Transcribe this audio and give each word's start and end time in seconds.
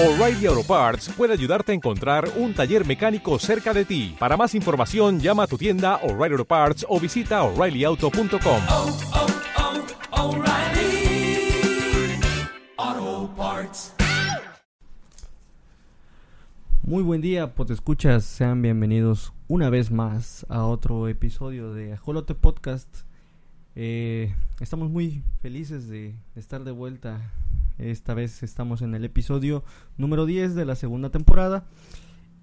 O'Reilly 0.00 0.46
Auto 0.46 0.62
Parts 0.62 1.08
puede 1.08 1.32
ayudarte 1.32 1.72
a 1.72 1.74
encontrar 1.74 2.30
un 2.36 2.54
taller 2.54 2.86
mecánico 2.86 3.36
cerca 3.40 3.74
de 3.74 3.84
ti. 3.84 4.14
Para 4.16 4.36
más 4.36 4.54
información, 4.54 5.18
llama 5.18 5.42
a 5.42 5.46
tu 5.48 5.58
tienda 5.58 5.96
O'Reilly 6.04 6.34
Auto 6.34 6.44
Parts 6.44 6.86
o 6.88 7.00
visita 7.00 7.42
oreillyauto.com. 7.42 8.62
oh, 8.68 8.96
oh, 10.12 10.28
O'Reilly 10.28 11.50
Auto 12.76 13.34
Parts. 13.34 13.92
Muy 16.84 17.02
buen 17.02 17.20
día, 17.20 17.52
pues 17.56 17.68
escuchas, 17.70 18.24
sean 18.24 18.62
bienvenidos 18.62 19.32
una 19.48 19.68
vez 19.68 19.90
más 19.90 20.46
a 20.48 20.64
otro 20.64 21.08
episodio 21.08 21.74
de 21.74 21.94
Ajolote 21.94 22.36
Podcast. 22.36 22.88
Eh, 23.74 24.32
estamos 24.60 24.90
muy 24.90 25.24
felices 25.40 25.88
de 25.88 26.14
estar 26.36 26.62
de 26.62 26.70
vuelta. 26.70 27.32
Esta 27.78 28.12
vez 28.12 28.42
estamos 28.42 28.82
en 28.82 28.94
el 28.94 29.04
episodio 29.04 29.62
número 29.96 30.26
10 30.26 30.56
de 30.56 30.64
la 30.64 30.74
segunda 30.74 31.10
temporada. 31.10 31.64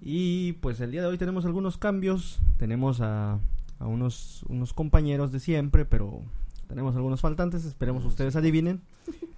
Y 0.00 0.54
pues 0.54 0.80
el 0.80 0.90
día 0.92 1.02
de 1.02 1.08
hoy 1.08 1.18
tenemos 1.18 1.44
algunos 1.44 1.76
cambios. 1.76 2.38
Tenemos 2.56 3.02
a, 3.02 3.38
a 3.78 3.86
unos, 3.86 4.44
unos 4.48 4.72
compañeros 4.72 5.32
de 5.32 5.40
siempre, 5.40 5.84
pero 5.84 6.22
tenemos 6.68 6.96
algunos 6.96 7.20
faltantes. 7.20 7.66
Esperemos 7.66 8.04
ustedes 8.06 8.34
adivinen. 8.34 8.80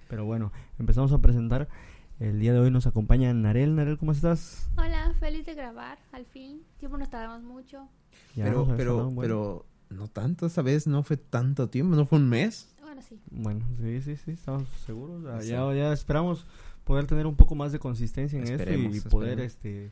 Pero 0.07 0.25
bueno, 0.25 0.53
empezamos 0.79 1.11
a 1.11 1.19
presentar. 1.19 1.67
El 2.19 2.39
día 2.39 2.53
de 2.53 2.59
hoy 2.59 2.71
nos 2.71 2.87
acompaña 2.87 3.33
Narel. 3.33 3.75
Narel, 3.75 3.97
¿cómo 3.97 4.13
estás? 4.13 4.69
Hola, 4.77 5.13
feliz 5.19 5.45
de 5.45 5.53
grabar, 5.53 5.99
al 6.13 6.25
fin. 6.25 6.61
Tiempo 6.77 6.97
nos 6.97 7.09
tardamos 7.09 7.43
mucho. 7.43 7.87
Ya 8.35 8.45
pero, 8.45 8.73
pero, 8.75 9.13
pero 9.19 9.65
no 9.89 10.07
tanto 10.07 10.45
esa 10.45 10.61
vez, 10.61 10.87
no 10.87 11.03
fue 11.03 11.17
tanto 11.17 11.69
tiempo, 11.69 11.95
no 11.95 12.05
fue 12.05 12.19
un 12.19 12.29
mes. 12.29 12.73
Bueno, 12.81 13.01
sí. 13.01 13.19
Bueno, 13.31 13.65
sí, 13.79 14.01
sí, 14.01 14.15
sí, 14.17 14.31
estamos 14.31 14.67
seguros. 14.85 15.23
Ah, 15.25 15.41
Sí. 15.41 15.49
Ya, 15.49 15.73
ya 15.73 15.93
esperamos 15.93 16.45
poder 16.83 17.05
tener 17.05 17.27
un 17.27 17.35
poco 17.35 17.55
más 17.55 17.71
de 17.71 17.79
consistencia 17.79 18.37
en 18.39 18.43
Esperemos, 18.47 18.95
esto 18.95 19.07
y 19.07 19.11
poder 19.11 19.39
este 19.39 19.91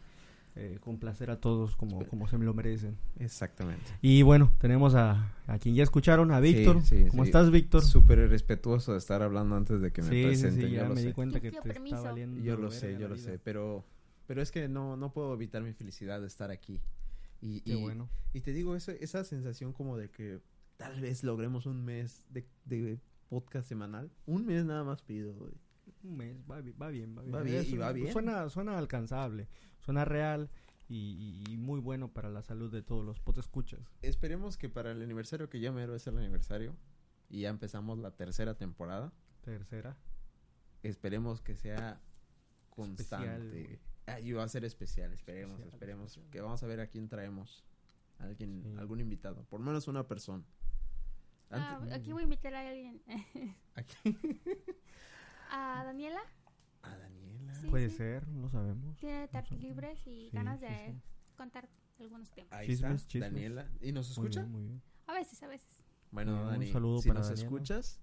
eh, 0.56 0.80
complacer 0.82 1.30
a 1.30 1.40
todos 1.40 1.76
como, 1.76 2.04
como 2.08 2.28
se 2.28 2.38
lo 2.40 2.54
merecen. 2.56 2.98
Exactamente. 3.20 3.84
Y 4.02 4.24
bueno, 4.24 4.52
tenemos 4.60 4.96
a, 4.96 5.32
a 5.46 5.60
quien 5.60 5.76
ya 5.76 5.84
escucharon, 5.84 6.32
a 6.32 6.40
Víctor. 6.40 6.82
sí, 6.84 7.06
¿Cómo 7.12 7.24
sí. 7.24 7.30
estás, 7.30 7.52
Víctor? 7.52 7.84
Súper 7.84 8.28
respetuoso 8.30 8.94
de 8.94 8.98
estar 8.98 9.22
hablando 9.22 9.56
antes 9.56 9.80
de 9.82 9.92
que 9.92 10.02
me 10.02 10.10
sí, 10.10 10.24
presenten, 10.24 10.56
sí, 10.70 10.72
yo 10.74 10.82
ya 10.82 10.88
lo 10.90 10.96
me 10.96 11.02
di 11.02 11.08
sé. 11.10 11.14
cuenta 11.14 11.40
que 11.40 11.50
Pidió 11.50 11.62
te 11.62 11.70
permiso. 11.74 11.96
está 11.98 12.10
valiendo. 12.10 12.42
Yo 12.42 12.58
lo 12.58 12.72
sé, 12.72 12.94
yo 12.94 13.08
lo 13.08 13.14
vida. 13.16 13.24
sé, 13.26 13.40
pero, 13.40 13.86
pero 14.26 14.42
es 14.42 14.50
que 14.52 14.68
no, 14.68 14.98
no 14.98 15.12
puedo 15.14 15.32
evitar 15.36 15.62
mi 15.62 15.74
felicidad 15.74 16.20
de 16.22 16.28
estar 16.28 16.50
aquí. 16.50 16.82
Y, 17.42 17.62
Qué 17.62 17.74
y, 17.74 17.82
bueno. 17.82 18.10
y 18.34 18.42
te 18.42 18.52
digo, 18.54 18.76
eso, 18.76 18.92
esa 18.92 19.24
sensación 19.24 19.74
como 19.74 19.98
de 19.98 20.10
que 20.10 20.42
tal 20.78 21.00
vez 21.02 21.24
logremos 21.24 21.66
un 21.66 21.84
mes 21.84 22.26
de, 22.30 22.48
de 22.66 23.00
podcast 23.30 23.68
semanal. 23.68 24.12
Un 24.26 24.46
mes 24.46 24.66
nada 24.66 24.84
más 24.84 25.02
pido, 25.02 25.34
güey. 25.34 25.54
Un 26.04 26.18
mes, 26.18 26.38
va, 26.50 26.62
bi- 26.62 26.72
va 26.74 26.90
bien, 26.90 27.16
va 27.18 27.22
bien. 27.22 27.36
Va 27.36 27.42
bien, 27.42 27.66
y 27.68 27.78
va 27.78 27.92
bien. 27.92 28.12
Suena, 28.14 28.50
suena 28.50 28.78
alcanzable, 28.78 29.48
suena 29.80 30.06
real 30.06 30.50
y, 30.90 31.44
muy 31.58 31.80
bueno 31.80 32.14
para 32.14 32.30
la 32.30 32.42
salud 32.42 32.72
de 32.72 32.82
todos 32.82 33.04
los 33.06 33.22
escuchas. 33.38 33.80
Esperemos 34.02 34.58
que 34.58 34.70
para 34.70 34.92
el 34.92 35.02
aniversario, 35.02 35.50
que 35.50 35.60
ya 35.60 35.72
mero 35.72 35.96
es 35.96 36.08
el 36.08 36.18
aniversario, 36.18 36.76
y 37.30 37.42
ya 37.42 37.50
empezamos 37.50 37.98
la 38.00 38.12
tercera 38.12 38.56
temporada, 38.56 39.12
Tercera. 39.44 39.98
esperemos 40.84 41.42
que 41.42 41.56
sea 41.56 42.00
constante. 42.70 43.62
Especial. 43.62 43.80
Ah, 44.08 44.20
y 44.20 44.32
va 44.32 44.44
a 44.44 44.48
ser 44.48 44.64
especial, 44.66 45.12
esperemos, 45.14 45.60
Especial, 45.60 45.74
esperemos. 45.76 46.08
especial. 46.12 46.32
Que 46.32 46.42
vamos 46.42 46.64
a 46.64 46.68
ver 46.68 46.80
a 46.80 46.88
quién 46.88 47.08
traemos. 47.10 47.64
Alguien, 48.20 48.64
Sí. 48.64 48.76
algún 48.80 49.00
invitado, 49.00 49.44
por 49.46 49.60
lo 49.60 49.66
menos 49.66 49.88
una 49.88 50.08
persona. 50.08 50.44
Ah, 51.52 51.80
aquí 51.94 52.12
voy 52.14 52.22
a 52.22 52.24
invitar 52.24 52.54
a 52.56 52.68
alguien. 52.70 53.02
aquí- 53.76 53.96
a 55.52 55.84
Daniela. 55.86 56.22
A 56.84 56.98
Daniela. 56.98 57.54
Sí, 57.56 57.68
Puede 57.70 57.90
sí. 57.90 57.98
ser, 57.98 58.28
no 58.28 58.50
sabemos. 58.50 58.98
Tiene 58.98 59.28
tardes 59.28 59.50
sabemos. 59.50 59.70
libres 59.70 60.00
y 60.08 60.30
Sí, 60.30 60.30
ganas 60.34 60.60
de 60.62 60.68
sí. 60.70 61.02
contar 61.36 61.70
algunos 62.00 62.30
temas. 62.32 62.52
Ahí 62.54 62.68
Chismes, 62.68 62.92
está, 63.02 63.08
chismes. 63.08 63.32
Daniela. 63.34 63.70
¿Y 63.82 63.92
nos 63.92 64.08
Muy 64.18 64.28
escucha? 64.28 64.42
bien, 64.42 64.52
muy 64.52 64.64
bien. 64.64 64.82
A 65.08 65.14
veces, 65.14 65.42
a 65.44 65.48
veces. 65.48 65.84
Bueno, 66.12 66.34
bien, 66.34 66.44
un 66.46 66.52
Dani, 66.52 66.72
saludo 66.72 67.00
si 67.02 67.08
para 67.10 67.20
nos 67.20 67.28
Daniela. 67.30 67.46
escuchas, 67.48 68.02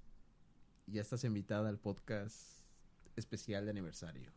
ya 0.87 1.01
estás 1.01 1.25
invitada 1.25 1.69
al 1.69 1.79
podcast 1.79 2.64
especial 3.17 3.65
de 3.65 3.71
aniversario. 3.71 4.31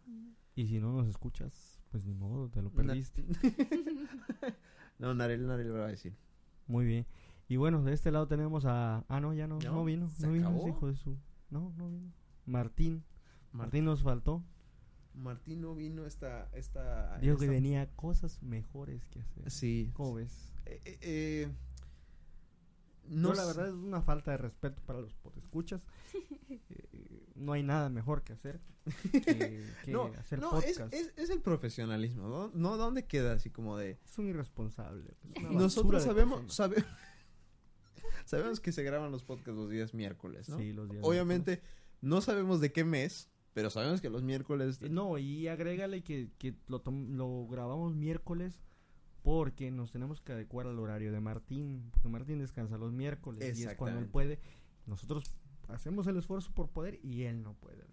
Y 0.55 0.67
si 0.67 0.79
no 0.79 0.91
nos 0.91 1.07
escuchas, 1.07 1.81
pues 1.91 2.03
ni 2.03 2.13
modo, 2.13 2.49
te 2.49 2.61
lo 2.61 2.71
perdiste. 2.71 3.25
no, 4.99 5.13
Narel, 5.13 5.45
Narel 5.47 5.73
va 5.75 5.85
a 5.85 5.89
decir. 5.89 6.15
Muy 6.67 6.85
bien. 6.85 7.05
Y 7.47 7.55
bueno, 7.57 7.81
de 7.83 7.93
este 7.93 8.11
lado 8.11 8.27
tenemos 8.27 8.65
a... 8.65 9.05
Ah, 9.07 9.19
no, 9.21 9.33
ya 9.33 9.47
no, 9.47 9.59
no, 9.59 9.71
No, 9.71 9.85
vino. 9.85 10.09
se 10.09 10.25
No 10.27 10.33
vino 10.33 10.49
ese 10.49 10.57
acabó. 10.57 10.69
hijo 10.69 10.87
de 10.87 10.95
su... 10.95 11.17
No, 11.49 11.73
no 11.77 11.89
vino. 11.89 12.11
Martín. 12.45 13.03
Mar- 13.51 13.67
Martín 13.67 13.85
nos 13.85 14.03
faltó. 14.03 14.43
Martín 15.13 15.61
no 15.61 15.73
vino 15.75 16.05
esta... 16.05 16.49
esta 16.53 17.17
Dijo 17.19 17.37
que 17.37 17.45
esta- 17.45 17.55
tenía 17.55 17.89
cosas 17.95 18.41
mejores 18.43 19.05
que 19.05 19.21
hacer. 19.21 19.49
Sí. 19.49 19.91
¿Cómo 19.93 20.15
ves? 20.15 20.53
Eh, 20.65 20.81
eh, 20.83 20.97
eh, 21.01 21.51
No, 23.09 23.29
no 23.29 23.33
la 23.35 23.45
verdad 23.45 23.67
es 23.67 23.73
una 23.73 24.01
falta 24.01 24.31
de 24.31 24.37
respeto 24.37 24.81
para 24.85 24.99
los 25.01 25.13
escuchas. 25.37 25.85
no 27.35 27.53
hay 27.53 27.63
nada 27.63 27.89
mejor 27.89 28.23
que 28.23 28.33
hacer 28.33 28.59
que, 29.11 29.21
que 29.85 29.91
no, 29.91 30.05
hacer 30.17 30.39
no, 30.39 30.57
es, 30.59 30.65
podcast. 30.77 30.93
es, 30.93 31.13
es 31.17 31.29
el 31.29 31.41
profesionalismo, 31.41 32.27
¿no? 32.27 32.51
No, 32.53 32.77
¿dónde 32.77 33.05
queda 33.05 33.33
así 33.33 33.49
como 33.49 33.77
de... 33.77 33.99
Es 34.05 34.17
un 34.17 34.27
irresponsable. 34.27 35.11
es 35.23 35.33
basura 35.43 35.51
Nosotros 35.59 36.03
sabemos, 36.03 36.53
sabe- 36.53 36.83
sabemos 38.25 38.59
que 38.59 38.71
se 38.71 38.83
graban 38.83 39.11
los 39.11 39.23
podcasts 39.23 39.55
los 39.59 39.69
días 39.69 39.93
miércoles, 39.93 40.49
¿no? 40.49 40.57
Sí, 40.57 40.73
los 40.73 40.89
días 40.89 41.03
Obviamente 41.05 41.61
no 42.01 42.21
sabemos 42.21 42.59
de 42.61 42.71
qué 42.71 42.83
mes, 42.83 43.29
pero 43.53 43.69
sabemos 43.69 44.01
que 44.01 44.09
los 44.09 44.23
miércoles... 44.23 44.79
Eh, 44.81 44.89
No, 44.89 45.17
y 45.17 45.47
agrégale 45.47 46.03
que, 46.03 46.31
que 46.37 46.55
lo, 46.67 46.79
tom- 46.81 47.15
lo 47.15 47.47
grabamos 47.47 47.95
miércoles 47.95 48.59
porque 49.27 49.71
nos 49.71 49.91
tenemos 49.91 50.21
que 50.21 50.31
adecuar 50.31 50.67
al 50.67 50.79
horario 50.79 51.11
de 51.11 51.19
Martín, 51.19 51.89
porque 51.91 52.07
Martín 52.07 52.39
descansa 52.39 52.77
los 52.77 52.93
miércoles 52.93 53.59
y 53.59 53.63
es 53.65 53.75
cuando 53.75 53.99
él 53.99 54.05
puede. 54.07 54.39
Nosotros 54.85 55.35
hacemos 55.67 56.07
el 56.07 56.15
esfuerzo 56.15 56.53
por 56.53 56.69
poder 56.69 56.97
y 57.03 57.23
él 57.23 57.43
no 57.43 57.53
puede. 57.55 57.83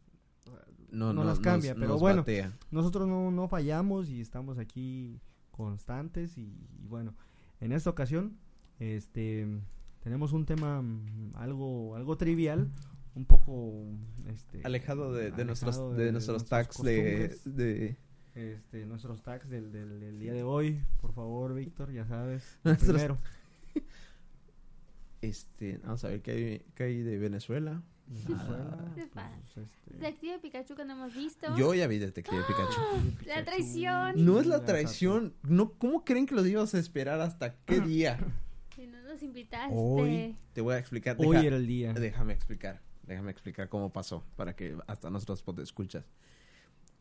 No, 0.93 1.13
no 1.13 1.13
no, 1.13 1.25
las 1.25 1.41
cambia, 1.41 1.73
nos- 1.73 1.81
pero 1.81 1.93
nos 1.95 2.01
bueno. 2.01 2.19
batea. 2.19 2.57
Nosotros 2.71 3.09
no, 3.09 3.33
no 3.33 3.49
fallamos 3.49 4.09
y 4.11 4.21
estamos 4.21 4.59
aquí 4.59 5.21
constantes 5.51 6.39
y, 6.39 6.43
y 6.79 6.87
bueno, 6.87 7.17
en 7.59 7.73
esta 7.73 7.91
ocasión 7.91 8.39
este 8.79 9.49
tenemos 10.05 10.33
un 10.33 10.47
tema 10.47 10.83
mm, 10.83 11.33
algo 11.35 11.97
algo 11.97 12.17
trivial, 12.17 12.71
un 13.17 13.25
poco 13.25 13.87
este 14.29 14.61
Alejado 14.63 15.13
de, 15.13 15.33
de 15.33 15.43
alejado 15.43 15.47
nuestros, 15.47 15.97
de, 15.97 16.13
nuestros 16.13 16.37
nuestras 16.43 16.67
tags 16.69 16.81
de, 16.85 17.37
de... 17.45 17.97
este, 18.35 18.87
nuestros 18.87 19.23
tags 19.23 19.49
del, 19.49 19.73
del, 19.73 20.01
del 20.01 20.19
día 20.19 20.33
de 20.33 20.43
hoy, 20.43 20.83
por 21.01 21.13
favor, 21.13 21.55
Víctor, 21.55 21.93
ya 21.93 22.07
sabes. 22.07 22.59
Primero. 22.63 23.19
Este, 25.21 25.79
vamos 25.79 26.05
a 26.05 26.09
ver 26.09 26.21
qué 26.21 26.31
hay, 26.33 26.63
qué 26.75 26.85
hay 26.85 27.03
de 27.03 27.17
Venezuela. 27.17 27.83
¿Qué 28.27 29.07
pues, 29.15 29.57
este, 29.57 29.95
Detective 29.95 30.39
Pikachu 30.39 30.75
que 30.75 30.85
no 30.85 30.93
hemos 30.93 31.15
visto. 31.15 31.57
Yo 31.57 31.73
ya 31.73 31.87
vi 31.87 31.99
Detective 31.99 32.37
¡Ah! 32.43 32.47
Pikachu. 32.47 33.27
La 33.27 33.45
traición. 33.45 34.25
No 34.25 34.39
es 34.39 34.47
la 34.47 34.65
traición. 34.65 35.33
No, 35.43 35.73
¿Cómo 35.73 36.05
creen 36.05 36.27
que 36.27 36.35
los 36.35 36.47
íbamos 36.47 36.75
a 36.75 36.79
esperar 36.79 37.21
hasta 37.21 37.57
qué 37.65 37.81
día? 37.81 38.19
Si 38.75 38.89
no 38.89 39.01
nos 39.03 39.23
invitaste. 39.23 39.73
Hoy 39.73 40.37
te 40.53 40.61
voy 40.61 40.75
a 40.75 40.79
explicar. 40.79 41.17
Hoy 41.21 41.37
era 41.47 41.55
el 41.55 41.67
día. 41.67 41.93
Déjame 41.93 42.33
explicar. 42.33 42.81
Déjame 43.05 43.31
explicar 43.31 43.69
cómo 43.69 43.93
pasó 43.93 44.25
para 44.35 44.57
que 44.57 44.77
hasta 44.89 45.11
nosotros 45.11 45.45
te 45.55 45.63
escuchas. 45.63 46.05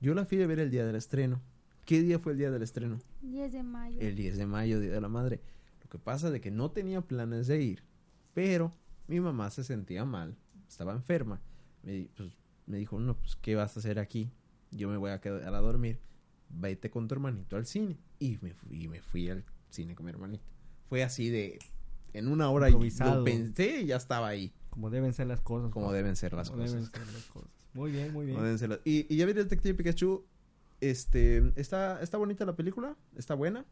Yo 0.04 0.14
la 0.14 0.26
fui 0.26 0.42
a 0.42 0.48
ver 0.48 0.60
el 0.60 0.70
día 0.70 0.86
del 0.86 0.98
estreno. 0.98 1.42
¿Qué 1.86 2.02
día 2.02 2.20
fue 2.20 2.34
el 2.34 2.38
día 2.38 2.52
del 2.52 2.62
estreno? 2.62 3.00
10 3.22 3.54
de 3.54 3.64
mayo. 3.64 4.02
El 4.02 4.18
10 4.18 4.36
de 4.36 4.46
mayo, 4.46 4.82
Día 4.82 4.92
de 4.92 5.00
la 5.00 5.08
Madre. 5.08 5.40
Lo 5.82 5.88
que 5.88 5.98
pasa 5.98 6.30
de 6.30 6.42
que 6.42 6.52
no 6.52 6.72
tenía 6.72 7.00
planes 7.00 7.48
de 7.48 7.62
ir, 7.62 7.84
pero 8.34 8.76
mi 9.08 9.22
mamá 9.22 9.50
se 9.50 9.64
sentía 9.64 10.04
mal, 10.04 10.36
estaba 10.68 10.92
enferma. 10.92 11.40
Me, 11.84 12.10
pues, 12.18 12.34
me 12.66 12.80
dijo, 12.80 13.00
no, 13.00 13.18
pues, 13.18 13.38
¿qué 13.38 13.56
vas 13.56 13.78
a 13.78 13.80
hacer 13.80 13.98
aquí? 13.98 14.30
Yo 14.72 14.90
me 14.90 14.98
voy 14.98 15.12
a 15.12 15.22
quedar 15.22 15.56
a 15.56 15.62
dormir. 15.62 16.02
Vete 16.50 16.90
con 16.90 17.08
tu 17.08 17.16
hermanito 17.16 17.56
al 17.56 17.66
cine. 17.66 17.98
Y 18.20 18.40
me 18.42 18.54
fui, 18.54 18.84
y 18.84 18.88
me 18.90 19.02
fui 19.02 19.30
al 19.30 19.46
cine 19.70 19.96
con 19.96 20.06
mi 20.06 20.10
hermanito. 20.12 20.44
Fue 20.90 21.02
así 21.02 21.30
de... 21.30 21.60
En 22.12 22.28
una 22.28 22.50
hora 22.50 22.68
y 22.68 22.74
Improvisado. 22.74 23.20
lo 23.20 23.24
pensé 23.24 23.84
y 23.84 23.86
ya 23.86 23.96
estaba 23.96 24.28
ahí. 24.28 24.52
Como 24.74 24.90
deben 24.90 25.14
ser 25.14 25.28
las 25.28 25.40
cosas. 25.42 25.72
Como 25.72 25.92
deben 25.94 26.16
ser 26.16 26.34
las 26.34 26.50
Como 26.50 26.64
deben 26.64 26.86
cosas. 26.86 26.92
ser 27.06 27.14
las 27.14 27.26
cosas. 27.26 27.50
Muy 27.74 27.92
bien, 27.92 28.12
muy 28.12 28.26
bien. 28.26 28.36
Como 28.36 28.44
deben 28.46 28.60
ser 28.60 28.70
las- 28.70 28.80
Y, 28.86 29.06
y 29.14 29.18
ya 29.18 29.26
vi 29.26 29.34
Detective 29.34 29.74
Pikachu. 29.76 30.26
Este, 30.82 31.54
está, 31.56 32.02
está 32.02 32.18
bonita 32.18 32.46
la 32.46 32.56
película. 32.56 32.96
Está 33.16 33.36
buena. 33.36 33.66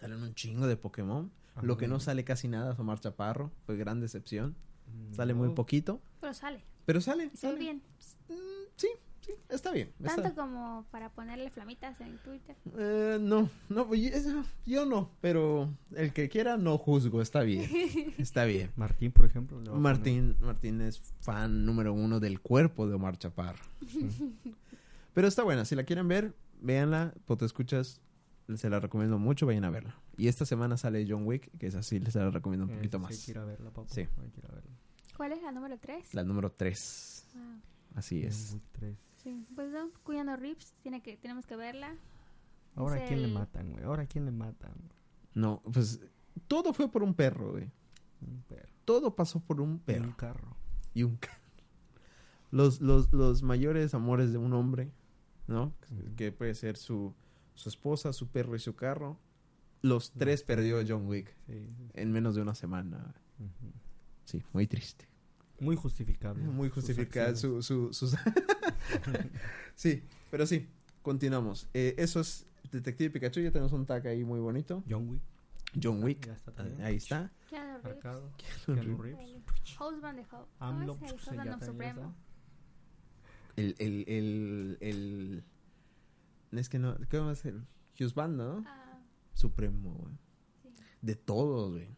Salen 0.00 0.22
un 0.22 0.34
chingo 0.34 0.66
de 0.66 0.76
Pokémon. 0.76 1.30
Ah, 1.54 1.60
Lo 1.62 1.76
que 1.76 1.88
no 1.88 1.98
sale 2.00 2.24
casi 2.24 2.48
nada 2.48 2.72
es 2.72 2.78
Omar 2.78 3.00
Chaparro. 3.00 3.50
Fue 3.66 3.76
gran 3.76 4.00
decepción. 4.00 4.54
Mm, 4.86 5.14
Sale 5.14 5.34
muy 5.34 5.50
poquito. 5.50 6.00
Pero 6.20 6.34
sale. 6.34 6.64
Pero 6.86 7.00
sale. 7.00 7.30
Y 7.32 7.36
sale. 7.36 7.58
bien. 7.58 7.82
Mm, 8.28 8.34
sí, 8.76 8.88
sí, 9.22 9.32
está 9.48 9.72
bien. 9.72 9.90
está- 10.00 10.22
Tanto 10.22 10.40
como 10.40 10.84
para 10.90 11.08
ponerle 11.10 11.48
flamitas 11.50 11.98
en 12.00 12.18
Twitter. 12.18 12.54
Eh, 12.76 13.18
no, 13.20 13.48
no, 13.70 13.88
yo 14.66 14.84
no. 14.86 15.10
Pero 15.20 15.68
el 15.96 16.12
que 16.12 16.28
quiera, 16.28 16.56
no 16.56 16.76
juzgo. 16.78 17.22
Está 17.22 17.42
bien. 17.42 17.68
Está 18.18 18.44
bien. 18.44 18.70
Martín, 18.76 19.10
por 19.12 19.24
ejemplo. 19.24 19.58
Martín, 19.76 20.36
Martín 20.40 20.80
es 20.82 21.00
fan 21.20 21.64
número 21.64 21.92
uno 21.94 22.20
del 22.20 22.40
cuerpo 22.40 22.86
de 22.86 22.94
Omar 22.94 23.16
Chaparro. 23.18 23.62
Pero 25.14 25.28
está 25.28 25.42
buena, 25.42 25.64
si 25.64 25.74
la 25.74 25.84
quieren 25.84 26.08
ver, 26.08 26.34
véanla, 26.60 27.12
te 27.36 27.44
escuchas, 27.44 28.00
se 28.54 28.70
la 28.70 28.80
recomiendo 28.80 29.18
mucho, 29.18 29.44
vayan 29.46 29.64
a 29.64 29.70
verla. 29.70 29.94
Y 30.16 30.28
esta 30.28 30.46
semana 30.46 30.76
sale 30.76 31.04
John 31.08 31.26
Wick, 31.26 31.50
que 31.58 31.66
es 31.66 31.74
así, 31.74 31.98
les 31.98 32.14
la 32.14 32.30
recomiendo 32.30 32.64
un 32.66 32.72
Eh, 32.72 32.76
poquito 32.76 32.98
sí, 32.98 33.02
más. 33.02 33.46
verla. 33.46 33.70
Sí. 33.88 34.00
A 34.02 34.52
verla. 34.54 34.70
¿Cuál 35.16 35.32
es 35.32 35.42
la 35.42 35.52
número 35.52 35.78
3? 35.78 36.14
La 36.14 36.24
número 36.24 36.50
3, 36.50 37.26
Wow. 37.34 37.42
así 37.96 38.22
es. 38.22 38.48
John 38.52 38.54
Wick 38.54 38.64
3. 38.72 38.96
Sí, 39.22 39.46
pues 39.54 39.70
no, 39.70 39.90
Cuyano 40.02 40.36
Rips, 40.36 40.72
tiene 40.82 41.02
que, 41.02 41.16
tenemos 41.16 41.46
que 41.46 41.56
verla. 41.56 41.94
Ahora, 42.74 42.96
Es 42.96 43.02
¿a 43.02 43.06
quién 43.06 43.22
le 43.22 43.28
matan, 43.28 43.70
güey? 43.72 43.84
Ahora, 43.84 44.02
¿a 44.02 44.06
quién 44.06 44.24
le 44.24 44.32
matan? 44.32 44.72
No, 45.34 45.62
pues 45.72 46.00
todo 46.48 46.72
fue 46.72 46.90
por 46.90 47.02
un 47.02 47.14
perro, 47.14 47.52
güey. 47.52 47.70
Un 48.20 48.42
perro. 48.48 48.68
Todo 48.84 49.14
pasó 49.14 49.40
por 49.40 49.60
un 49.60 49.70
Un 49.70 49.78
perro 49.80 50.14
carro. 50.16 50.56
y 50.94 51.02
un 51.04 51.16
carro. 51.16 51.38
Los, 52.50 52.80
los, 52.80 53.12
los 53.12 53.42
mayores 53.42 53.94
amores 53.94 54.32
de 54.32 54.38
un 54.38 54.52
hombre, 54.52 54.92
¿no? 55.46 55.72
Que 56.16 56.32
puede 56.32 56.54
ser 56.54 56.76
su, 56.76 57.14
su 57.54 57.68
esposa, 57.68 58.12
su 58.12 58.28
perro 58.28 58.56
y 58.56 58.58
su 58.58 58.74
carro. 58.74 59.18
Los 59.82 60.12
tres 60.12 60.42
perdió 60.42 60.82
John 60.86 61.06
Wick 61.08 61.34
Sí, 61.46 61.66
sí, 61.66 61.74
sí. 61.76 61.88
en 61.94 62.12
menos 62.12 62.34
de 62.34 62.42
una 62.42 62.54
semana. 62.54 63.14
Sí, 64.24 64.42
muy 64.52 64.66
triste. 64.66 65.08
Muy 65.62 65.76
justificable. 65.76 66.42
Muy 66.44 66.68
sus 66.68 66.74
justificada 66.84 67.28
acciones. 67.30 67.64
su, 67.66 67.92
su, 67.92 68.08
sus... 68.10 68.18
sí, 69.74 70.02
pero 70.30 70.46
sí, 70.46 70.68
continuamos. 71.02 71.68
Eh, 71.72 71.94
eso 71.98 72.20
es 72.20 72.46
Detective 72.70 73.10
Pikachu, 73.10 73.40
ya 73.40 73.50
tenemos 73.50 73.72
un 73.72 73.86
tag 73.86 74.06
ahí 74.06 74.24
muy 74.24 74.40
bonito. 74.40 74.82
John 74.88 75.08
Wick. 75.08 75.22
John 75.80 76.02
Wick, 76.02 76.26
Ya 76.26 76.32
está 76.34 76.52
también. 76.52 76.82
ahí 76.82 76.96
está. 76.96 77.32
Keanu 77.48 77.78
Reeves. 77.82 78.34
Keanu 78.66 78.96
Reeves. 78.98 79.20
El 79.28 79.42
Husband 79.80 80.18
de 80.18 80.24
Hope. 80.30 80.50
AMLO. 80.58 80.94
¿Cómo 80.94 81.06
es 81.06 81.12
el 81.12 81.36
pues, 81.36 81.64
Supremo? 81.66 82.14
El, 83.56 83.74
el, 83.78 84.04
el, 84.08 84.78
el... 84.80 85.44
Es 86.58 86.68
que 86.68 86.78
no, 86.78 86.96
¿qué 87.08 87.18
va 87.18 87.30
a 87.30 87.34
ser? 87.34 87.54
Husband, 88.00 88.36
¿no? 88.36 88.64
Ah, 88.66 88.98
Supremo, 89.34 89.94
güey. 89.94 90.14
sí. 90.62 90.74
De 91.02 91.14
todos, 91.14 91.72
güey. 91.72 91.88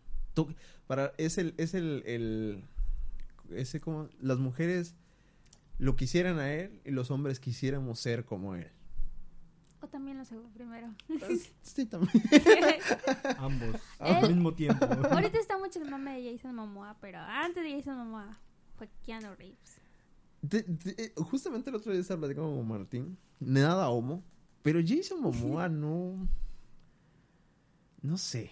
Para, 0.86 1.12
es 1.16 1.38
el, 1.38 1.54
es 1.58 1.74
el, 1.74 2.02
el, 2.06 2.64
ese 3.50 3.80
como, 3.80 4.08
las 4.20 4.38
mujeres 4.38 4.94
lo 5.78 5.96
quisieran 5.96 6.38
a 6.38 6.52
él 6.52 6.80
y 6.84 6.90
los 6.90 7.10
hombres 7.10 7.40
quisiéramos 7.40 7.98
ser 8.00 8.24
como 8.24 8.54
él. 8.54 8.68
O 9.80 9.88
también 9.88 10.16
lo 10.16 10.24
segundo 10.24 10.50
primero. 10.54 10.94
Sí, 11.62 11.84
también. 11.86 12.12
Ambos. 13.38 13.76
Al 13.98 14.28
mismo 14.28 14.54
tiempo. 14.54 14.84
Ahorita 14.84 15.38
está 15.38 15.58
mucho 15.58 15.80
el 15.82 15.90
mame 15.90 16.20
de 16.20 16.32
Jason 16.36 16.54
Momoa, 16.54 16.96
pero 17.00 17.18
antes 17.18 17.62
de 17.64 17.72
Jason 17.72 17.98
Momoa 17.98 18.38
fue 18.76 18.88
Keanu 19.04 19.34
Reeves. 19.34 19.76
De- 20.42 20.62
de- 20.62 20.94
eh, 20.98 21.12
justamente 21.16 21.70
el 21.70 21.76
otro 21.76 21.92
día 21.92 22.00
estaba 22.00 22.20
platicando 22.20 22.54
con 22.54 22.66
Martín. 22.68 23.18
Nada 23.40 23.88
homo. 23.88 24.22
Pero 24.62 24.80
Jason 24.86 25.20
Momoa 25.20 25.68
no. 25.70 26.28
No 28.02 28.16
sé. 28.18 28.50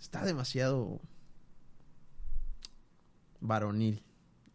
Está 0.00 0.24
demasiado. 0.24 1.00
Varonil. 3.44 4.02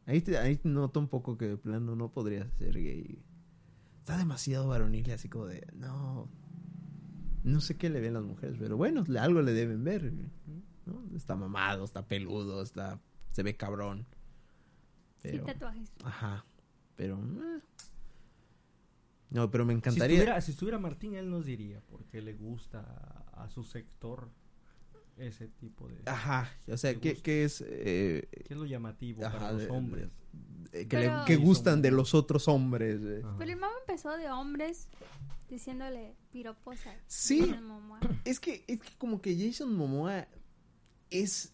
Ahí, 0.06 0.22
te, 0.22 0.38
ahí 0.38 0.60
noto 0.64 1.00
un 1.00 1.08
poco 1.08 1.38
que 1.38 1.48
de 1.48 1.58
plano 1.58 1.96
no 1.96 2.12
podría 2.12 2.50
ser 2.52 2.74
gay. 2.74 3.24
Está 4.00 4.18
demasiado 4.18 4.68
varonil, 4.68 5.10
así 5.12 5.30
como 5.30 5.46
de. 5.46 5.66
No. 5.76 6.28
No 7.44 7.62
sé 7.62 7.78
qué 7.78 7.90
le 7.90 8.02
ven 8.02 8.16
las 8.16 8.24
mujeres, 8.24 8.58
pero 8.60 8.76
bueno, 8.76 9.04
algo 9.20 9.42
le 9.42 9.54
deben 9.54 9.84
ver. 9.84 10.12
¿no? 10.86 11.06
Está 11.16 11.36
mamado, 11.36 11.86
está 11.86 12.08
peludo, 12.08 12.62
está. 12.64 13.00
se 13.32 13.44
ve 13.44 13.56
cabrón. 13.56 14.06
Pero. 15.22 15.38
Sin 15.38 15.46
tatuajes. 15.46 15.92
Ajá. 16.04 16.46
Pero. 16.96 17.18
eh. 17.18 17.62
No, 19.30 19.52
pero 19.52 19.64
me 19.64 19.74
Si 19.74 19.78
encantaría. 19.78 20.16
estuviera, 20.18 20.42
si 20.42 20.52
estuviera 20.52 20.80
Martín, 20.80 21.14
él 21.14 21.30
nos 21.30 21.46
diría 21.46 21.82
porque 21.88 22.20
le 22.22 22.34
gusta 22.34 22.80
a, 23.34 23.44
a 23.44 23.50
su 23.50 23.64
sector 23.64 24.32
ese 25.22 25.48
tipo 25.48 25.88
de... 25.88 26.02
Ajá. 26.06 26.50
O 26.68 26.78
sea, 26.78 26.94
¿qué, 26.96 27.10
gusta. 27.12 27.24
qué 27.24 27.44
es. 27.44 27.64
eh, 27.68 28.28
¿Qué 28.32 28.54
es 28.54 28.58
lo 28.60 28.66
llamativo 28.66 29.26
Ajá, 29.26 29.38
para 29.40 29.52
los 29.54 29.62
de- 29.64 29.70
hombres? 29.70 30.08
eh, 30.72 30.88
que, 30.88 30.98
Pero- 30.98 31.20
le, 31.20 31.26
que 31.26 31.36
gustan 31.36 31.82
de 31.82 31.92
los 31.92 32.14
otros 32.14 32.48
hombres? 32.48 33.00
eh? 33.02 33.24
Pero 33.38 33.52
el 33.52 33.58
mame 33.58 33.74
empezó 33.82 34.16
de 34.18 34.30
hombres 34.30 34.88
diciéndole 35.50 36.16
piropos 36.32 36.86
a 36.88 36.96
Sí. 37.08 37.40
Jason 37.42 37.66
Momoa. 37.66 38.00
Es 38.26 38.40
que, 38.40 38.64
es 38.68 38.80
que 38.80 38.92
como 38.98 39.22
que 39.22 39.36
Jason 39.38 39.74
Momoa 39.76 40.28
es 41.10 41.54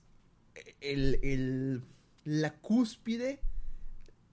el, 0.81 1.19
el- 1.23 1.81
la 2.25 2.53
cúspide 2.55 3.39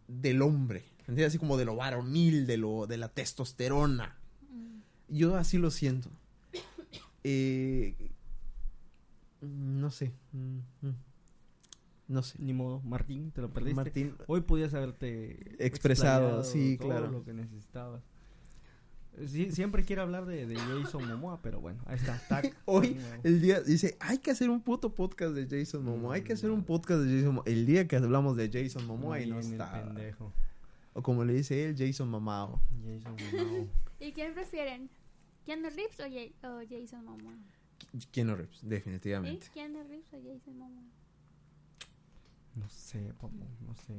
del 0.09 0.43
hombre. 0.43 0.85
¿Entiendes? 1.01 1.27
Así 1.29 1.39
como 1.39 1.57
de 1.57 1.65
lo 1.65 1.77
varonil, 1.77 2.47
de 2.47 2.57
lo, 2.57 2.87
de 2.87 2.97
la 2.97 3.09
testosterona. 3.09 4.17
Mm. 4.51 4.79
Yo 5.09 5.37
así 5.37 5.59
lo 5.59 5.71
siento. 5.71 6.11
Eh, 7.25 7.95
no 9.43 9.91
sé. 9.91 10.13
Mm, 10.33 10.59
mm. 10.87 10.95
No 12.09 12.23
sé. 12.23 12.37
Ni 12.41 12.53
modo, 12.53 12.81
Martín, 12.81 13.31
te 13.31 13.41
lo 13.41 13.53
perdiste. 13.53 13.75
Martín, 13.75 14.15
Hoy 14.27 14.43
podías 14.43 14.75
haberte 14.75 15.65
Expresado, 15.65 16.45
sí, 16.45 16.77
todo 16.77 16.89
claro. 16.89 17.11
lo 17.11 17.25
que 17.25 17.33
necesitabas. 17.33 18.03
Sí, 19.27 19.51
siempre 19.53 19.85
quiere 19.85 20.01
hablar 20.01 20.25
de, 20.25 20.47
de 20.47 20.57
Jason 20.57 21.07
Momoa, 21.07 21.43
pero 21.43 21.61
bueno, 21.61 21.83
ahí 21.87 21.97
está. 21.97 22.19
tac. 22.29 22.57
Hoy, 22.65 22.97
el 23.23 23.43
día, 23.43 23.61
dice, 23.61 23.97
hay 24.01 24.19
que 24.19 24.31
hacer 24.31 24.49
un 24.49 24.63
puto 24.63 24.95
podcast 24.95 25.35
de 25.35 25.47
Jason 25.47 25.85
Momoa, 25.85 26.15
hay 26.15 26.23
que 26.23 26.33
hacer 26.33 26.51
un 26.51 26.65
podcast 26.65 27.03
de 27.03 27.17
Jason 27.17 27.35
Momoa. 27.35 27.45
El 27.47 27.67
día 27.67 27.87
que 27.87 27.97
hablamos 27.97 28.37
de 28.37 28.51
Jason 28.51 28.87
Momoa 28.87 29.21
y 29.21 29.29
no 29.29 29.39
está. 29.39 29.85
pendejo. 29.85 30.33
O 30.95 31.03
como 31.03 31.25
le 31.25 31.35
dice 31.35 31.65
él, 31.65 31.75
Jason 31.77 32.09
Mamao. 32.09 32.61
Jason 32.85 33.17
Momoa. 33.33 33.67
¿Y 34.01 34.13
quién 34.13 34.35
prefieren? 34.35 34.91
¿Keanu 35.45 35.69
Reeves 35.71 36.01
o 36.43 36.61
Jason 36.69 37.05
Momoa? 37.05 37.37
Keanu 38.11 38.35
Reeves, 38.37 38.61
definitivamente. 38.63 39.49
¿Keanu 39.53 39.83
Reeves 39.83 40.13
o 40.13 40.17
Jason 40.23 40.59
Momoa? 40.59 40.85
No 42.55 42.69
sé, 42.69 43.13
papu, 43.21 43.47
no 43.67 43.75
sé. 43.75 43.95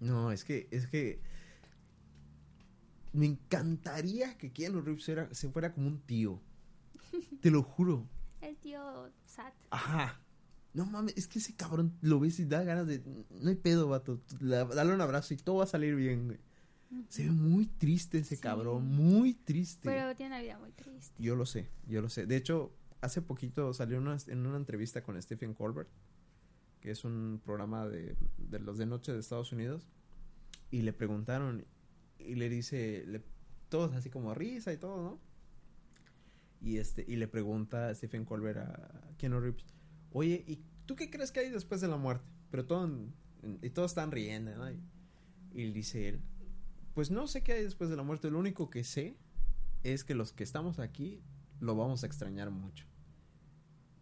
No, 0.00 0.32
es 0.32 0.44
que, 0.44 0.66
es 0.70 0.86
que 0.86 1.20
me 3.12 3.26
encantaría 3.26 4.36
que 4.38 4.52
Keanu 4.52 4.80
Reeves 4.80 5.08
era- 5.08 5.32
se 5.34 5.48
fuera 5.50 5.72
como 5.72 5.88
un 5.88 6.00
tío. 6.00 6.40
Te 7.42 7.50
lo 7.50 7.62
juro. 7.62 8.06
El 8.40 8.56
tío 8.56 9.10
Sat. 9.26 9.52
Ajá. 9.70 10.20
No 10.72 10.86
mames, 10.86 11.14
es 11.16 11.26
que 11.26 11.40
ese 11.40 11.54
cabrón 11.56 11.96
lo 12.00 12.20
ves 12.20 12.38
y 12.38 12.44
da 12.44 12.62
ganas 12.62 12.86
de. 12.86 13.02
No 13.40 13.50
hay 13.50 13.56
pedo, 13.56 13.88
vato. 13.88 14.20
La- 14.40 14.64
dale 14.64 14.94
un 14.94 15.00
abrazo 15.00 15.34
y 15.34 15.36
todo 15.36 15.56
va 15.56 15.64
a 15.64 15.66
salir 15.66 15.96
bien, 15.96 16.26
güey. 16.26 16.38
Se 17.08 17.24
ve 17.24 17.30
muy 17.30 17.66
triste 17.66 18.18
ese 18.18 18.36
Sí. 18.36 18.42
cabrón, 18.42 18.86
muy 18.86 19.34
triste. 19.34 19.88
Pero 19.88 20.14
tiene 20.16 20.34
una 20.34 20.42
vida 20.42 20.58
muy 20.58 20.72
triste. 20.72 21.22
Yo 21.22 21.36
lo 21.36 21.46
sé, 21.46 21.68
yo 21.86 22.02
lo 22.02 22.08
sé. 22.08 22.26
De 22.26 22.36
hecho, 22.36 22.72
hace 23.00 23.22
poquito 23.22 23.72
salió 23.72 23.98
una- 23.98 24.16
en 24.26 24.46
una 24.46 24.56
entrevista 24.56 25.02
con 25.02 25.20
Stephen 25.22 25.54
Colbert, 25.54 25.88
que 26.80 26.90
es 26.90 27.04
un 27.04 27.40
programa 27.44 27.86
de, 27.88 28.16
de 28.38 28.58
los 28.58 28.76
de 28.78 28.86
noche 28.86 29.12
de 29.12 29.20
Estados 29.20 29.52
Unidos, 29.52 29.86
y 30.70 30.82
le 30.82 30.92
preguntaron, 30.92 31.64
y 32.18 32.34
le 32.34 32.48
dice, 32.48 33.04
le- 33.06 33.22
todos 33.68 33.92
así 33.94 34.10
como 34.10 34.34
risa 34.34 34.72
y 34.72 34.76
todo, 34.76 35.02
¿no? 35.02 35.20
Y 36.60 36.78
este, 36.78 37.04
y 37.08 37.16
le 37.16 37.28
pregunta 37.28 37.88
a 37.88 37.94
Stephen 37.94 38.24
Colbert 38.24 38.58
a 38.58 39.10
Keanu 39.16 39.40
Reeves, 39.40 39.64
oye, 40.12 40.44
¿y 40.46 40.58
tú 40.86 40.96
qué 40.96 41.08
crees 41.08 41.30
que 41.32 41.40
hay 41.40 41.50
después 41.50 41.80
de 41.80 41.88
la 41.88 41.96
muerte? 41.96 42.24
Pero 42.50 42.66
todo 42.66 42.84
en- 42.84 43.14
en- 43.42 43.58
y 43.62 43.70
todos 43.70 43.92
están 43.92 44.10
riendo, 44.10 44.54
¿no? 44.56 44.70
Y, 44.70 44.80
y 45.52 45.70
dice 45.72 46.08
él, 46.08 46.20
pues 47.00 47.10
no 47.10 47.26
sé 47.26 47.42
qué 47.42 47.52
hay 47.54 47.62
después 47.64 47.88
de 47.88 47.96
la 47.96 48.02
muerte, 48.02 48.30
lo 48.30 48.38
único 48.38 48.68
que 48.68 48.84
sé 48.84 49.16
es 49.84 50.04
que 50.04 50.14
los 50.14 50.34
que 50.34 50.44
estamos 50.44 50.78
aquí 50.78 51.22
lo 51.58 51.74
vamos 51.74 52.02
a 52.02 52.06
extrañar 52.06 52.50
mucho. 52.50 52.84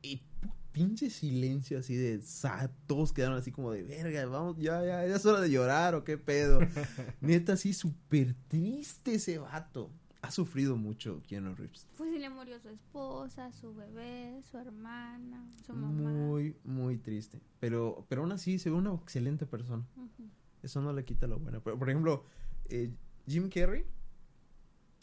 Y 0.02 0.24
pinche 0.72 1.08
silencio 1.08 1.78
así 1.78 1.94
de 1.94 2.20
sa- 2.22 2.72
todos 2.88 3.12
quedaron 3.12 3.38
así 3.38 3.52
como 3.52 3.70
de 3.70 3.84
verga, 3.84 4.26
vamos, 4.26 4.56
ya, 4.58 4.84
ya, 4.84 5.06
ya 5.06 5.14
es 5.14 5.24
hora 5.26 5.40
de 5.40 5.48
llorar 5.48 5.94
o 5.94 6.02
qué 6.02 6.18
pedo. 6.18 6.58
Neta, 7.20 7.52
así 7.52 7.72
súper 7.72 8.34
triste 8.48 9.14
ese 9.14 9.38
vato. 9.38 9.92
Ha 10.20 10.32
sufrido 10.32 10.76
mucho 10.76 11.22
Keanu 11.28 11.54
Reeves. 11.54 11.86
Pues 11.96 12.10
sí 12.12 12.18
le 12.18 12.28
murió 12.30 12.58
su 12.58 12.68
esposa, 12.68 13.52
su 13.52 13.76
bebé, 13.76 14.42
su 14.42 14.58
hermana, 14.58 15.48
su 15.64 15.72
mamá. 15.72 16.10
Muy, 16.10 16.56
muy 16.64 16.98
triste. 16.98 17.40
Pero, 17.60 18.04
pero 18.08 18.22
aún 18.22 18.32
así 18.32 18.58
se 18.58 18.70
ve 18.70 18.74
una 18.74 18.92
excelente 18.92 19.46
persona. 19.46 19.86
Ujú. 19.96 20.28
Eso 20.64 20.82
no 20.82 20.92
le 20.92 21.04
quita 21.04 21.28
lo 21.28 21.38
bueno. 21.38 21.62
Pero, 21.62 21.78
por 21.78 21.88
ejemplo, 21.88 22.24
eh, 22.68 22.90
Jim 23.26 23.48
Carrey, 23.50 23.84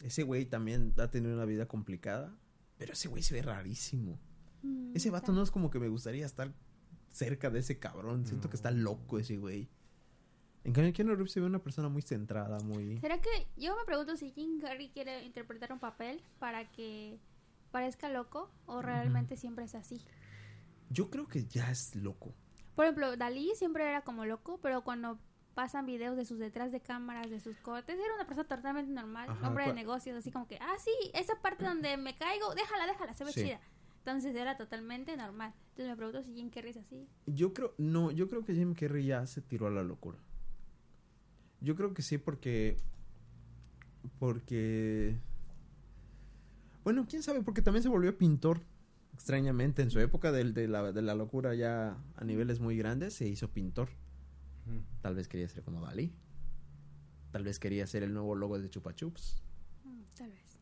ese 0.03 0.23
güey 0.23 0.45
también 0.45 0.93
ha 0.97 1.09
tenido 1.09 1.33
una 1.35 1.45
vida 1.45 1.67
complicada. 1.67 2.35
Pero 2.77 2.93
ese 2.93 3.07
güey 3.07 3.23
se 3.23 3.33
ve 3.33 3.41
rarísimo. 3.41 4.19
Mm, 4.61 4.95
Ese 4.95 5.09
vato 5.09 5.31
no 5.31 5.41
es 5.41 5.51
como 5.51 5.69
que 5.69 5.79
me 5.79 5.87
gustaría 5.87 6.25
estar 6.25 6.53
cerca 7.09 7.49
de 7.49 7.59
ese 7.59 7.79
cabrón. 7.79 8.25
Siento 8.25 8.49
que 8.49 8.57
está 8.57 8.71
loco 8.71 9.17
ese 9.17 9.37
güey. 9.37 9.69
En 10.65 10.73
cambio, 10.73 10.91
Keanu 10.91 11.15
Reeves 11.15 11.31
se 11.31 11.39
ve 11.39 11.45
una 11.45 11.63
persona 11.63 11.89
muy 11.89 12.01
centrada, 12.01 12.59
muy... 12.61 12.97
¿Será 12.97 13.21
que 13.21 13.29
yo 13.55 13.75
me 13.77 13.85
pregunto 13.85 14.17
si 14.17 14.31
Jim 14.31 14.59
Carrey 14.59 14.89
quiere 14.89 15.23
interpretar 15.23 15.71
un 15.71 15.79
papel 15.79 16.21
para 16.39 16.69
que 16.71 17.19
parezca 17.71 18.09
loco 18.09 18.51
o 18.65 18.81
realmente 18.81 19.37
siempre 19.37 19.65
es 19.65 19.75
así? 19.75 20.01
Yo 20.89 21.09
creo 21.11 21.27
que 21.27 21.45
ya 21.45 21.69
es 21.69 21.95
loco. 21.95 22.33
Por 22.75 22.85
ejemplo, 22.85 23.15
Dalí 23.15 23.51
siempre 23.55 23.87
era 23.87 24.01
como 24.03 24.25
loco, 24.25 24.59
pero 24.61 24.83
cuando 24.83 25.19
pasan 25.55 25.85
videos 25.85 26.15
de 26.17 26.25
sus 26.25 26.37
detrás 26.37 26.71
de 26.71 26.81
cámaras, 26.81 27.29
de 27.29 27.39
sus 27.39 27.57
cortes. 27.61 27.97
Era 27.97 28.13
una 28.15 28.27
persona 28.27 28.47
totalmente 28.47 28.91
normal, 28.91 29.29
Ajá, 29.29 29.47
hombre 29.47 29.65
de 29.67 29.73
negocios, 29.73 30.15
así 30.17 30.29
como 30.31 30.47
que, 30.47 30.57
ah, 30.61 30.75
sí, 30.83 30.91
esa 31.13 31.41
parte 31.41 31.65
donde 31.65 31.97
me 31.97 32.15
caigo, 32.17 32.53
déjala, 32.53 32.85
déjala, 32.87 33.13
se 33.13 33.23
ve 33.23 33.31
Sí. 33.31 33.43
chida. 33.45 33.59
Entonces 33.99 34.35
era 34.35 34.55
totalmente 34.57 35.17
normal. 35.17 35.53
Entonces 35.69 35.87
me 35.87 35.95
pregunto 35.95 36.21
si 36.21 36.33
Jim 36.35 36.49
Carrey 36.51 36.69
es 36.71 36.77
así. 36.77 37.07
Yo 37.25 37.53
creo, 37.53 37.73
no, 37.79 38.11
yo 38.11 38.27
creo 38.29 38.43
que 38.45 38.53
Jim 38.53 38.75
Carrey 38.75 39.05
ya 39.07 39.25
se 39.25 39.41
tiró 39.41 39.65
a 39.67 39.71
la 39.71 39.81
locura. 39.81 40.19
Yo 41.61 41.75
creo 41.75 41.93
que 41.95 42.03
sí 42.03 42.17
porque, 42.19 42.77
porque, 44.19 45.17
bueno, 46.83 47.05
quién 47.09 47.23
sabe, 47.23 47.41
porque 47.41 47.61
también 47.61 47.81
se 47.81 47.89
volvió 47.89 48.15
pintor, 48.17 48.61
extrañamente, 49.13 49.81
en 49.81 49.89
su 49.89 49.99
época 49.99 50.31
del- 50.31 50.53
de, 50.53 50.67
la, 50.67 50.91
de 50.91 51.01
la 51.01 51.15
locura 51.15 51.55
ya 51.55 51.97
a 52.15 52.23
niveles 52.23 52.59
muy 52.59 52.77
grandes, 52.77 53.13
se 53.15 53.27
hizo 53.27 53.49
pintor. 53.49 53.89
Tal 55.01 55.15
vez 55.15 55.27
quería 55.27 55.47
ser 55.47 55.63
como 55.63 55.81
Dalí. 55.81 56.13
Tal 57.31 57.43
vez 57.43 57.59
quería 57.59 57.85
ser 57.87 58.03
el 58.03 58.13
nuevo 58.13 58.35
logo 58.35 58.57
de 58.59 58.69
Chupa 58.69 58.93
Chups. 58.95 59.41
Mm, 59.83 60.01
tal 60.15 60.31
vez. 60.31 60.57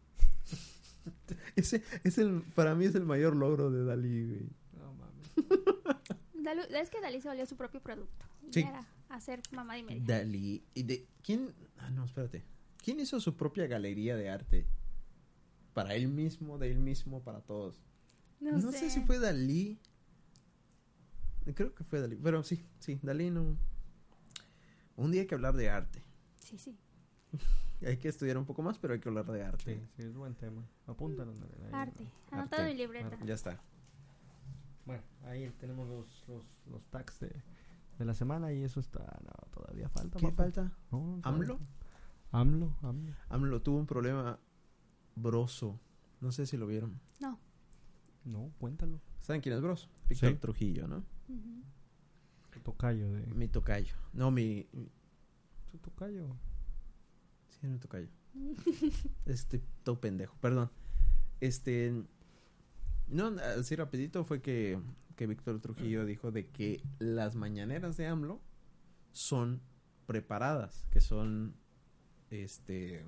Ese 1.55 1.83
es 2.03 2.17
el, 2.17 2.41
para 2.55 2.75
mí 2.75 2.85
es 2.85 2.95
el 2.95 3.05
mayor 3.05 3.35
logro 3.35 3.69
de 3.71 3.83
Dalí, 3.85 4.25
güey. 4.27 4.49
No 4.79 4.93
mames. 4.93 5.31
Es 6.71 6.89
que 6.89 6.99
Dalí 7.01 7.21
se 7.21 7.29
volvió 7.29 7.45
su 7.45 7.55
propio 7.55 7.81
producto. 7.81 8.25
Y 8.49 8.53
Sí. 8.53 8.59
era 8.61 8.85
hacer 9.09 9.41
mamá 9.51 9.77
y 9.77 9.83
media. 9.83 10.03
Dalí. 10.05 10.63
¿Y 10.73 10.83
de 10.83 11.07
quién? 11.23 11.53
Ah, 11.77 11.89
no, 11.89 12.03
espérate. 12.05 12.43
¿Quién 12.83 12.99
hizo 12.99 13.19
su 13.21 13.35
propia 13.37 13.65
galería 13.67 14.15
de 14.17 14.29
arte? 14.29 14.67
Para 15.73 15.95
él 15.95 16.09
mismo, 16.09 16.57
de 16.57 16.69
él 16.71 16.79
mismo, 16.79 17.23
para 17.23 17.39
todos. 17.41 17.81
no, 18.41 18.57
No, 18.57 18.71
sé. 18.73 18.89
si 18.89 19.01
fue 19.01 19.19
Dalí. 19.19 19.79
Creo 21.55 21.73
que 21.73 21.83
fue 21.85 22.01
Dalí. 22.01 22.17
Pero 22.21 22.43
sí, 22.43 22.65
sí, 22.79 22.99
Dalí 23.01 23.29
no. 23.29 23.57
Un 24.95 25.11
día 25.11 25.21
hay 25.21 25.27
que 25.27 25.35
hablar 25.35 25.55
de 25.55 25.69
arte. 25.69 26.03
Sí, 26.37 26.57
sí. 26.57 26.77
Hay 27.85 27.97
que 27.97 28.07
estudiar 28.07 28.37
un 28.37 28.45
poco 28.45 28.61
más, 28.61 28.77
pero 28.79 28.93
hay 28.93 29.01
que 29.01 29.09
hablar 29.09 29.25
de 29.25 29.43
arte. 29.43 29.75
Sí, 29.75 29.87
sí, 29.97 30.03
es 30.03 30.15
buen 30.15 30.35
tema. 30.35 30.63
Apúntalo. 30.87 31.33
Ahí. 31.33 31.39
Arte. 31.73 31.73
Arte. 31.73 32.07
Anotado 32.31 32.61
en 32.63 32.67
mi 32.69 32.75
libreta. 32.75 33.17
Ya 33.25 33.33
está. 33.33 33.59
Bueno, 34.85 35.03
ahí 35.25 35.49
tenemos 35.59 35.89
los, 35.89 36.23
los, 36.29 36.43
los 36.71 36.85
tags 36.91 37.19
de, 37.19 37.43
de 37.99 38.05
la 38.05 38.13
semana 38.13 38.53
y 38.53 38.63
eso 38.63 38.79
está... 38.79 38.99
No, 39.25 39.31
todavía 39.51 39.89
falta. 39.89 40.17
¿Qué 40.17 40.27
papá. 40.27 40.43
falta? 40.43 40.71
No, 40.91 41.19
¿AMLO? 41.23 41.59
AMLO, 42.31 42.73
AMLO. 42.83 43.13
AMLO 43.27 43.61
tuvo 43.61 43.79
un 43.79 43.85
problema 43.85 44.39
broso. 45.17 45.77
No 46.21 46.31
sé 46.31 46.45
si 46.45 46.55
lo 46.55 46.67
vieron. 46.67 47.01
No. 47.19 47.37
No, 48.23 48.49
cuéntalo. 48.59 49.01
¿Saben 49.19 49.41
quién 49.41 49.55
es 49.55 49.61
Broso? 49.61 49.89
Víctor 50.07 50.29
Sí. 50.31 50.35
Trujillo, 50.37 50.87
¿no? 50.87 51.03
Tocayo 52.63 53.11
de... 53.11 53.25
Mi 53.27 53.47
tocayo. 53.47 53.95
No, 54.13 54.31
mi... 54.31 54.67
Tu 55.71 55.77
tocayo. 55.79 56.27
Sí, 57.49 57.59
es 57.63 57.69
mi 57.69 57.77
tocayo. 57.79 58.07
Este, 59.25 59.61
todo 59.83 59.99
pendejo, 60.01 60.35
perdón. 60.41 60.69
Este... 61.39 62.03
No, 63.07 63.27
así 63.59 63.75
rapidito 63.75 64.23
fue 64.23 64.41
que, 64.41 64.79
que 65.15 65.27
Víctor 65.27 65.59
Trujillo 65.59 66.05
dijo 66.05 66.31
de 66.31 66.47
que 66.47 66.81
las 66.99 67.35
mañaneras 67.35 67.97
de 67.97 68.07
AMLO 68.07 68.41
son 69.11 69.61
preparadas, 70.07 70.87
que 70.91 71.01
son, 71.01 71.53
este... 72.31 73.05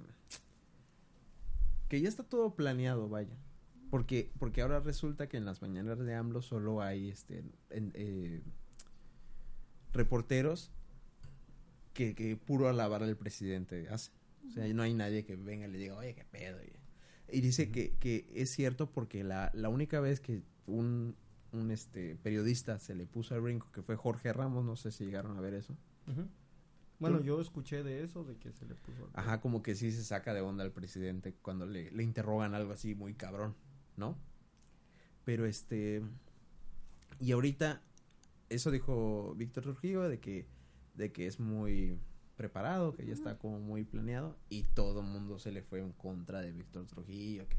Que 1.90 2.02
ya 2.02 2.10
está 2.10 2.24
todo 2.24 2.56
planeado, 2.56 3.08
vaya. 3.10 3.36
Porque, 3.90 4.32
porque 4.40 4.62
ahora 4.62 4.80
resulta 4.80 5.28
que 5.30 5.38
en 5.38 5.46
las 5.46 5.62
mañaneras 5.62 6.00
de 6.00 6.14
AMLO 6.16 6.42
solo 6.42 6.82
hay, 6.82 7.10
este, 7.10 7.44
en- 7.70 7.92
eh, 7.94 8.42
reporteros 9.96 10.72
que, 11.94 12.14
que 12.14 12.36
puro 12.38 12.70
alabar 12.70 13.04
al 13.04 13.18
presidente 13.18 13.88
hacen. 13.90 14.14
O 14.48 14.52
sea, 14.52 14.72
no 14.74 14.84
hay 14.84 14.94
nadie 14.94 15.26
que 15.26 15.36
venga 15.36 15.68
y 15.68 15.72
le 15.72 15.78
diga, 15.78 15.96
oye, 15.96 16.14
qué 16.14 16.26
pedo. 16.26 16.60
Y, 17.32 17.42
dice 17.42 17.72
que, 17.72 17.96
que 17.98 18.28
es 18.36 18.52
cierto 18.52 18.92
porque 18.92 19.24
la, 19.24 19.50
la 19.56 19.70
única 19.70 20.00
vez 20.00 20.20
que 20.20 20.44
un, 20.68 21.16
un 21.52 21.72
este 21.72 22.16
periodista 22.16 22.78
se 22.80 22.94
le 22.94 23.08
puso 23.08 23.34
al 23.34 23.42
brinco, 23.42 23.72
que 23.72 23.82
fue 23.82 23.96
Jorge 23.96 24.32
Ramos, 24.34 24.64
no 24.64 24.76
sé 24.76 24.92
si 24.92 25.06
llegaron 25.06 25.38
a 25.38 25.42
ver 25.42 25.56
eso. 25.56 25.76
Bueno, 27.00 27.22
yo 27.22 27.42
escuché 27.42 27.84
de 27.84 28.04
eso, 28.04 28.24
de 28.24 28.38
que 28.38 28.52
se 28.54 28.66
le 28.66 28.76
puso... 28.76 29.10
Ajá, 29.14 29.42
como 29.42 29.62
que 29.62 29.76
sí 29.76 29.92
se 29.92 30.04
saca 30.04 30.34
de 30.34 30.42
onda 30.42 30.64
al 30.64 30.72
presidente 30.72 31.34
cuando 31.42 31.66
le, 31.66 31.92
le 31.92 32.04
interrogan 32.04 32.54
algo 32.54 32.72
así 32.72 32.96
muy 32.96 33.14
cabrón, 33.16 33.56
¿no? 33.98 34.18
Pero 35.24 35.46
este... 35.46 36.04
Y 37.20 37.32
ahorita, 37.32 37.82
eso 38.50 38.72
dijo 38.72 39.34
Víctor 39.36 39.64
Trujillo, 39.64 40.08
de 40.08 40.20
que, 40.20 40.48
de 40.96 41.12
que 41.12 41.28
es 41.28 41.40
muy 41.40 42.00
preparado, 42.36 42.94
que 42.94 43.06
ya 43.06 43.14
está 43.14 43.38
como 43.38 43.60
muy 43.60 43.84
planeado, 43.84 44.38
y 44.50 44.64
todo 44.64 45.02
el 45.02 45.08
mundo 45.08 45.40
se 45.40 45.52
le 45.52 45.62
fue 45.62 45.80
en 45.80 45.92
contra 45.94 46.42
de 46.42 46.52
Víctor 46.52 46.86
Trujillo. 46.86 47.48
Que, 47.48 47.58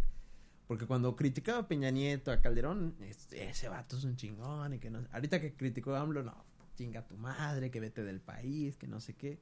porque 0.66 0.86
cuando 0.86 1.16
criticaba 1.16 1.60
a 1.60 1.68
Peña 1.68 1.90
Nieto, 1.90 2.30
a 2.30 2.40
Calderón, 2.40 2.96
este, 3.00 3.48
ese 3.48 3.68
vato 3.68 3.96
es 3.96 4.04
un 4.04 4.16
chingón, 4.16 4.74
y 4.74 4.78
que 4.78 4.90
no... 4.90 5.06
Ahorita 5.12 5.40
que 5.40 5.54
criticó 5.54 5.94
a 5.94 6.00
AMLO, 6.00 6.22
no, 6.22 6.44
chinga 6.76 7.06
tu 7.06 7.16
madre, 7.16 7.70
que 7.70 7.80
vete 7.80 8.04
del 8.04 8.20
país, 8.20 8.76
que 8.76 8.86
no 8.86 9.00
sé 9.00 9.14
qué. 9.14 9.38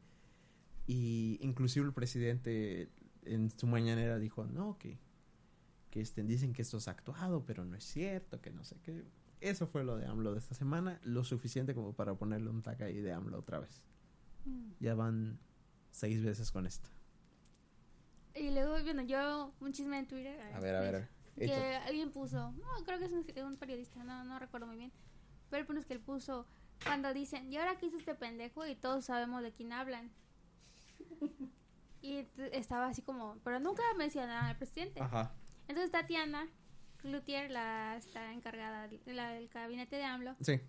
Y 0.87 1.39
inclusive 1.41 1.87
el 1.87 1.93
presidente 1.93 2.91
en 3.25 3.51
su 3.51 3.67
mañanera 3.67 4.19
dijo, 4.19 4.45
no, 4.45 4.79
que, 4.79 4.99
que 5.91 6.01
este, 6.01 6.23
dicen 6.23 6.53
que 6.53 6.63
esto 6.63 6.79
es 6.79 6.89
actuado, 6.89 7.45
pero 7.45 7.65
no 7.65 7.77
es 7.77 7.85
cierto, 7.85 8.41
que 8.41 8.51
no 8.51 8.65
sé 8.65 8.77
qué. 8.83 9.05
Eso 9.41 9.67
fue 9.67 9.85
lo 9.85 9.97
de 9.97 10.07
AMLO 10.07 10.33
de 10.33 10.39
esta 10.39 10.55
semana, 10.55 11.01
lo 11.03 11.25
suficiente 11.25 11.75
como 11.75 11.93
para 11.93 12.15
ponerle 12.15 12.51
un 12.51 12.63
tag 12.63 12.83
ahí 12.83 13.01
de 13.01 13.13
AMLO 13.13 13.39
otra 13.39 13.59
vez. 13.59 13.83
Mm. 14.45 14.71
Ya 14.81 14.95
van 14.95 15.39
seis 15.91 16.23
veces 16.23 16.51
con 16.51 16.67
esto. 16.67 16.89
Y 18.35 18.51
luego, 18.51 18.73
bueno, 18.83 19.03
yo 19.03 19.53
un 19.61 19.73
chisme 19.73 19.99
en 19.99 20.07
Twitter. 20.07 20.41
A 20.55 20.61
ver, 20.61 20.75
a 20.75 20.81
ver, 20.81 20.95
a 20.95 20.99
ver. 20.99 21.09
Que 21.37 21.77
alguien 21.87 22.11
puso, 22.11 22.53
no, 22.53 22.85
creo 22.85 22.99
que 22.99 23.07
es 23.07 23.13
un, 23.13 23.27
un 23.45 23.57
periodista, 23.57 24.03
no, 24.05 24.25
no 24.25 24.39
recuerdo 24.39 24.67
muy 24.67 24.77
bien. 24.77 24.93
Pero 25.51 25.67
el 25.69 25.79
es 25.79 25.87
que 25.87 25.95
él 25.95 26.01
puso, 26.01 26.47
cuando 26.85 27.13
dicen, 27.13 27.53
¿y 27.53 27.57
ahora 27.57 27.77
qué 27.77 27.87
hizo 27.87 27.97
este 27.97 28.15
pendejo? 28.15 28.67
Y 28.67 28.75
todos 28.77 29.05
sabemos 29.05 29.43
de 29.43 29.53
quién 29.53 29.73
hablan. 29.73 30.11
Y 32.05 32.29
estaba 32.53 32.89
así 32.89 33.01
como, 33.01 33.39
pero 33.45 33.61
nunca 33.61 33.83
mencionaban 33.97 34.45
al 34.45 34.59
presidente. 34.59 35.01
Ajá. 35.01 35.33
Entonces 35.69 35.91
Tatiana 35.91 36.47
Cloutier, 37.09 37.51
la 37.51 37.97
está 37.97 38.33
encargada 38.33 38.89
de 38.89 39.01
la, 39.15 39.29
del 39.31 39.49
gabinete 39.49 39.97
de 39.97 40.05
AMLO, 40.05 40.35
Sí. 40.41 40.61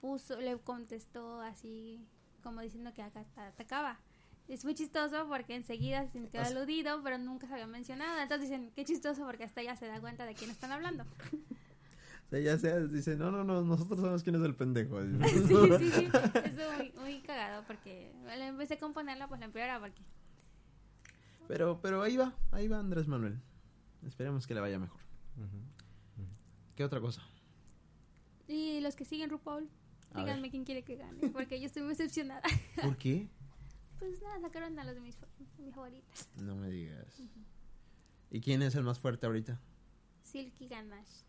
puso, 0.00 0.38
le 0.40 0.56
contestó 0.58 1.40
así 1.40 2.06
como 2.42 2.60
diciendo 2.60 2.92
que 2.92 3.02
acá 3.02 3.24
atacaba. 3.36 3.98
Es 4.48 4.64
muy 4.64 4.74
chistoso 4.74 5.26
porque 5.28 5.54
enseguida 5.54 6.04
se 6.06 6.12
sintió 6.12 6.40
aludido, 6.42 7.02
pero 7.02 7.18
nunca 7.18 7.46
se 7.46 7.52
había 7.54 7.66
mencionado. 7.66 8.20
Entonces 8.20 8.48
dicen, 8.48 8.70
qué 8.74 8.84
chistoso 8.84 9.24
porque 9.26 9.44
hasta 9.44 9.60
ella 9.60 9.76
se 9.76 9.86
da 9.86 10.00
cuenta 10.00 10.24
de 10.24 10.34
quién 10.34 10.50
están 10.50 10.72
hablando. 10.72 11.04
O 11.04 12.30
sea, 12.30 12.40
ya 12.40 12.58
sea, 12.58 12.78
dice, 12.80 13.16
no, 13.16 13.30
no, 13.30 13.44
no, 13.44 13.62
nosotros 13.62 13.98
sabemos 13.98 14.22
quién 14.22 14.36
es 14.36 14.42
el 14.42 14.54
pendejo. 14.54 15.00
sí, 15.24 15.38
sí, 15.78 15.90
sí. 15.90 16.08
Estuvo 16.44 16.72
muy, 16.76 16.92
muy 16.98 17.20
cagado 17.20 17.64
porque 17.66 18.12
le 18.24 18.46
empecé 18.46 18.74
a 18.74 18.78
componerla, 18.78 19.28
pues 19.28 19.40
la 19.40 19.46
empeora 19.46 19.80
porque... 19.80 20.02
Pero, 21.46 21.80
pero 21.80 22.02
ahí 22.02 22.16
va, 22.16 22.34
ahí 22.52 22.68
va 22.68 22.78
Andrés 22.78 23.06
Manuel. 23.08 23.40
Esperemos 24.06 24.46
que 24.46 24.54
le 24.54 24.60
vaya 24.60 24.78
mejor. 24.78 25.00
Ujú. 25.36 25.56
¿Qué 26.78 26.84
otra 26.84 27.00
cosa? 27.00 27.20
Y 28.46 28.78
los 28.78 28.94
que 28.94 29.04
siguen 29.04 29.30
RuPaul, 29.30 29.68
A 30.12 30.20
díganme 30.20 30.42
ver. 30.42 30.50
quién 30.52 30.64
quiere 30.64 30.84
que 30.84 30.94
gane, 30.94 31.28
porque 31.30 31.58
yo 31.58 31.66
estoy 31.66 31.82
muy 31.82 31.88
decepcionada. 31.90 32.40
¿Por 32.80 32.96
qué? 32.96 33.28
Pues 33.98 34.22
nada, 34.22 34.40
sacaron 34.40 34.78
a 34.78 34.84
los 34.84 34.94
de 34.94 35.00
mis, 35.00 35.16
mis 35.58 35.74
favoritas. 35.74 36.28
No 36.36 36.54
me 36.54 36.70
digas. 36.70 37.20
¿Y 38.30 38.40
quién 38.40 38.62
es 38.62 38.76
el 38.76 38.84
más 38.84 39.00
fuerte 39.00 39.26
ahorita? 39.26 39.60
Silky 40.22 40.68
Ganache. 40.68 41.24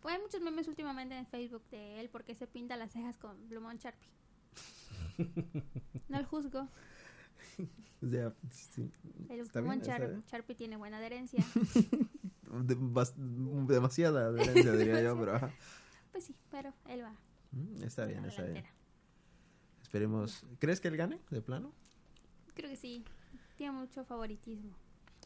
Pues 0.00 0.14
hay 0.14 0.22
muchos 0.22 0.40
memes 0.40 0.68
últimamente 0.68 1.18
en 1.18 1.26
Facebook 1.26 1.64
de 1.72 1.98
él 1.98 2.08
porque 2.08 2.36
se 2.36 2.46
pinta 2.46 2.76
las 2.76 2.92
cejas 2.92 3.18
con 3.18 3.36
plumón 3.48 3.78
Sharpie. 3.78 4.08
No 6.08 6.16
el 6.16 6.26
juzgo. 6.26 6.68
O 8.02 8.08
sea, 8.08 8.32
sí, 8.52 8.88
El 9.30 9.46
plumón 9.48 9.80
Char-. 9.80 10.22
Sharpie 10.30 10.54
tiene 10.54 10.76
buena 10.76 10.98
adherencia. 10.98 11.44
De- 12.64 12.76
bas- 12.78 13.14
demasiada 13.66 14.26
adherencia, 14.28 14.72
diría 14.72 15.02
yo, 15.02 15.18
pero 15.18 15.36
ajá. 15.36 15.50
Pues 16.12 16.24
sí, 16.24 16.34
pero 16.50 16.72
él 16.88 17.02
va. 17.04 17.14
Mm, 17.52 17.82
Está 17.82 18.02
en 18.04 18.08
bien, 18.08 18.24
está 18.24 18.42
bien. 18.44 18.64
Esperemos. 19.82 20.44
¿Crees 20.58 20.80
que 20.80 20.88
él 20.88 20.96
gane, 20.96 21.20
de 21.30 21.42
plano? 21.42 21.72
Creo 22.54 22.70
que 22.70 22.76
sí. 22.76 23.04
Tiene 23.56 23.72
mucho 23.72 24.04
favoritismo. 24.04 24.74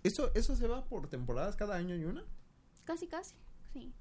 ¿Eso, 0.02 0.30
¿Eso 0.34 0.54
se 0.56 0.66
va 0.66 0.84
por 0.84 1.08
temporadas 1.08 1.56
cada 1.56 1.76
año 1.76 1.94
y 1.96 2.04
una? 2.04 2.24
Casi, 2.84 3.06
casi. 3.06 3.34
Sí. 3.72 3.92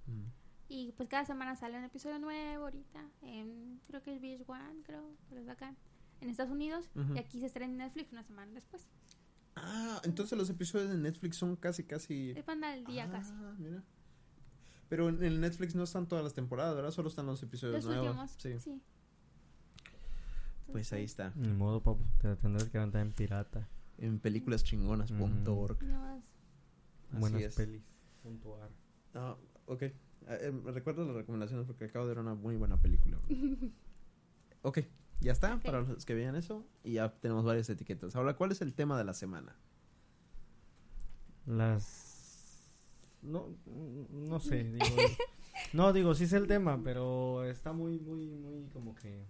Y 0.68 0.92
pues 0.94 1.10
cada 1.10 1.26
semana 1.26 1.56
sale 1.56 1.78
un 1.78 1.84
episodio 1.84 2.20
nuevo 2.20 2.64
ahorita. 2.66 3.04
En, 3.22 3.80
creo 3.88 4.02
que 4.02 4.16
es 4.16 4.22
VH1, 4.22 4.84
creo, 4.84 5.04
que 5.30 5.36
lo 5.36 5.44
sacan. 5.46 5.78
En 6.22 6.30
Estados 6.30 6.52
Unidos. 6.52 6.90
Ujú. 6.96 7.16
Y 7.16 7.20
aquí 7.20 7.40
se 7.40 7.46
estrena 7.48 7.72
en 7.72 7.78
Netflix 7.78 8.12
una 8.12 8.24
semana 8.24 8.52
después. 8.54 8.88
Ah, 9.62 10.02
entonces 10.04 10.38
los 10.38 10.50
episodios 10.50 10.90
de 10.90 10.98
Netflix 10.98 11.38
son 11.38 11.56
casi, 11.56 11.84
casi... 11.84 12.32
Es 12.32 12.44
para 12.44 12.74
el 12.76 12.86
día 12.86 13.06
Ah, 13.06 13.12
casi. 13.12 13.34
mira. 13.58 13.84
Pero 14.90 15.10
en 15.10 15.24
el 15.24 15.40
Netflix 15.40 15.76
no 15.76 15.84
están 15.84 16.08
todas 16.08 16.24
las 16.24 16.34
temporadas, 16.34 16.76
¿verdad? 16.76 16.92
Solo 16.92 17.10
están 17.10 17.26
los 17.28 17.42
episodios 17.44 17.84
Los 17.84 17.96
nuevos. 17.96 18.10
últimos. 18.10 18.32
Sí. 18.38 18.60
Sí. 18.60 18.82
Pues 20.72 20.92
ahí 20.94 21.04
está. 21.04 21.32
Ni 21.36 21.50
modo, 21.54 21.82
papu. 21.82 22.04
Te 22.22 22.36
tendrás 22.36 22.66
que 22.66 22.74
levantar 22.78 23.02
en 23.02 23.12
pirata. 23.12 23.68
En 23.98 24.20
películaschingonas.org. 24.20 25.84
Nada 25.84 26.16
más. 26.16 26.24
Así 27.12 27.20
Buenas 27.20 27.42
es. 27.42 27.56
pelis. 27.56 27.82
punto 28.24 28.62
ar. 28.62 28.70
Ah, 29.16 29.36
ok. 29.66 29.82
Eh, 29.82 29.96
eh, 30.28 30.52
recuerdo 30.66 31.06
las 31.06 31.16
recomendaciones 31.16 31.66
porque 31.66 31.86
acabo 31.86 32.06
de 32.06 32.10
ver 32.16 32.20
una 32.20 32.36
muy 32.36 32.56
buena 32.56 32.78
película. 32.82 33.18
ok, 34.62 34.80
ya 35.22 35.32
está 35.32 35.60
para 35.60 35.82
los 35.82 36.06
que 36.06 36.14
vean 36.14 36.36
eso. 36.36 36.66
Y 36.84 36.94
ya 36.94 37.12
tenemos 37.12 37.46
varias 37.46 37.70
etiquetas. 37.70 38.16
Ahora, 38.16 38.36
¿cuál 38.36 38.52
es 38.52 38.62
el 38.62 38.74
tema 38.74 38.98
de 38.98 39.04
la 39.04 39.14
semana? 39.14 39.56
Las. 41.46 42.68
No, 43.22 43.50
no 44.12 44.40
sé. 44.40 44.64
Digo, 44.64 44.86
no, 45.74 45.94
digo, 45.94 46.16
sí 46.16 46.24
es 46.26 46.34
el 46.34 46.48
tema, 46.48 46.80
pero 46.84 47.44
está 47.44 47.74
muy, 47.74 48.00
muy, 48.00 48.28
muy 48.28 48.68
como 48.70 48.96
que. 48.96 49.26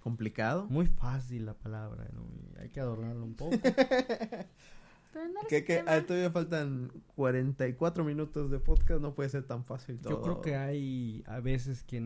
¿Complicado? 0.00 0.66
Muy 0.68 0.86
fácil 0.86 1.46
la 1.46 1.54
palabra, 1.54 2.08
¿no? 2.12 2.26
Hay 2.60 2.68
que 2.68 2.80
adornarlo 2.80 3.24
un 3.24 3.34
poco. 3.34 3.56
Pero 5.14 5.28
no 5.28 5.40
Que, 5.48 5.64
que 5.64 5.78
ah, 5.86 6.04
todavía 6.04 6.32
faltan 6.32 6.90
44 7.14 8.02
minutos 8.04 8.50
de 8.50 8.58
podcast, 8.58 9.00
no 9.00 9.14
puede 9.14 9.28
ser 9.28 9.46
tan 9.46 9.64
fácil 9.64 10.00
todo. 10.00 10.10
Yo 10.10 10.20
creo 10.20 10.40
que 10.40 10.56
hay 10.56 11.22
a 11.28 11.38
veces 11.38 11.84
que, 11.84 12.00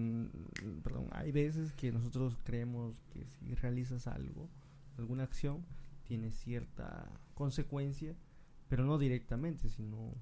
perdón, 0.85 1.09
hay 1.13 1.33
veces 1.33 1.73
que 1.73 1.91
nosotros 1.91 2.37
creemos 2.45 3.01
que 3.09 3.25
si 3.25 3.55
realizas 3.55 4.07
algo, 4.07 4.51
alguna 4.99 5.23
acción, 5.23 5.65
tiene 6.05 6.31
cierta 6.31 7.11
consecuencia, 7.33 8.15
pero 8.69 8.85
no 8.85 8.99
directamente, 8.99 9.71
sino 9.71 10.15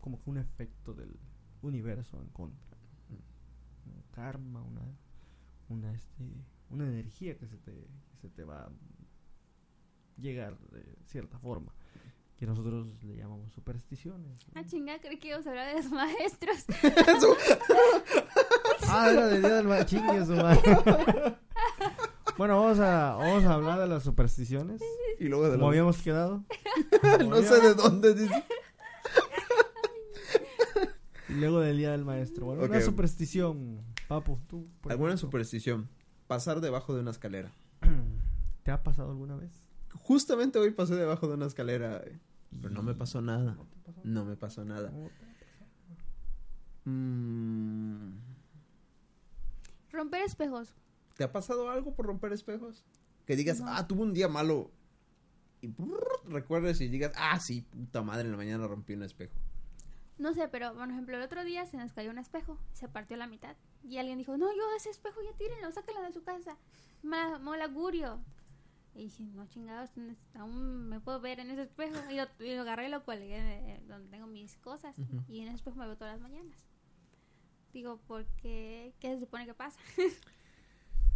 como 0.00 0.22
que 0.22 0.30
un 0.30 0.38
efecto 0.38 0.94
del 0.94 1.18
universo 1.60 2.20
en 2.20 2.28
contra. 2.28 2.78
Un 3.10 4.02
karma, 4.12 4.62
una, 4.62 4.82
una, 5.68 5.92
este, 5.92 6.24
una 6.70 6.84
energía 6.84 7.36
que 7.36 7.48
se 7.48 7.56
te, 7.56 7.72
que 7.72 8.16
se 8.20 8.28
te 8.28 8.44
va 8.44 8.66
a 8.66 8.70
llegar 10.16 10.56
de 10.70 10.84
cierta 11.06 11.40
forma. 11.40 11.74
Que 12.36 12.46
nosotros 12.46 12.86
le 13.02 13.16
llamamos 13.16 13.50
supersticiones. 13.52 14.46
¿no? 14.46 14.60
Ah, 14.60 14.64
chinga, 14.66 14.98
creí 15.00 15.18
que 15.18 15.28
íbamos 15.28 15.46
a 15.46 15.50
hablar 15.50 15.74
de 15.74 15.82
los 15.82 15.90
maestros. 15.90 16.64
Ah, 18.88 19.10
era 19.10 19.26
del 19.26 19.42
día 19.42 19.54
del 19.54 19.66
ma- 19.66 19.84
chingue 19.84 20.24
su 20.24 20.36
madre. 20.36 20.60
Bueno, 22.38 22.60
vamos 22.60 22.78
a, 22.78 23.14
vamos 23.16 23.44
a 23.44 23.54
hablar 23.54 23.80
de 23.80 23.88
las 23.88 24.02
supersticiones. 24.04 24.80
Y 25.18 25.24
luego 25.24 25.48
de 25.48 25.64
habíamos 25.64 25.98
quedado. 26.02 26.44
no 27.26 27.36
sé 27.42 27.60
de 27.60 27.74
dónde 27.74 28.14
dice. 28.14 28.44
Y 31.28 31.32
luego 31.34 31.60
del 31.60 31.78
día 31.78 31.90
del 31.92 32.04
maestro. 32.04 32.46
Bueno, 32.46 32.62
una 32.64 32.76
Ok. 32.76 32.82
superstición. 32.84 33.80
Papu, 34.08 34.38
tú. 34.46 34.68
Alguna 34.84 35.10
ejemplo, 35.14 35.16
superstición. 35.18 35.88
Pasar 36.28 36.60
debajo 36.60 36.94
de 36.94 37.00
una 37.00 37.10
escalera. 37.10 37.50
¿Te 38.62 38.70
ha 38.70 38.82
pasado 38.82 39.10
alguna 39.10 39.36
vez? 39.36 39.65
Justamente 40.00 40.58
hoy 40.58 40.70
pasé 40.72 40.94
debajo 40.94 41.26
de 41.28 41.34
una 41.34 41.46
escalera. 41.46 42.02
Pero 42.60 42.70
no 42.74 42.82
me 42.82 42.94
pasó 42.94 43.20
nada. 43.20 43.56
¿No 44.04 44.24
me 44.24 44.36
pasó 44.36 44.64
nada. 44.64 44.90
¿Cómo 44.90 45.08
te- 45.08 45.26
Mm, 46.88 48.18
Romper 49.90 50.22
espejos. 50.22 50.72
¿Te 51.16 51.24
ha 51.24 51.32
pasado 51.32 51.68
algo 51.70 51.94
por 51.94 52.06
romper 52.06 52.32
espejos? 52.32 52.84
Que 53.26 53.34
digas, 53.34 53.60
No. 53.60 53.66
ah, 53.68 53.86
tuve 53.88 54.02
un 54.02 54.12
día 54.14 54.28
malo. 54.28 54.70
Y 55.62 55.68
brrr, 55.68 55.98
recuerdes 56.28 56.80
y 56.80 56.88
digas, 56.88 57.12
ah, 57.16 57.40
sí, 57.40 57.62
puta 57.62 58.02
madre, 58.02 58.26
en 58.26 58.30
la 58.32 58.36
mañana 58.36 58.66
rompí 58.68 58.92
un 58.92 59.02
espejo. 59.02 59.34
No 60.18 60.32
sé, 60.34 60.48
pero 60.48 60.74
por 60.74 60.88
ejemplo, 60.88 61.16
el 61.16 61.22
otro 61.22 61.44
día 61.44 61.66
se 61.66 61.76
nos 61.76 61.92
cayó 61.92 62.10
un 62.10 62.18
espejo, 62.18 62.58
se 62.72 62.88
partió 62.88 63.16
la 63.16 63.26
mitad. 63.26 63.56
Y 63.82 63.98
alguien 63.98 64.18
dijo, 64.18 64.36
no, 64.36 64.46
yo 64.54 64.62
ese 64.76 64.90
espejo 64.90 65.20
ya 65.22 65.36
tírenlo, 65.36 65.72
sácalo 65.72 66.02
de 66.02 66.12
su 66.12 66.22
casa. 66.22 66.56
Mal, 67.02 67.40
mal 67.40 67.60
augurio. 67.62 68.20
Y 68.96 69.04
dije, 69.04 69.24
no 69.24 69.46
chingados, 69.46 69.90
aún 70.34 70.88
me 70.88 71.00
puedo 71.00 71.20
ver 71.20 71.38
en 71.38 71.50
ese 71.50 71.62
espejo. 71.62 71.96
Y 72.10 72.16
lo, 72.16 72.24
y 72.44 72.54
lo 72.54 72.62
agarré 72.62 72.86
y 72.86 72.90
lo 72.90 73.04
colgué 73.04 73.82
donde 73.86 74.08
tengo 74.08 74.26
mis 74.26 74.56
cosas. 74.56 74.96
Y 75.28 75.40
en 75.40 75.48
ese 75.48 75.56
espejo 75.56 75.76
me 75.76 75.86
veo 75.86 75.96
todas 75.96 76.14
las 76.14 76.22
mañanas. 76.22 76.66
Digo, 77.74 78.00
porque, 78.06 78.94
¿qué 78.98 79.14
se 79.14 79.20
supone 79.20 79.46
que 79.46 79.54
pasa? 79.54 79.78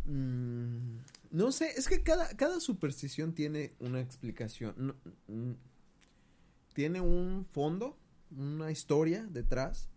Mm, 0.06 0.96
no 1.30 1.52
sé, 1.52 1.72
es 1.76 1.86
que 1.86 2.02
cada, 2.02 2.34
cada 2.34 2.58
superstición 2.58 3.34
tiene 3.34 3.74
una 3.80 4.00
explicación. 4.00 4.74
no, 4.78 4.94
mm, 5.28 5.52
tiene 6.72 7.02
un 7.02 7.44
fondo, 7.44 7.98
una 8.30 8.70
historia 8.70 9.26
detrás 9.26 9.90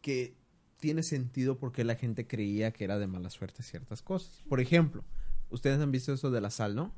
que 0.00 0.36
tiene 0.78 1.04
sentido 1.04 1.58
porque 1.58 1.84
la 1.84 1.94
gente 1.94 2.26
creía 2.26 2.72
que 2.72 2.82
era 2.82 2.98
de 2.98 3.06
mala 3.06 3.30
suerte 3.30 3.62
ciertas 3.62 4.02
cosas. 4.02 4.42
Por 4.48 4.60
ejemplo, 4.60 5.04
ustedes 5.52 5.80
han 5.80 5.92
visto 5.92 6.12
eso 6.12 6.30
de 6.30 6.40
la 6.40 6.50
sal, 6.50 6.74
¿no? 6.74 6.92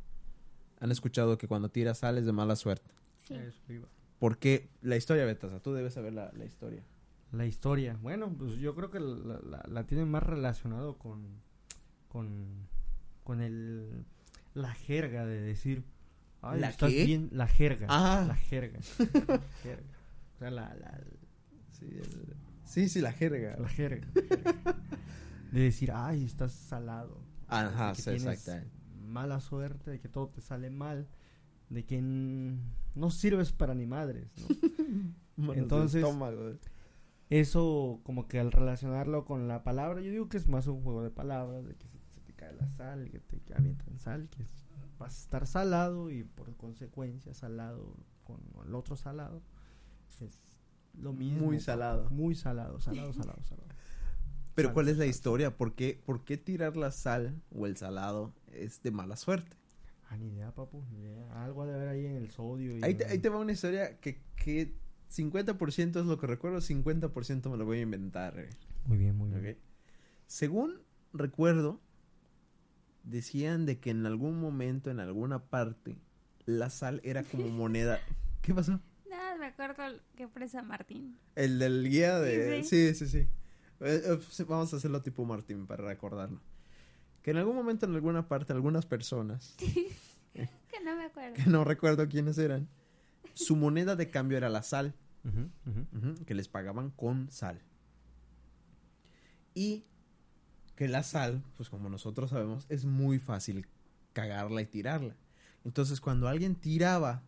Han 0.81 0.91
escuchado 0.91 1.37
que 1.39 1.47
cuando 1.49 1.71
tiras 1.71 1.99
sal 1.99 2.19
es 2.19 2.27
de 2.27 2.33
mala 2.33 2.57
suerte. 2.57 2.91
Sí. 3.29 3.35
Eso 3.35 3.73
iba. 3.73 3.89
Porque 4.19 4.69
la 4.83 4.97
historia, 4.97 5.25
Betasa, 5.25 5.61
tú 5.61 5.73
debes 5.75 5.95
saber 5.95 6.13
la, 6.15 6.33
la 6.33 6.45
historia. 6.45 6.83
La 7.33 7.47
historia. 7.47 7.99
Bueno, 8.01 8.33
pues 8.37 8.55
yo 8.57 8.75
creo 8.75 8.91
que 8.91 9.01
la, 9.01 9.41
la, 9.43 9.65
la 9.69 9.85
tienen 9.87 10.11
más 10.11 10.23
relacionado 10.23 10.97
con, 10.99 11.21
con, 12.09 12.47
con 13.25 13.41
el, 13.41 14.05
la 14.55 14.73
jerga 14.73 15.27
de 15.27 15.41
decir, 15.41 15.85
ay, 16.43 16.61
¿La 16.61 16.71
estás 16.71 16.91
qué? 16.93 17.05
bien, 17.05 17.29
la 17.33 17.49
jerga. 17.49 17.87
Ah. 17.91 18.25
La 18.29 18.37
jerga. 18.37 18.79
La 18.99 19.41
jerga. 19.63 19.85
O 20.35 20.39
sea, 20.39 20.51
la, 20.51 20.75
la, 20.75 21.01
Sí, 21.71 21.87
el- 21.87 22.37
sí, 22.65 22.89
sí, 22.89 23.01
la 23.01 23.13
jerga. 23.13 23.57
la 23.59 23.69
jerga. 23.69 24.07
la 24.15 24.23
jerga. 24.23 24.77
De 25.51 25.61
decir, 25.61 25.91
ay, 25.93 26.25
estás 26.25 26.53
salado. 26.53 27.19
Ajá, 27.55 27.89
de 27.91 27.97
que 27.97 28.03
sí, 28.03 28.11
tienes. 28.17 28.49
Mala 29.07 29.41
suerte, 29.41 29.91
de 29.93 30.01
que 30.01 30.09
todo 30.09 30.29
te 30.29 30.41
sale 30.41 30.71
mal, 30.71 31.07
de 31.71 31.85
que 31.85 32.01
no 32.03 33.11
sirves 33.11 33.53
para 33.53 33.75
ni 33.75 33.87
madres, 33.87 34.29
¿no? 34.39 34.47
Manos 35.37 35.55
de 35.57 35.63
Entonces- 35.63 36.03
estómago. 36.05 36.53
Eso, 37.31 38.01
como 38.05 38.29
que 38.29 38.39
al 38.39 38.53
relacionarlo 38.53 39.25
con 39.25 39.49
la 39.49 39.65
palabra, 39.65 40.01
yo 40.03 40.11
digo 40.11 40.29
que 40.29 40.37
es 40.37 40.47
más 40.47 40.67
un 40.67 40.83
juego 40.83 41.03
de 41.03 41.11
palabras, 41.11 41.65
de 41.67 41.75
que 41.75 41.89
se, 41.89 41.99
se 42.11 42.21
te 42.21 42.33
cae 42.35 42.53
la 42.53 42.69
sal, 42.69 43.11
que 43.11 43.19
te 43.19 43.55
avientan 43.55 43.99
sal, 43.99 44.29
que 44.29 44.43
es- 44.43 44.67
vas 44.99 45.17
a 45.17 45.23
estar 45.23 45.47
salado 45.47 46.11
y 46.11 46.23
por 46.23 46.55
consecuencia 46.57 47.33
salado 47.35 47.97
con 48.25 48.41
el 48.67 48.75
otro 48.75 48.95
salado. 48.97 49.43
Es 50.21 50.39
lo 50.93 51.13
mismo. 51.13 51.47
Muy 51.47 51.61
salado. 51.61 52.09
Muy 52.11 52.35
salado, 52.35 52.79
salado, 52.79 53.13
salado, 53.13 53.43
salado. 53.43 53.69
Pero 54.55 54.73
¿cuál 54.73 54.89
es 54.89 54.99
la 54.99 55.07
historia? 55.07 55.57
¿Por 55.57 55.75
qué, 55.75 56.01
¿Por 56.05 56.25
qué 56.25 56.37
tirar 56.37 56.77
la 56.77 56.91
sal 56.93 57.43
o 57.55 57.67
el 57.67 57.77
salado 57.77 58.33
es 58.53 58.83
de 58.83 58.91
mala 58.91 59.17
suerte? 59.17 59.57
Ah, 60.09 60.17
ni 60.17 60.29
idea, 60.29 60.53
papu, 60.55 60.85
ni 60.93 61.01
idea. 61.01 61.45
Algo 61.45 61.63
ha 61.63 61.67
de 61.67 61.75
haber 61.75 61.89
ahí 61.89 62.07
en 62.07 62.17
el 62.17 62.31
sodio. 62.31 62.79
Y 62.79 62.85
Ahí 62.85 62.95
te, 62.95 63.05
ahí 63.07 63.19
te 63.19 63.29
va 63.29 63.39
una 63.39 63.53
historia 63.53 63.99
que, 63.99 64.21
que 64.37 64.75
50% 65.11 66.01
es 66.01 66.07
lo 66.07 66.19
que 66.19 66.27
recuerdo, 66.27 66.59
50% 66.61 67.51
me 67.51 67.57
lo 67.57 67.65
voy 67.65 67.79
a 67.79 67.83
inventar. 67.83 68.39
eh, 68.39 68.51
Muy 68.87 68.97
bien, 68.99 69.17
muy 69.17 69.31
bien. 69.31 69.55
¿ok? 69.55 69.59
Según 70.27 70.81
recuerdo, 71.13 71.81
decían 73.03 73.67
de 73.67 73.79
que 73.81 73.91
en 73.91 74.07
algún 74.07 74.41
momento, 74.41 74.91
en 74.91 75.01
alguna 75.01 75.45
parte, 75.45 75.97
la 76.47 76.71
sal 76.71 77.01
era 77.05 77.23
como 77.25 77.49
moneda. 77.49 77.99
¿Qué 78.43 78.55
pasó? 78.55 78.81
Nada, 79.09 79.37
me 79.37 79.47
acuerdo 79.47 79.83
que 80.17 80.29
presa 80.29 80.63
Martín. 80.63 81.17
El 81.35 81.59
del 81.59 81.89
guía 81.89 82.21
de... 82.21 82.63
Sí, 82.63 82.93
Sí, 82.93 83.07
sí, 83.07 83.09
sí. 83.09 83.29
Eh, 83.81 84.03
eh, 84.05 84.45
Vamos 84.49 84.73
a 84.73 84.77
hacerlo 84.77 85.03
tipo 85.03 85.25
Martín 85.25 85.67
para 85.67 85.85
recordarlo. 85.85 86.41
Que 87.23 87.31
en 87.33 87.39
algún 87.39 87.57
momento, 87.57 87.87
en 87.87 87.95
alguna 87.95 88.29
parte, 88.29 88.53
algunas 88.53 88.87
personas, 88.87 89.55
Que 90.35 90.81
no 90.85 90.97
me 90.97 91.05
acuerdo. 91.05 91.35
que 91.35 91.47
no 91.49 91.65
recuerdo 91.65 92.09
quiénes 92.09 92.37
eran, 92.39 92.69
su 93.35 93.55
moneda 93.57 93.95
de 93.97 94.11
cambio 94.11 94.37
era 94.37 94.49
la 94.49 94.63
sal, 94.63 94.95
que 96.27 96.35
les 96.35 96.49
pagaban 96.49 96.91
con 96.91 97.31
sal. 97.31 97.63
Y 99.55 99.85
que 100.77 100.89
la 100.89 101.03
sal, 101.05 101.43
pues 101.57 101.71
como 101.71 101.89
nosotros 101.89 102.31
sabemos, 102.31 102.67
es 102.69 102.85
muy 102.85 103.19
fácil 103.19 103.67
cagarla 104.13 104.61
y 104.63 104.67
tirarla. 104.67 105.17
Entonces, 105.65 106.01
cuando 106.01 106.29
alguien 106.29 106.57
tiraba 106.57 107.23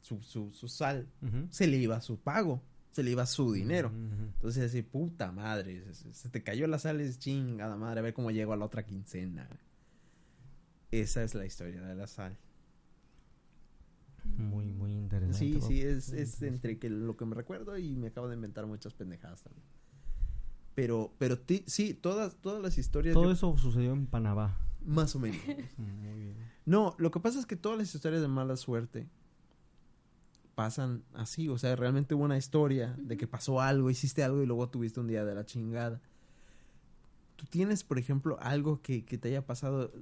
su, 0.00 0.22
su, 0.22 0.52
su 0.54 0.66
sal, 0.68 1.06
se 1.50 1.66
le 1.66 1.76
iba 1.76 2.00
su 2.00 2.18
pago, 2.18 2.62
se 2.96 3.02
le 3.02 3.10
iba 3.10 3.26
su 3.26 3.52
dinero. 3.52 3.90
Entonces 3.94 4.64
así, 4.70 4.80
puta 4.80 5.30
madre, 5.32 5.84
se, 5.92 6.28
te 6.30 6.42
cayó 6.42 6.66
la 6.66 6.78
sal, 6.78 6.98
es 7.02 7.18
chingada 7.18 7.76
madre, 7.76 8.00
a 8.00 8.02
ver 8.02 8.14
cómo 8.14 8.30
llego 8.30 8.54
a 8.54 8.56
la 8.56 8.64
otra 8.64 8.86
quincena. 8.86 9.46
Esa 10.90 11.22
es 11.22 11.34
la 11.34 11.44
historia 11.44 11.82
de 11.82 11.94
la 11.94 12.06
sal. 12.06 12.38
Muy, 14.38 14.72
muy 14.72 14.92
interesante. 14.92 15.38
Sí, 15.38 15.60
sí, 15.60 15.82
es, 15.82 16.08
es 16.12 16.40
entre 16.42 16.78
que 16.78 16.88
lo 16.88 17.16
que 17.18 17.26
me 17.26 17.34
recuerdo 17.34 17.76
y 17.76 17.94
me 17.96 18.08
acabo 18.08 18.28
de 18.28 18.34
inventar 18.34 18.66
muchas 18.66 18.94
pendejadas 18.94 19.42
también. 19.42 19.64
Pero, 20.74 21.12
pero 21.18 21.38
ti- 21.38 21.64
sí, 21.66 21.92
todas, 21.94 22.36
todas 22.36 22.62
las 22.62 22.76
historias, 22.78 23.12
Todo 23.14 23.24
yo- 23.24 23.32
eso 23.32 23.56
sucedió 23.58 23.92
en 23.92 24.06
Panamá. 24.06 24.58
más 24.86 25.14
o 25.14 25.18
menos. 25.18 25.36
Muy 25.76 26.18
bien. 26.20 26.36
No, 26.64 26.94
lo 26.98 27.10
que 27.10 27.20
pasa 27.20 27.38
es 27.38 27.44
que 27.46 27.56
todas 27.56 27.76
las 27.78 27.94
historias 27.94 28.22
de 28.22 28.28
mala 28.28 28.56
suerte 28.56 29.06
pasan 30.56 31.04
así, 31.14 31.48
o 31.50 31.58
sea, 31.58 31.76
realmente 31.76 32.16
hubo 32.16 32.24
una 32.24 32.38
historia 32.38 32.96
de 32.98 33.16
que 33.18 33.28
pasó 33.28 33.60
algo, 33.62 33.90
hiciste 33.90 34.24
algo 34.24 34.42
y 34.42 34.46
luego 34.46 34.70
tuviste 34.70 35.00
un 35.00 35.08
día 35.08 35.24
de 35.24 35.36
la 35.36 35.46
chingada. 35.46 36.02
¿Tú 37.36 37.46
tienes, 37.46 37.84
por 37.84 37.98
ejemplo, 37.98 38.38
algo 38.40 38.82
que, 38.82 39.04
que 39.04 39.18
te 39.18 39.28
haya 39.28 39.46
pasado 39.46 39.92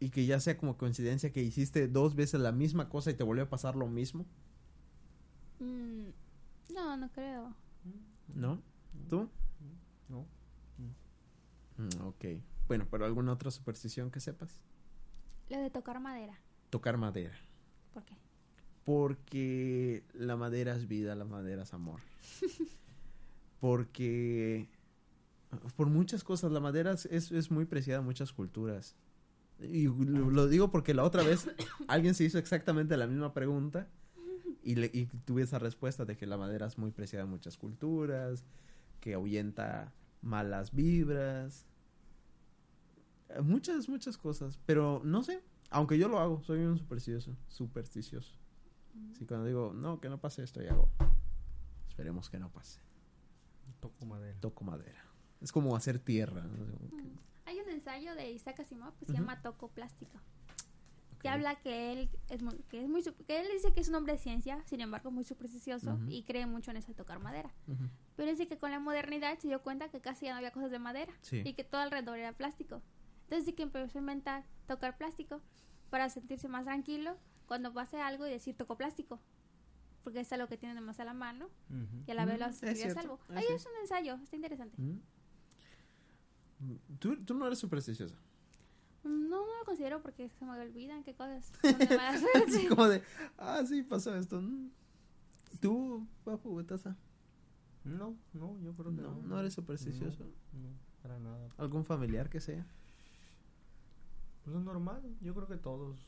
Y 0.00 0.10
que 0.10 0.26
ya 0.26 0.40
sea 0.40 0.56
como 0.56 0.76
coincidencia 0.78 1.32
que 1.32 1.42
hiciste 1.42 1.88
dos 1.88 2.14
veces 2.16 2.40
la 2.40 2.52
misma 2.52 2.88
cosa 2.88 3.10
y 3.10 3.14
te 3.14 3.24
volvió 3.24 3.44
a 3.44 3.50
pasar 3.50 3.76
lo 3.76 3.86
mismo, 3.88 4.26
Mm, 5.60 6.10
no, 6.74 6.96
no 6.96 7.10
creo. 7.12 7.54
¿no? 8.34 8.62
¿Tú? 9.08 9.28
No. 10.08 10.26
Mm, 11.76 12.02
ok. 12.06 12.24
Bueno, 12.66 12.86
pero 12.90 13.04
alguna 13.06 13.32
otra 13.32 13.50
superstición 13.50 14.10
que 14.10 14.20
sepas. 14.20 14.62
Lo 15.48 15.58
de 15.58 15.70
tocar 15.70 16.00
madera. 16.00 16.38
Tocar 16.70 16.96
madera. 16.96 17.34
¿Por 17.92 18.04
qué? 18.04 18.16
Porque 18.88 20.02
la 20.14 20.38
madera 20.38 20.74
es 20.74 20.88
vida, 20.88 21.14
la 21.14 21.26
madera 21.26 21.64
es 21.64 21.74
amor. 21.74 22.00
Porque 23.60 24.66
por 25.76 25.88
muchas 25.88 26.24
cosas, 26.24 26.52
la 26.52 26.60
madera 26.60 26.92
es, 26.92 27.04
es, 27.04 27.50
muy 27.50 27.66
preciada 27.66 28.00
en 28.00 28.06
muchas 28.06 28.32
culturas. 28.32 28.96
Y 29.60 29.88
lo, 29.88 30.48
digo 30.48 30.70
porque 30.70 30.94
la 30.94 31.04
otra 31.04 31.22
vez 31.22 31.50
alguien 31.86 32.14
se 32.14 32.24
hizo 32.24 32.38
exactamente 32.38 32.96
la 32.96 33.06
misma 33.06 33.34
pregunta 33.34 33.88
y, 34.62 34.76
le, 34.76 34.88
tuve 35.26 35.42
esa 35.42 35.58
respuesta 35.58 36.06
de 36.06 36.16
que 36.16 36.24
la 36.24 36.38
madera 36.38 36.66
es 36.66 36.78
muy 36.78 36.90
preciada 36.90 37.26
en 37.26 37.30
muchas 37.30 37.58
culturas, 37.58 38.42
que 39.00 39.12
ahuyenta 39.12 39.92
malas 40.22 40.74
vibras, 40.74 41.66
muchas, 43.42 43.86
muchas 43.86 44.16
cosas. 44.16 44.58
Pero 44.64 45.02
no 45.04 45.22
sé, 45.22 45.42
aunque 45.68 45.98
yo 45.98 46.08
lo 46.08 46.20
hago, 46.20 46.42
soy 46.42 46.60
un 46.60 46.78
supersticioso, 46.78 47.36
supersticioso. 47.48 48.47
Sí, 49.14 49.26
cuando 49.26 49.46
digo, 49.46 49.72
no, 49.74 50.00
que 50.00 50.08
no 50.08 50.18
pase 50.20 50.42
esto, 50.42 50.62
y 50.62 50.68
hago. 50.68 50.88
Esperemos 51.88 52.30
que 52.30 52.38
no 52.38 52.50
pase. 52.50 52.80
Toco 53.80 54.06
madera. 54.06 54.36
Toco 54.40 54.64
madera. 54.64 55.04
Es 55.40 55.52
como 55.52 55.74
hacer 55.76 55.98
tierra. 55.98 56.42
¿no? 56.44 56.88
Que- 56.96 57.18
Hay 57.46 57.58
un 57.60 57.68
ensayo 57.70 58.14
de 58.14 58.30
Isaac 58.30 58.60
Asimov 58.60 58.94
que 58.98 59.06
se 59.06 59.12
Ujú. 59.12 59.20
llama 59.20 59.40
Toco 59.42 59.68
Plástico. 59.68 60.12
Que 61.20 61.28
Ok. 61.28 61.34
habla 61.34 61.56
que 61.56 61.92
él 61.92 62.10
es 62.28 62.42
muy, 62.42 62.54
que 62.68 62.82
es 62.82 62.88
muy 62.88 63.02
que 63.02 63.40
él 63.40 63.46
dice 63.52 63.72
que 63.72 63.80
es 63.80 63.88
un 63.88 63.96
hombre 63.96 64.12
de 64.12 64.18
ciencia, 64.20 64.62
sin 64.66 64.80
embargo 64.80 65.10
muy 65.10 65.24
supersticioso 65.24 65.94
Ujú. 65.94 66.04
y 66.08 66.22
cree 66.22 66.46
mucho 66.46 66.70
en 66.70 66.76
eso 66.76 66.88
de 66.88 66.94
tocar 66.94 67.18
madera. 67.18 67.50
Ujú. 67.66 67.88
Pero 68.16 68.30
dice 68.30 68.46
que 68.46 68.58
con 68.58 68.70
la 68.70 68.78
modernidad 68.78 69.36
se 69.38 69.48
dio 69.48 69.60
cuenta 69.62 69.88
que 69.88 70.00
casi 70.00 70.26
ya 70.26 70.32
no 70.32 70.38
había 70.38 70.52
cosas 70.52 70.70
de 70.70 70.78
madera 70.78 71.12
Sí. 71.22 71.42
y 71.44 71.54
que 71.54 71.64
todo 71.64 71.80
alrededor 71.80 72.18
era 72.18 72.32
plástico. 72.32 72.82
Entonces 73.24 73.46
sí 73.46 73.52
que 73.52 73.64
empezó 73.64 73.98
a 73.98 74.00
inventar 74.00 74.44
tocar 74.68 74.96
plástico 74.96 75.40
para 75.90 76.08
sentirse 76.10 76.46
más 76.48 76.64
tranquilo 76.64 77.16
cuando 77.48 77.72
pase 77.72 78.00
algo 78.00 78.26
y 78.26 78.30
decir 78.30 78.56
toco 78.56 78.76
plástico. 78.76 79.18
Porque 80.04 80.20
es 80.20 80.32
algo 80.32 80.46
que 80.46 80.56
tiene 80.56 80.80
más 80.80 81.00
a 81.00 81.04
la 81.04 81.12
mano 81.14 81.46
Ujú. 81.68 82.04
y 82.06 82.10
a 82.10 82.14
la 82.14 82.24
vez 82.24 82.38
lo 82.38 82.44
a 82.46 82.52
salvo. 82.52 83.18
es 83.30 83.36
Ahí 83.36 83.44
es 83.50 83.66
un 83.66 83.72
ensayo, 83.82 84.14
está 84.22 84.36
interesante. 84.36 84.80
Mm. 84.80 85.00
¿Tú, 86.98 87.16
tú 87.24 87.34
no 87.34 87.46
eres 87.46 87.58
supersticiosa. 87.58 88.16
Mm, 89.04 89.28
No, 89.28 89.46
no 89.46 89.58
lo 89.58 89.64
considero 89.64 90.00
porque 90.02 90.28
se 90.30 90.44
me 90.44 90.52
olvidan 90.52 91.02
qué 91.04 91.14
cosas 91.14 91.52
son 91.62 91.78
de 91.78 91.96
mala 91.96 92.18
suerte. 92.18 92.44
Así 92.46 92.66
como 92.68 92.86
de, 92.88 93.02
ah, 93.38 93.62
sí, 93.66 93.82
pasó 93.82 94.14
esto. 94.16 94.42
¿Tú, 95.60 96.06
papu, 96.24 96.54
Betaza? 96.56 96.96
No, 97.84 98.16
no, 98.34 98.58
yo 98.60 98.74
creo 98.74 98.94
que 98.94 99.02
No, 99.02 99.12
no. 99.14 99.22
no 99.22 99.40
eres 99.40 99.54
supersticioso. 99.54 100.24
No, 100.52 100.68
no, 100.68 100.74
para 101.02 101.18
nada. 101.18 101.48
¿Algún 101.56 101.84
familiar 101.84 102.28
que 102.28 102.40
sea? 102.40 102.66
Pues 104.44 104.56
es 104.56 104.62
normal, 104.62 105.02
yo 105.20 105.34
creo 105.34 105.46
que 105.46 105.56
todos 105.56 105.98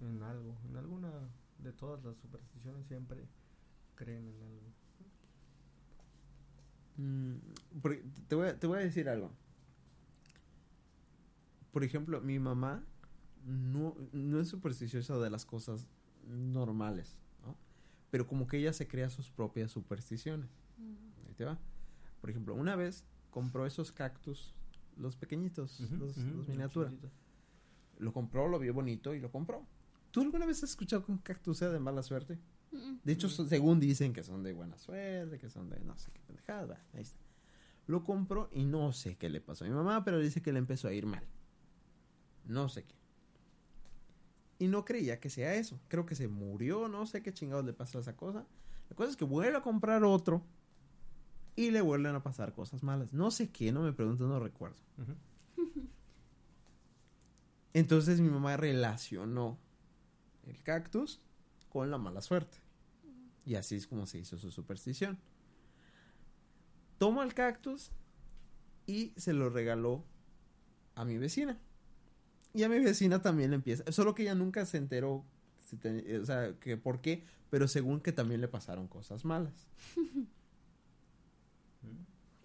en 0.00 0.22
algo, 0.22 0.56
en 0.68 0.76
alguna 0.76 1.10
de 1.58 1.72
todas 1.72 2.02
las 2.04 2.16
supersticiones 2.18 2.86
siempre 2.86 3.26
creen 3.94 4.28
en 4.28 4.42
algo. 4.42 4.72
Mm, 6.96 7.80
porque 7.80 8.04
te, 8.28 8.34
voy 8.34 8.48
a, 8.48 8.58
te 8.58 8.66
voy 8.66 8.78
a 8.78 8.82
decir 8.82 9.08
algo. 9.08 9.30
Por 11.72 11.84
ejemplo, 11.84 12.20
mi 12.20 12.38
mamá 12.38 12.84
no, 13.46 13.96
no 14.12 14.40
es 14.40 14.48
supersticiosa 14.48 15.18
de 15.18 15.30
las 15.30 15.46
cosas 15.46 15.86
normales, 16.26 17.16
¿no? 17.44 17.56
Pero 18.10 18.26
como 18.26 18.46
que 18.46 18.58
ella 18.58 18.72
se 18.72 18.86
crea 18.86 19.08
sus 19.08 19.30
propias 19.30 19.70
supersticiones. 19.70 20.50
Mm. 20.78 21.28
Ahí 21.28 21.34
te 21.34 21.44
va. 21.44 21.58
Por 22.20 22.30
ejemplo, 22.30 22.54
una 22.54 22.76
vez 22.76 23.04
compró 23.30 23.66
esos 23.66 23.90
cactus, 23.90 24.54
los 24.96 25.16
pequeñitos, 25.16 25.80
los, 25.80 25.90
ujú, 25.90 25.96
los 25.96 26.18
los 26.18 26.48
miniatura. 26.48 26.90
chiquitos. 26.90 27.12
Lo 27.98 28.12
compró, 28.12 28.48
lo 28.48 28.58
vio 28.58 28.74
bonito 28.74 29.14
y 29.14 29.20
lo 29.20 29.30
compró. 29.30 29.66
¿Tú 30.12 30.20
alguna 30.20 30.46
vez 30.46 30.62
has 30.62 30.70
escuchado 30.70 31.04
que 31.04 31.10
un 31.10 31.18
cactus 31.18 31.58
sea 31.58 31.70
de 31.70 31.80
mala 31.80 32.02
suerte? 32.04 32.38
Mm, 32.70 32.96
De 33.02 33.12
hecho, 33.12 33.28
son- 33.28 33.48
según 33.48 33.80
dicen 33.80 34.12
que 34.12 34.22
son 34.22 34.42
de 34.44 34.52
buena 34.52 34.78
suerte, 34.78 35.38
que 35.38 35.50
son 35.50 35.68
de 35.70 35.80
no 35.80 35.98
sé 35.98 36.12
qué 36.12 36.20
pendejada. 36.20 36.66
va, 36.66 36.80
Ahí 36.94 37.02
está. 37.02 37.18
Lo 37.88 38.04
compró 38.04 38.48
y 38.52 38.64
no 38.64 38.92
sé 38.92 39.16
qué 39.16 39.28
le 39.28 39.40
pasó 39.40 39.64
a 39.64 39.68
mi 39.68 39.74
mamá, 39.74 40.04
pero 40.04 40.20
dice 40.20 40.40
que 40.40 40.52
le 40.52 40.60
empezó 40.60 40.86
a 40.86 40.92
ir 40.92 41.04
mal. 41.06 41.26
No 42.44 42.68
sé 42.68 42.84
qué. 42.84 42.94
Y 44.60 44.68
no 44.68 44.84
creía 44.84 45.18
que 45.18 45.30
sea 45.30 45.54
eso. 45.56 45.80
Creo 45.88 46.06
que 46.06 46.14
se 46.14 46.28
murió, 46.28 46.86
no 46.88 47.04
sé 47.06 47.22
qué 47.22 47.32
chingados 47.34 47.64
le 47.64 47.72
pasó 47.72 47.98
a 47.98 48.02
esa 48.02 48.16
cosa. 48.16 48.46
La 48.90 48.94
cosa 48.96 49.10
es 49.10 49.16
que 49.16 49.24
vuelve 49.24 49.56
a 49.56 49.62
comprar 49.62 50.04
otro 50.04 50.44
y 51.56 51.70
le 51.72 51.80
vuelven 51.80 52.14
a 52.14 52.22
pasar 52.22 52.52
cosas 52.54 52.82
malas. 52.84 53.12
No 53.12 53.30
sé 53.32 53.50
qué, 53.50 53.72
no 53.72 53.82
me 53.82 53.92
pregunto, 53.92 54.28
no 54.28 54.38
recuerdo. 54.38 54.76
Entonces 57.74 58.20
mi 58.20 58.28
mamá 58.28 58.56
relacionó 58.56 59.58
el 60.46 60.62
cactus 60.62 61.20
con 61.68 61.90
la 61.90 61.98
mala 61.98 62.20
suerte. 62.20 62.58
Y 63.44 63.54
así 63.56 63.76
es 63.76 63.86
como 63.86 64.06
se 64.06 64.18
hizo 64.18 64.38
su 64.38 64.50
superstición. 64.50 65.18
Toma 66.98 67.24
el 67.24 67.34
cactus 67.34 67.90
y 68.86 69.12
se 69.16 69.32
lo 69.32 69.50
regaló 69.50 70.04
a 70.94 71.04
mi 71.04 71.18
vecina. 71.18 71.58
Y 72.54 72.62
a 72.64 72.68
mi 72.68 72.78
vecina 72.78 73.20
también 73.22 73.50
le 73.50 73.56
empieza. 73.56 73.90
Solo 73.90 74.14
que 74.14 74.22
ella 74.22 74.34
nunca 74.34 74.64
se 74.66 74.76
enteró, 74.76 75.24
si 75.58 75.76
te- 75.76 76.18
o 76.18 76.24
sea, 76.26 76.54
que 76.60 76.76
por 76.76 77.00
qué, 77.00 77.24
pero 77.50 77.66
según 77.66 78.00
que 78.00 78.12
también 78.12 78.40
le 78.40 78.48
pasaron 78.48 78.86
cosas 78.88 79.24
malas. 79.24 79.66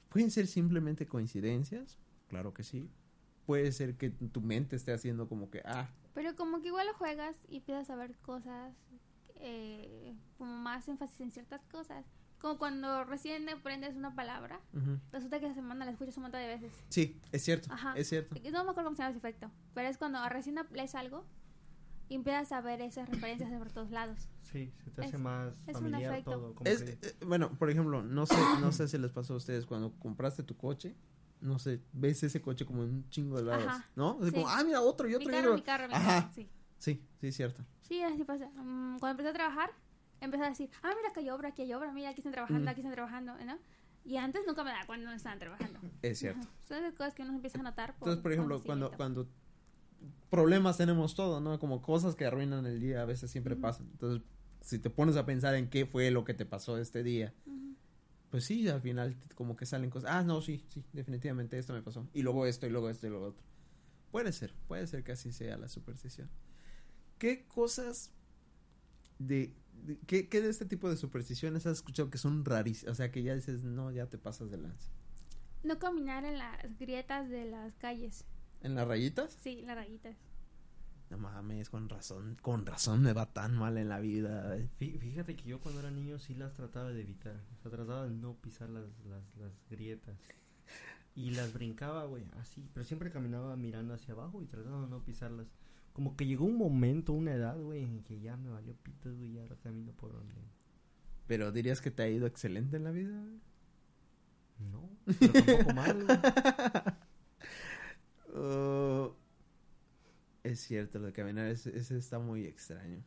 Pueden 0.10 0.31
ser 0.31 0.47
simplemente 0.47 1.05
coincidencias, 1.05 1.97
claro 2.29 2.53
que 2.53 2.63
sí. 2.63 2.89
Puede 3.45 3.71
ser 3.71 3.95
que 3.95 4.10
tu 4.10 4.41
mente 4.41 4.75
esté 4.75 4.91
haciendo 4.93 5.27
como 5.27 5.49
que, 5.49 5.62
ah, 5.65 5.89
Pero 6.17 6.36
como 6.36 6.62
que 6.63 6.69
igual 6.69 6.88
lo 6.88 6.95
juegas 6.95 7.36
y 7.47 7.58
empiezas 7.58 7.91
a 7.91 7.95
ver 7.95 8.17
cosas, 8.23 8.73
eh, 9.36 10.15
como 10.39 10.51
más 10.58 10.88
énfasis 10.88 11.21
en 11.21 11.30
ciertas 11.30 11.63
cosas. 11.67 12.08
Como 12.39 12.58
cuando 12.58 13.03
recién 13.03 13.47
aprendes 13.49 13.95
una 13.95 14.15
palabra, 14.15 14.60
ujú. 14.73 14.99
resulta 15.12 15.39
que 15.39 15.45
esa 15.45 15.53
semana 15.53 15.86
la 15.86 15.91
escuchas 15.91 16.17
un 16.17 16.23
montón 16.23 16.41
de 16.41 16.47
veces. 16.47 16.73
sí, 16.89 17.21
es 17.32 17.43
cierto, 17.43 17.71
Ajá. 17.71 17.93
es 17.95 18.10
cierto. 18.10 18.34
No 18.51 18.63
me 18.63 18.71
acuerdo 18.71 18.86
cómo 18.86 18.95
se 18.95 19.03
llama 19.03 19.10
ese 19.12 19.19
efecto, 19.19 19.51
pero 19.75 19.89
es 19.89 19.99
cuando 19.99 20.27
recién 20.27 20.56
lees 20.71 20.95
algo 20.95 21.23
y 22.10 22.15
empiezas 22.15 22.51
a 22.51 22.62
ver 22.62 22.82
esas 22.82 23.08
referencias 23.08 23.51
de 23.51 23.60
por 23.60 23.71
todos 23.71 23.91
lados. 23.91 24.27
Sí, 24.41 24.73
se 24.84 24.89
te 24.89 25.01
hace 25.01 25.17
Es- 25.17 25.21
más 25.21 25.53
es 25.67 25.75
un 25.75 25.84
familiar 25.84 26.13
efecto. 26.13 26.32
todo. 26.32 26.56
Como 26.56 26.67
Es, 26.67 26.82
que- 26.84 26.93
eh, 27.08 27.13
bueno, 27.27 27.51
por 27.60 27.69
ejemplo, 27.69 28.01
no 28.01 28.25
sé, 28.25 28.36
no 28.60 28.71
sé 28.71 28.88
si 28.88 28.97
les 28.97 29.12
pasó 29.12 29.36
a 29.36 29.38
ustedes 29.38 29.67
cuando 29.67 29.91
compraste 29.99 30.41
tu 30.41 30.58
coche, 30.58 30.95
no 31.41 31.60
sé, 31.60 31.82
ves 31.93 32.23
ese 32.23 32.41
coche 32.41 32.65
como 32.65 32.84
en 32.84 32.89
un 32.89 33.10
chingo 33.10 33.38
de 33.38 33.43
lados, 33.43 33.65
Ajá. 33.67 33.86
¿no? 33.95 34.17
Sí. 34.23 34.32
como, 34.32 34.47
ah, 34.50 34.63
mira, 34.63 34.82
otro 34.82 35.08
y 35.08 35.12
Mi 35.12 35.15
otro 35.15 35.30
y 35.30 35.34
carro, 35.34 35.47
otro. 35.50 35.56
mi 35.56 35.62
carro, 35.63 35.88
mi 35.88 35.93
Ajá. 35.93 36.21
carro. 36.21 36.34
Sí. 36.34 36.50
Sí, 36.80 37.04
sí, 37.19 37.28
es 37.28 37.36
cierto. 37.36 37.63
Sí, 37.82 38.02
así 38.02 38.23
pasa. 38.23 38.50
Mm, 38.56 39.00
cuando 39.00 39.12
empecé 39.12 39.30
a 39.30 39.34
trabajar, 39.34 39.71
empecé 40.21 40.43
a 40.43 40.50
decir, 40.50 40.69
ah, 40.84 40.91
mira 40.95 41.13
que 41.13 41.19
hay 41.21 41.30
obra, 41.30 41.50
aquí 41.50 41.62
hay 41.63 41.73
obra, 41.73 41.91
mira, 41.91 42.10
aquí 42.10 42.19
están 42.21 42.34
trabajando, 42.34 42.65
Mm. 42.65 42.69
aquí 42.69 42.82
están 42.82 42.93
trabajando, 42.93 43.34
¿no? 43.45 43.58
Y 44.06 44.17
antes 44.17 44.41
nunca 44.47 44.63
me 44.63 44.69
daba 44.71 44.86
cuenta 44.86 45.10
no 45.10 45.15
estaban 45.15 45.39
trabajando. 45.39 45.80
Es 46.02 46.19
cierto. 46.19 46.39
Ajá. 46.41 46.50
Son 46.67 46.78
esas 46.78 46.93
cosas 46.93 47.13
que 47.13 47.23
uno 47.23 47.34
empieza 47.34 47.60
a 47.60 47.63
notar. 47.63 47.89
Por 47.97 48.08
Entonces, 48.10 48.21
por 48.23 48.32
ejemplo, 48.34 48.63
cuando, 48.63 48.91
cuando 48.91 49.28
problemas 50.30 50.78
tenemos 50.78 51.15
todo, 51.15 51.39
¿no? 51.39 51.60
Como 51.60 51.82
cosas 51.82 52.15
que 52.15 52.26
arruinan 52.26 52.65
el 52.65 52.80
día 52.80 53.02
a 53.02 53.06
veces 53.06 53.32
siempre 53.32 53.56
pasan. 53.56 53.88
Entonces, 53.91 54.21
si 54.62 54.80
te 54.80 54.89
pones 54.89 55.15
a 55.17 55.26
pensar 55.26 55.56
en 55.56 55.69
qué 55.69 55.86
fue 55.86 56.12
lo 56.12 56.23
que 56.26 56.34
te 56.34 56.45
pasó 56.45 56.78
este 56.78 57.04
día. 57.04 57.34
Pues 58.29 58.45
sí, 58.45 58.67
al 58.67 58.81
final 58.81 59.15
como 59.35 59.55
que 59.55 59.65
salen 59.65 59.89
cosas. 59.89 60.11
Ah, 60.11 60.23
no, 60.23 60.41
sí, 60.41 60.63
sí, 60.69 60.83
definitivamente 60.93 61.57
esto 61.57 61.73
me 61.73 61.81
pasó. 61.81 62.07
Y 62.13 62.21
luego 62.23 62.45
esto, 62.45 62.65
y 62.67 62.69
luego 62.69 62.89
esto, 62.89 63.07
y 63.07 63.09
luego 63.09 63.27
otro. 63.27 63.43
Puede 64.11 64.31
ser, 64.31 64.53
puede 64.67 64.87
ser 64.87 65.03
que 65.03 65.11
así 65.13 65.31
sea 65.31 65.57
la 65.57 65.67
superstición. 65.69 66.29
¿Qué 67.17 67.45
cosas 67.47 68.11
de... 69.19 69.53
de- 69.85 69.99
¿qué, 70.07 70.27
qué 70.29 70.41
de 70.41 70.49
este 70.49 70.65
tipo 70.65 70.89
de 70.89 70.97
supersticiones 70.97 71.65
has 71.65 71.77
escuchado 71.77 72.09
que 72.09 72.17
son 72.17 72.45
rarísimas? 72.45 72.91
O 72.93 72.95
sea, 72.95 73.11
que 73.11 73.23
ya 73.23 73.35
dices, 73.35 73.63
no, 73.63 73.91
ya 73.91 74.07
te 74.07 74.17
pasas 74.17 74.49
de 74.51 74.57
lanza. 74.57 74.89
No 75.63 75.79
caminar 75.79 76.23
en 76.25 76.37
las 76.37 76.77
grietas 76.77 77.29
de 77.29 77.45
las 77.45 77.75
calles. 77.75 78.25
¿En 78.61 78.75
las 78.75 78.87
rayitas? 78.87 79.33
Sí, 79.33 79.61
las 79.63 79.75
rayitas. 79.75 80.15
No 81.09 81.17
mames, 81.17 81.69
con 81.69 81.87
razón, 81.87 82.37
con 82.41 82.65
razón 82.65 83.01
me 83.01 83.13
va 83.13 83.31
tan 83.31 83.55
mal 83.55 83.77
en 83.77 83.87
la 83.89 83.99
vida. 83.99 84.57
Fí- 84.79 84.99
Fíjate 84.99 85.35
que 85.37 85.47
yo 85.49 85.59
cuando 85.61 85.79
era 85.79 85.89
niño 85.91 86.19
sí 86.19 86.35
las 86.35 86.53
trataba 86.53 86.89
de 86.91 87.01
evitar. 87.01 87.35
O 87.53 87.61
sea, 87.61 87.71
trataba 87.71 88.03
de 88.05 88.11
no 88.11 88.33
pisar 88.35 88.69
las, 88.69 88.83
las, 89.05 89.23
las 89.37 89.51
grietas. 89.69 90.17
Y 91.15 91.31
las 91.31 91.53
brincaba, 91.53 92.03
güey, 92.05 92.25
así. 92.39 92.69
Pero 92.73 92.83
siempre 92.85 93.09
caminaba 93.09 93.55
mirando 93.55 93.93
hacia 93.93 94.13
abajo 94.13 94.41
y 94.41 94.45
trataba 94.47 94.81
de 94.81 94.87
no 94.87 95.03
pisarlas. 95.03 95.47
Como 95.93 96.15
que 96.15 96.27
llegó 96.27 96.45
un 96.45 96.57
momento, 96.57 97.13
una 97.13 97.33
edad, 97.33 97.57
güey, 97.57 97.83
en 97.83 98.03
que 98.03 98.19
ya 98.19 98.35
me 98.37 98.49
valió 98.51 98.75
pito, 98.75 99.11
güey, 99.15 99.31
y 99.31 99.39
ahora 99.39 99.55
camino 99.63 99.93
por 99.93 100.11
donde... 100.13 100.35
Pero 101.25 101.51
dirías 101.51 101.81
que 101.81 101.89
te 101.89 102.03
ha 102.03 102.09
ido 102.09 102.27
excelente 102.27 102.77
en 102.77 102.83
la 102.83 102.91
vida. 102.91 103.19
No, 104.59 104.89
pero 105.19 105.33
tampoco 105.33 105.73
mal, 105.73 106.05
güey. 106.05 106.17
Uh, 108.33 109.11
Es 110.47 110.62
cierto, 110.62 110.99
lo 110.99 111.07
de 111.07 111.13
caminar, 111.13 111.47
ese, 111.47 111.77
ese 111.77 111.97
está 111.97 112.19
muy 112.19 112.45
extraño. 112.45 113.03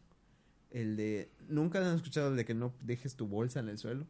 El 0.70 0.96
de... 0.96 1.33
¿Nunca 1.48 1.79
han 1.79 1.96
escuchado 1.96 2.29
el 2.31 2.37
de 2.37 2.44
que 2.44 2.53
no 2.53 2.74
dejes 2.83 3.16
tu 3.16 3.26
bolsa 3.26 3.61
en 3.61 3.70
el 3.70 3.79
suelo? 3.79 4.07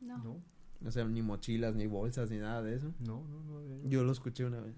No. 0.00 0.18
No, 0.18 0.42
O 0.86 0.90
sea, 0.92 1.04
ni 1.06 1.22
mochilas, 1.22 1.74
ni 1.74 1.86
bolsas, 1.86 2.30
ni 2.30 2.38
nada 2.38 2.62
de 2.62 2.76
eso. 2.76 2.94
no, 3.00 3.24
no. 3.24 3.42
no. 3.42 3.88
Yo 3.88 4.04
lo 4.04 4.12
escuché 4.12 4.44
una 4.44 4.60
vez. 4.60 4.76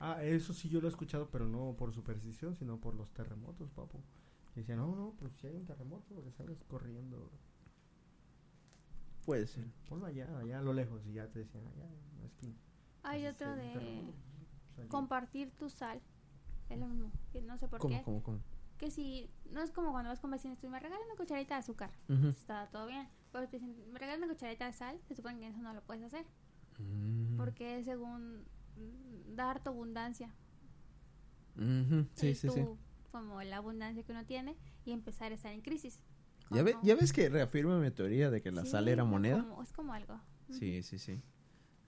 Ah, 0.00 0.24
eso 0.24 0.52
sí 0.52 0.68
yo 0.68 0.80
lo 0.80 0.88
he 0.88 0.90
escuchado, 0.90 1.30
pero 1.30 1.46
no 1.46 1.76
por 1.78 1.92
superstición, 1.92 2.56
sino 2.56 2.80
por 2.80 2.94
los 2.94 3.12
terremotos, 3.12 3.70
papu. 3.70 4.00
Y 4.56 4.60
decían, 4.60 4.78
no, 4.78 4.96
no, 4.96 5.14
pues 5.16 5.32
si 5.34 5.46
hay 5.46 5.54
un 5.54 5.64
terremoto, 5.64 6.24
que 6.24 6.32
salgas 6.32 6.64
corriendo. 6.64 7.30
Puede 9.24 9.46
ser. 9.46 9.64
Ponlo 9.88 10.06
allá, 10.06 10.26
allá 10.38 10.58
a 10.58 10.62
lo 10.62 10.72
lejos. 10.72 11.06
Y 11.06 11.12
ya 11.12 11.28
te 11.28 11.38
decían, 11.38 11.64
allá 11.68 11.84
en 11.84 12.20
la 12.20 12.26
esquina. 12.26 12.56
Hay 13.04 13.26
Entonces, 13.26 13.68
otro 13.68 13.86
de 13.86 14.88
compartir 14.88 15.52
tu 15.52 15.68
sal. 15.68 16.00
Es 16.70 16.78
lo 16.78 16.86
mismo. 16.88 17.10
Que 17.32 17.42
no 17.42 17.58
sé 17.58 17.68
por 17.68 17.80
¿Cómo, 17.80 17.96
qué. 17.98 18.02
cómo, 18.04 18.22
cómo? 18.22 18.38
Que 18.78 18.90
si. 18.90 19.30
No 19.50 19.60
es 19.62 19.70
como 19.70 19.92
cuando 19.92 20.08
vas 20.08 20.20
con 20.20 20.30
vecinos, 20.30 20.58
tú 20.58 20.68
me 20.70 20.80
regalas 20.80 21.04
una 21.06 21.16
cucharita 21.16 21.54
de 21.54 21.60
azúcar. 21.60 21.90
Está 22.30 22.68
todo 22.70 22.86
bien. 22.86 23.06
Pero 23.32 23.48
te 23.48 23.58
dicen, 23.58 23.76
me 23.92 23.98
regalas 23.98 24.18
una 24.24 24.32
cucharita 24.32 24.66
de 24.66 24.72
sal. 24.72 24.98
Se 25.06 25.14
supone 25.14 25.38
que 25.38 25.48
eso 25.48 25.58
no 25.60 25.74
lo 25.74 25.82
puedes 25.82 26.02
hacer. 26.04 26.24
Mm. 26.78 27.36
Porque 27.36 27.78
es 27.78 27.84
según 27.84 28.44
dar 29.36 29.62
tu 29.62 29.68
abundancia. 29.70 30.32
Sí, 32.14 32.34
sí, 32.34 32.48
sí. 32.48 32.64
Como 33.12 33.42
la 33.42 33.56
abundancia 33.58 34.02
que 34.02 34.12
uno 34.12 34.24
tiene 34.24 34.56
y 34.84 34.92
empezar 34.92 35.32
a 35.32 35.34
estar 35.34 35.52
en 35.52 35.60
crisis. 35.60 36.00
¿Ya, 36.50 36.62
ve- 36.62 36.76
ya 36.82 36.94
ves 36.96 37.12
que 37.12 37.28
reafirma 37.28 37.78
mi 37.78 37.90
teoría 37.90 38.30
de 38.30 38.40
que 38.40 38.50
la 38.50 38.62
Sí, 38.62 38.68
sal 38.70 38.88
era 38.88 39.04
moneda? 39.04 39.42
como- 39.42 39.62
es 39.62 39.72
como 39.72 39.92
algo. 39.92 40.18
Sí, 40.50 40.82
sí, 40.82 40.98
sí. 40.98 41.20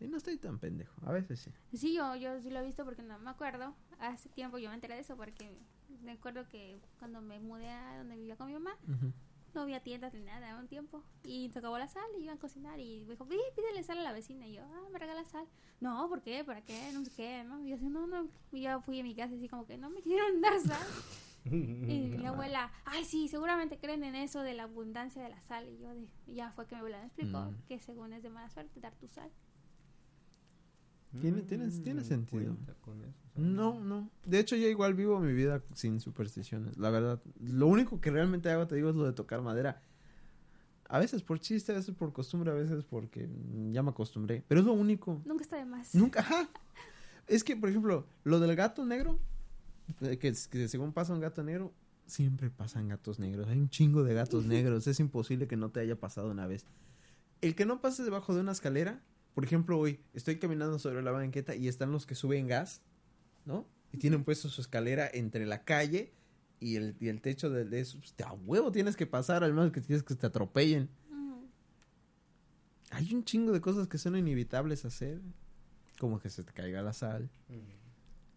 Y 0.03 0.09
no 0.09 0.17
estoy 0.17 0.37
tan 0.37 0.59
pendejo. 0.59 0.95
A 1.07 1.12
veces 1.12 1.41
sí. 1.41 1.53
Sí, 1.77 1.95
yo, 1.95 2.15
yo 2.17 2.41
sí 2.41 2.51
lo 2.51 2.59
he 2.61 2.65
visto 2.65 2.85
porque 2.85 3.03
no 3.03 3.19
me 3.19 3.31
acuerdo. 3.31 3.75
Hace 4.01 4.29
tiempo 4.31 4.59
yo 4.59 4.69
me 4.69 4.75
enteré 4.75 4.95
de 4.95 5.01
eso 5.01 5.17
porque 5.17 5.57
me 6.03 6.12
acuerdo 6.12 6.49
que 6.49 6.81
cuando 6.99 7.21
me 7.21 7.38
mudé 7.38 7.69
a 7.71 7.99
donde 7.99 8.17
vivía 8.17 8.37
con 8.37 8.49
mi 8.49 8.55
mamá, 8.55 8.77
Ujú. 8.88 9.12
no 9.55 9.61
había 9.62 9.81
tiendas 9.81 10.12
ni 10.15 10.21
nada 10.23 10.59
un 10.59 10.67
tiempo. 10.67 11.05
Y 11.25 11.51
se 11.51 11.61
acabó 11.61 11.79
la 11.79 11.87
sal 11.88 12.03
y 12.19 12.25
iban 12.25 12.37
a 12.37 12.41
cocinar 12.41 12.81
y 12.81 13.05
me 13.05 13.12
dijo, 13.12 13.27
"Pi, 13.29 13.37
pídele 13.55 13.83
sal 13.85 13.99
a 13.99 14.03
la 14.03 14.12
vecina. 14.12 14.47
Y 14.49 14.55
yo, 14.55 14.62
ah, 14.65 14.88
me 14.93 14.99
regala 14.99 15.25
sal. 15.25 15.47
No, 15.81 16.09
¿por 16.09 16.21
qué? 16.23 16.43
¿Para 16.45 16.62
qué? 16.62 16.91
No 16.93 17.05
sé 17.05 17.11
qué, 17.15 17.45
¿no? 17.45 17.61
Y 17.61 17.69
yo 17.69 17.77
así, 17.77 17.88
no, 17.88 18.07
no. 18.07 18.29
Y 18.53 18.62
yo 18.62 18.81
fui 18.81 18.99
a 19.01 19.03
mi 19.05 19.15
casa 19.15 19.35
así 19.35 19.49
como 19.49 19.67
que 19.67 19.79
no 19.79 19.88
me 19.91 20.01
quieren 20.03 20.41
dar 20.41 20.59
sal. 20.61 20.87
Y 21.45 21.51
mi 22.19 22.27
abuela, 22.27 22.71
ay, 22.85 23.05
sí, 23.05 23.27
seguramente 23.29 23.77
creen 23.79 24.05
en 24.05 24.15
eso 24.15 24.41
de 24.43 24.55
la 24.55 24.62
abundancia 24.65 25.23
de 25.23 25.29
la 25.29 25.41
sal. 25.43 25.69
Y 25.69 25.79
yo, 25.79 25.93
de, 25.95 26.07
ya 26.27 26.53
fue 26.53 26.67
que 26.67 26.75
mi 26.77 26.79
abuela 26.81 26.99
me 27.01 27.07
explicó 27.07 27.38
Mm. 27.41 27.62
que 27.69 27.79
según 27.81 28.12
es 28.12 28.23
de 28.23 28.31
mala 28.31 28.49
suerte 28.49 28.81
dar 28.81 28.95
tu 28.97 29.09
sal. 29.09 29.31
Tiene- 31.20 31.42
tiene- 31.42 31.68
tiene 31.70 32.01
Mm, 32.01 32.05
sentido. 32.05 32.57
No, 33.37 33.81
no. 33.81 34.11
De 34.25 34.38
hecho, 34.38 34.57
yo 34.57 34.66
igual 34.68 34.94
vivo 34.94 35.18
mi 35.20 35.33
vida 35.33 35.62
sin 35.75 36.01
supersticiones. 36.01 36.77
La 36.79 36.90
verdad. 36.90 37.20
Lo 37.40 37.66
único 37.66 38.01
que 38.01 38.11
realmente 38.11 38.51
hago, 38.51 38.66
te 38.66 38.75
digo, 38.77 38.90
es 38.90 38.96
lo 38.96 39.05
de 39.05 39.12
tocar 39.12 39.42
madera. 39.42 39.83
A 40.88 40.98
veces 40.98 41.22
por 41.22 41.38
chiste, 41.40 41.72
a 41.72 41.77
veces 41.77 41.94
por 41.94 42.12
costumbre, 42.12 42.51
a 42.51 42.55
veces 42.55 42.85
porque 42.85 43.27
mm, 43.27 43.72
ya 43.72 43.83
me 43.83 43.90
acostumbré. 43.90 44.44
Pero 44.48 44.61
es 44.61 44.66
lo 44.66 44.72
único. 44.75 45.22
Nunca 45.25 45.42
está 45.44 45.57
de 45.57 45.64
más. 45.64 45.94
Nunca, 45.94 46.20
ajá. 46.20 46.48
Es 47.27 47.44
que, 47.44 47.57
por 47.57 47.68
ejemplo, 47.70 48.07
lo 48.25 48.40
del 48.40 48.55
gato 48.57 48.85
negro, 48.85 49.18
eh, 50.03 50.18
que, 50.18 50.33
que 50.51 50.68
según 50.68 50.92
pasa 50.92 51.14
un 51.14 51.20
gato 51.20 51.42
negro, 51.42 51.72
siempre 52.07 52.51
pasan 52.51 52.88
gatos 52.88 53.18
negros. 53.18 53.48
Hay 53.48 53.59
un 53.59 53.70
chingo 53.70 54.03
de 54.03 54.12
gatos 54.12 54.44
negros. 54.46 54.87
Es 54.87 55.01
imposible 55.01 55.46
que 55.46 55.57
no 55.57 55.70
te 55.70 55.81
haya 55.81 55.98
pasado 55.98 56.31
una 56.31 56.46
vez. 56.46 56.66
El 57.40 57.55
que 57.55 57.64
no 57.64 57.81
pase 57.81 58.03
debajo 58.05 58.35
de 58.35 58.40
una 58.40 58.53
escalera, 58.53 59.03
por 59.35 59.45
ejemplo, 59.45 59.79
hoy 59.79 60.01
estoy 60.12 60.38
caminando 60.38 60.79
sobre 60.79 61.03
la 61.03 61.11
banqueta 61.11 61.55
y 61.55 61.68
están 61.68 61.92
los 61.92 62.07
que 62.07 62.14
suben 62.14 62.47
gas, 62.47 62.83
¿no? 63.45 63.66
Y 63.92 63.99
tienen 63.99 64.25
puesto 64.25 64.49
su 64.49 64.61
escalera 64.61 65.09
entre 65.12 65.47
la 65.47 65.64
calle 65.64 66.12
y 66.61 66.77
el, 66.77 66.97
y 67.01 67.09
el 67.09 67.21
techo 67.21 67.51
de, 67.51 67.64
de 67.64 67.81
eso. 67.81 67.99
Pues, 67.99 68.14
a 68.27 68.33
huevo 68.33 68.73
tienes 68.73 68.97
que 68.97 69.07
pasar, 69.07 69.45
al 69.45 69.53
menos 69.53 69.73
que 69.73 69.81
tienes 69.81 70.03
que 70.03 70.14
te 70.14 70.27
atropellen. 70.27 70.88
Hay 72.90 73.14
un 73.14 73.25
chingo 73.25 73.53
de 73.53 73.61
cosas 73.62 73.88
que 73.88 73.97
son 73.97 74.16
inevitables 74.16 74.85
hacer. 74.85 75.21
Como 75.99 76.21
que 76.21 76.29
se 76.29 76.42
te 76.42 76.53
caiga 76.53 76.83
la 76.83 76.92
sal. 76.92 77.31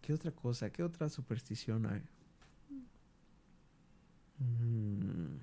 ¿Qué 0.00 0.14
otra 0.14 0.30
cosa? 0.30 0.70
¿Qué 0.70 0.82
otra 0.82 1.08
superstición 1.10 1.84
hay? 1.86 2.02
Mm, 4.38 5.36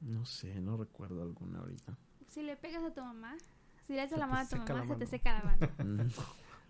no 0.00 0.26
sé, 0.26 0.60
no 0.60 0.76
recuerdo 0.76 1.22
alguna 1.22 1.60
ahorita. 1.60 1.96
Si 2.28 2.42
le 2.42 2.56
pegas 2.56 2.82
a 2.82 2.92
tu 2.92 3.00
mamá, 3.00 3.36
si 3.86 3.94
le 3.94 4.04
echas 4.04 4.18
la 4.18 4.26
mano 4.26 4.40
a 4.42 4.48
tu 4.48 4.56
mamá, 4.56 4.86
se 4.86 4.94
te 4.96 5.06
seca 5.06 5.32
la 5.34 5.44
mano. 5.44 6.04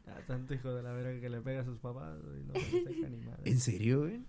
Ah, 0.08 0.18
tanto 0.26 0.52
hijo 0.52 0.74
de 0.74 0.82
la 0.82 0.92
verga 0.92 1.20
que 1.20 1.28
le 1.30 1.40
pega 1.40 1.60
a 1.60 1.64
sus 1.64 1.78
papás 1.78 2.16
y 2.36 2.44
no 2.44 2.54
se 2.54 2.84
deja 2.84 3.08
ni 3.08 3.18
madre. 3.18 3.42
¿En 3.44 3.60
serio, 3.60 4.00
güey? 4.00 4.20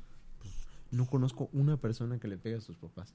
No 0.92 1.08
conozco 1.08 1.50
una 1.52 1.78
persona 1.78 2.20
que 2.20 2.28
le 2.28 2.38
pegue 2.38 2.58
a 2.58 2.62
sus 2.62 2.78
papás. 2.78 3.12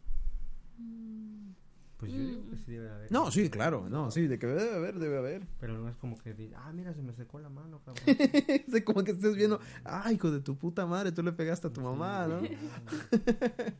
Mm, 0.76 1.50
Pues 1.98 2.12
yo 2.12 2.18
digo 2.18 2.50
que 2.50 2.56
sí 2.56 2.72
debe 2.72 2.90
haber. 2.90 3.12
No, 3.12 3.30
sí, 3.30 3.48
claro, 3.48 3.88
no, 3.88 4.10
sí, 4.10 4.26
de 4.26 4.40
que 4.40 4.48
debe 4.48 4.74
haber, 4.74 4.98
debe 4.98 5.18
haber. 5.18 5.46
Pero 5.60 5.78
no 5.78 5.88
es 5.88 5.94
como 5.96 6.18
que, 6.18 6.34
di- 6.34 6.50
ah, 6.56 6.72
mira, 6.74 6.92
se 6.94 7.00
me 7.02 7.12
secó 7.12 7.38
la 7.38 7.48
mano, 7.48 7.80
cabrón. 7.84 8.04
Es 8.74 8.82
como 8.84 9.04
que 9.04 9.12
estés 9.12 9.36
viendo, 9.36 9.60
ay, 9.84 10.16
hijo 10.16 10.32
de 10.32 10.40
tu 10.40 10.56
puta 10.58 10.84
madre, 10.84 11.12
tú 11.12 11.22
le 11.22 11.30
pegaste 11.32 11.68
a 11.68 11.72
tu 11.72 11.80
mamá, 11.80 12.26
¿no? 12.26 12.40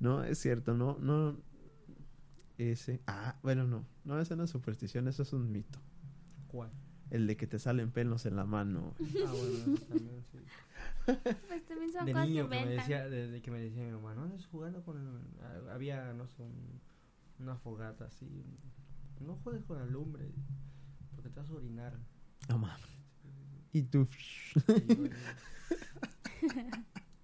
No, 0.00 0.22
es 0.22 0.38
cierto, 0.38 0.74
no, 0.74 0.98
no. 1.00 1.36
Ese, 2.58 3.02
ah, 3.06 3.36
bueno, 3.42 3.66
no, 3.66 3.84
no, 4.04 4.18
esa 4.20 4.34
no 4.36 4.44
es 4.44 4.50
superstición, 4.50 5.08
eso 5.08 5.22
es 5.22 5.32
un 5.32 5.50
mito. 5.52 5.78
¿Cuál? 6.48 6.70
El 7.10 7.26
de 7.26 7.36
que 7.36 7.46
te 7.46 7.58
salen 7.58 7.90
pelos 7.92 8.24
en 8.26 8.36
la 8.36 8.44
mano. 8.44 8.94
Ah, 8.98 9.32
bueno, 9.32 9.74
eso 9.74 9.84
también, 9.86 10.24
sí. 10.32 10.38
pues 11.48 11.66
también 11.66 11.92
son 11.92 12.06
de 12.06 12.12
cosas 12.12 12.28
niño 12.28 12.44
que 12.44 12.48
me 12.50 12.56
inventan. 12.62 12.76
decía, 12.78 13.08
de, 13.08 13.28
de 13.30 13.42
que 13.42 13.50
me 13.50 13.60
decía 13.60 13.84
mi 13.84 13.92
mamá, 13.92 14.14
no 14.14 14.22
andes 14.24 14.46
jugando 14.46 14.82
con 14.82 14.96
el- 14.96 15.40
ah, 15.44 15.74
había, 15.74 16.12
no 16.14 16.26
sé, 16.28 16.42
un- 16.42 16.80
una 17.38 17.56
fogata 17.56 18.06
así, 18.06 18.26
no 19.20 19.36
juegues 19.36 19.64
con 19.64 19.78
la 19.78 19.84
lumbre, 19.86 20.32
porque 21.14 21.28
te 21.28 21.38
vas 21.40 21.50
a 21.50 21.54
orinar. 21.54 21.96
No 22.48 22.58
mames. 22.58 22.96
Y 23.72 23.82
tú. 23.82 24.08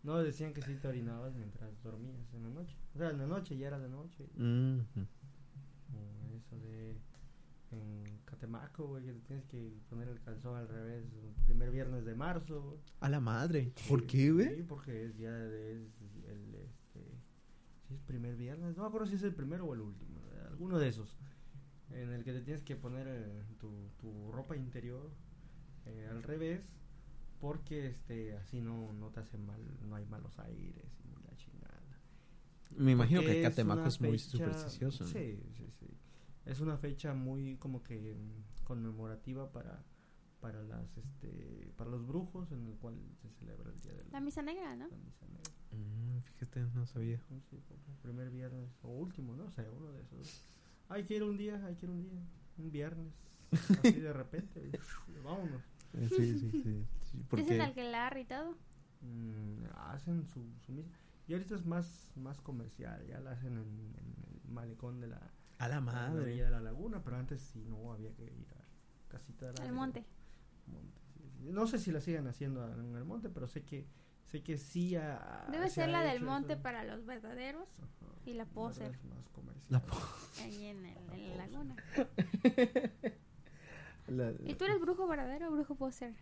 No, 0.03 0.19
decían 0.19 0.53
que 0.53 0.63
sí 0.63 0.75
te 0.75 0.89
orinabas 0.89 1.33
mientras 1.35 1.81
dormías 1.83 2.33
en 2.35 2.43
la 2.43 2.49
noche. 2.51 2.77
O 2.95 2.99
sea, 2.99 3.11
en 3.11 3.19
la 3.19 3.27
noche 3.29 3.57
ya 3.57 3.69
era 3.69 3.79
de 3.79 3.89
noche. 3.89 4.29
Mhm. 4.35 4.85
O 6.53 6.59
de 6.59 6.97
en 7.71 8.19
Catemaco, 8.27 8.87
güey, 8.87 9.05
que 9.05 9.13
te 9.15 9.21
tienes 9.21 9.45
que 9.47 9.73
poner 9.89 10.09
el 10.09 10.21
calzón 10.21 10.57
al 10.57 10.69
revés 10.69 11.05
el 11.23 11.33
primer 11.45 11.71
viernes 11.71 12.05
de 12.05 12.15
marzo. 12.15 12.79
A 13.01 13.09
la 13.09 13.21
madre. 13.21 13.73
¿Por 13.89 14.07
qué, 14.07 14.31
güey? 14.31 14.57
Sí, 14.57 14.63
porque 14.63 15.07
es 15.07 15.17
ya 15.17 15.33
de, 15.33 15.87
es 15.87 16.25
el 16.29 16.55
este 16.55 17.01
si 17.89 17.95
es 17.95 18.01
primer 18.01 18.37
viernes, 18.37 18.77
no 18.77 18.83
me 18.83 18.89
acuerdo 18.89 19.07
si 19.07 19.15
es 19.15 19.23
el 19.23 19.35
primero 19.35 19.67
o 19.67 19.75
el 19.75 19.81
último, 19.81 20.21
alguno 20.49 20.79
de 20.79 20.89
esos 20.89 21.17
en 21.91 22.13
el 22.13 22.25
que 22.25 22.33
te 22.33 22.41
tienes 22.41 22.63
que 22.63 22.77
poner 22.77 23.07
eh, 23.09 23.43
tu, 23.59 23.91
tu 23.99 24.33
ropa 24.33 24.57
interior 24.57 25.11
eh, 25.87 26.09
al 26.11 26.23
revés 26.23 26.63
porque 27.41 27.89
este 27.89 28.37
así 28.37 28.61
no, 28.61 28.93
no 28.93 29.11
te 29.11 29.21
hace 29.21 29.37
mal, 29.37 29.61
no 29.89 29.97
hay 29.97 30.07
malos 30.07 30.39
aires 30.39 30.87
y 31.05 31.25
la 31.29 31.37
chingada. 31.37 31.73
Me 32.77 32.93
imagino 32.93 33.21
Porque 33.21 33.33
que 33.33 33.43
es 33.43 33.49
Catemaco 33.49 33.81
una 33.81 33.89
es 33.89 34.01
muy 34.01 34.19
supersticioso. 34.19 35.05
¿no? 35.05 35.11
Sí, 35.11 35.43
sí, 35.57 35.69
sí. 35.79 35.87
Es 36.45 36.61
una 36.61 36.77
fecha 36.77 37.15
muy 37.15 37.57
como 37.57 37.83
que 37.83 38.15
mm, 38.15 38.65
conmemorativa 38.65 39.51
para 39.53 39.85
para 40.41 40.61
las 40.65 40.97
este 40.97 41.73
para 41.77 41.89
los 41.91 42.05
brujos 42.05 42.51
en 42.51 42.67
el 42.67 42.75
cual 42.79 42.97
se 43.23 43.31
celebra 43.31 43.71
el 43.71 43.81
día 43.81 43.93
de 43.93 44.05
La 44.11 44.21
misa 44.21 44.43
negra, 44.43 44.75
¿no? 44.75 44.89
la 44.89 44.97
misa 44.97 45.27
negra. 45.29 45.51
Mm, 45.71 46.21
fíjate, 46.23 46.61
no 46.75 46.85
sabía. 46.87 47.21
Sí, 47.29 47.63
primer 48.03 48.31
viernes 48.31 48.71
o 48.83 48.89
último, 48.89 49.37
no 49.37 49.49
sé, 49.51 49.69
uno 49.71 49.93
de 49.93 50.03
esos. 50.03 50.43
Hay 50.89 51.05
que 51.05 51.17
ir 51.17 51.23
un 51.23 51.37
día, 51.37 51.65
hay 51.65 51.77
que 51.77 51.87
ir 51.87 51.91
un 51.93 52.03
día, 52.03 52.21
un 52.59 52.71
viernes, 52.73 53.15
así 53.53 53.93
de 54.01 54.13
repente, 54.13 54.71
y 55.09 55.19
vámonos. 55.25 55.63
Eh, 55.95 56.09
Sí, 56.09 56.39
sí, 56.39 56.51
sí. 56.51 56.63
sí, 56.63 56.87
Es 57.05 57.15
el 57.15 57.23
porque 57.29 57.61
alquilar 57.61 58.19
y 58.19 58.25
todo. 58.25 58.57
Mm, 59.01 59.65
hacen 59.77 60.27
su, 60.27 60.45
su 60.67 60.73
misa. 60.73 60.91
Y 61.29 61.35
ahorita 61.35 61.55
es 61.55 61.65
más, 61.65 62.13
más 62.17 62.41
comercial, 62.41 63.07
ya 63.07 63.21
la 63.21 63.31
hacen 63.33 63.53
en, 63.53 63.95
en 63.97 64.43
el 64.45 64.51
malecón 64.53 65.01
de 65.01 65.07
la, 65.07 65.31
a 65.65 65.69
la 65.69 65.75
la 65.77 65.81
madre. 65.81 66.23
orilla 66.23 66.45
de 66.47 66.51
la 66.51 66.61
laguna, 66.61 67.03
pero 67.03 67.17
antes 67.17 67.41
sí 67.41 67.65
no 67.69 67.93
había 67.93 68.13
que 68.15 68.25
ir 68.25 68.47
a 68.57 69.09
casita 69.11 69.47
de 69.47 69.53
la 69.59 69.65
Al 69.65 69.73
monte. 69.73 70.05
monte, 70.67 71.01
sí, 71.15 71.21
sí. 71.39 71.51
No 71.51 71.67
sé 71.67 71.79
si 71.79 71.91
la 71.93 72.01
siguen 72.01 72.27
haciendo 72.27 72.67
en 72.73 72.95
el 72.97 73.05
monte, 73.05 73.29
pero 73.29 73.47
sé 73.47 73.63
que 73.65 73.87
sé 74.31 74.43
que 74.43 74.57
sí 74.57 74.97
ha- 74.97 75.47
Debe 75.51 75.69
se 75.69 75.75
ser 75.77 75.85
ha 75.91 75.93
la 75.93 76.03
del 76.03 76.23
monte 76.23 76.55
eso. 76.55 76.63
para 76.63 76.85
los 76.85 77.05
verdaderos 77.05 77.69
Ajá, 77.79 78.13
y 78.25 78.33
la 78.35 78.47
poser 78.47 78.93
es 78.93 79.05
más 79.05 79.29
comercial. 79.31 79.67
La 79.69 79.81
po- 79.81 79.97
ahí 80.41 80.65
en, 80.67 80.87
el- 80.87 81.13
en 81.13 81.29
la 81.37 81.47
laguna. 81.47 81.77
la- 84.09 84.33
¿Y 84.45 84.55
tú 84.55 84.65
eres 84.65 84.81
brujo 84.81 85.07
verdadero 85.07 85.49
o 85.49 85.53
brujo 85.53 85.75
poser? 85.75 86.15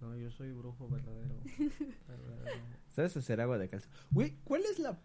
No, 0.00 0.16
yo 0.16 0.30
soy 0.30 0.52
brujo 0.52 0.88
verdadero. 0.88 1.34
verdadero. 2.08 2.60
¿Sabes 2.90 3.16
hacer 3.16 3.40
agua 3.40 3.58
de 3.58 3.68
calzón? 3.68 3.90
Güey, 4.10 4.36
¿cuál 4.44 4.62
es 4.64 4.78
la 4.78 4.98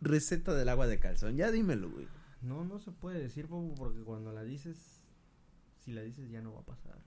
receta 0.00 0.54
del 0.54 0.68
agua 0.68 0.86
de 0.86 0.98
calzón? 0.98 1.36
Ya 1.36 1.50
dímelo, 1.50 1.90
güey. 1.90 2.06
No, 2.42 2.64
no 2.64 2.78
se 2.78 2.90
puede 2.90 3.20
decir, 3.20 3.46
Bobo, 3.46 3.74
porque 3.74 4.00
cuando 4.02 4.32
la 4.32 4.42
dices, 4.42 5.02
si 5.78 5.92
la 5.92 6.02
dices 6.02 6.30
ya 6.30 6.40
no 6.40 6.52
va 6.54 6.60
a 6.60 6.64
pasar. 6.64 6.98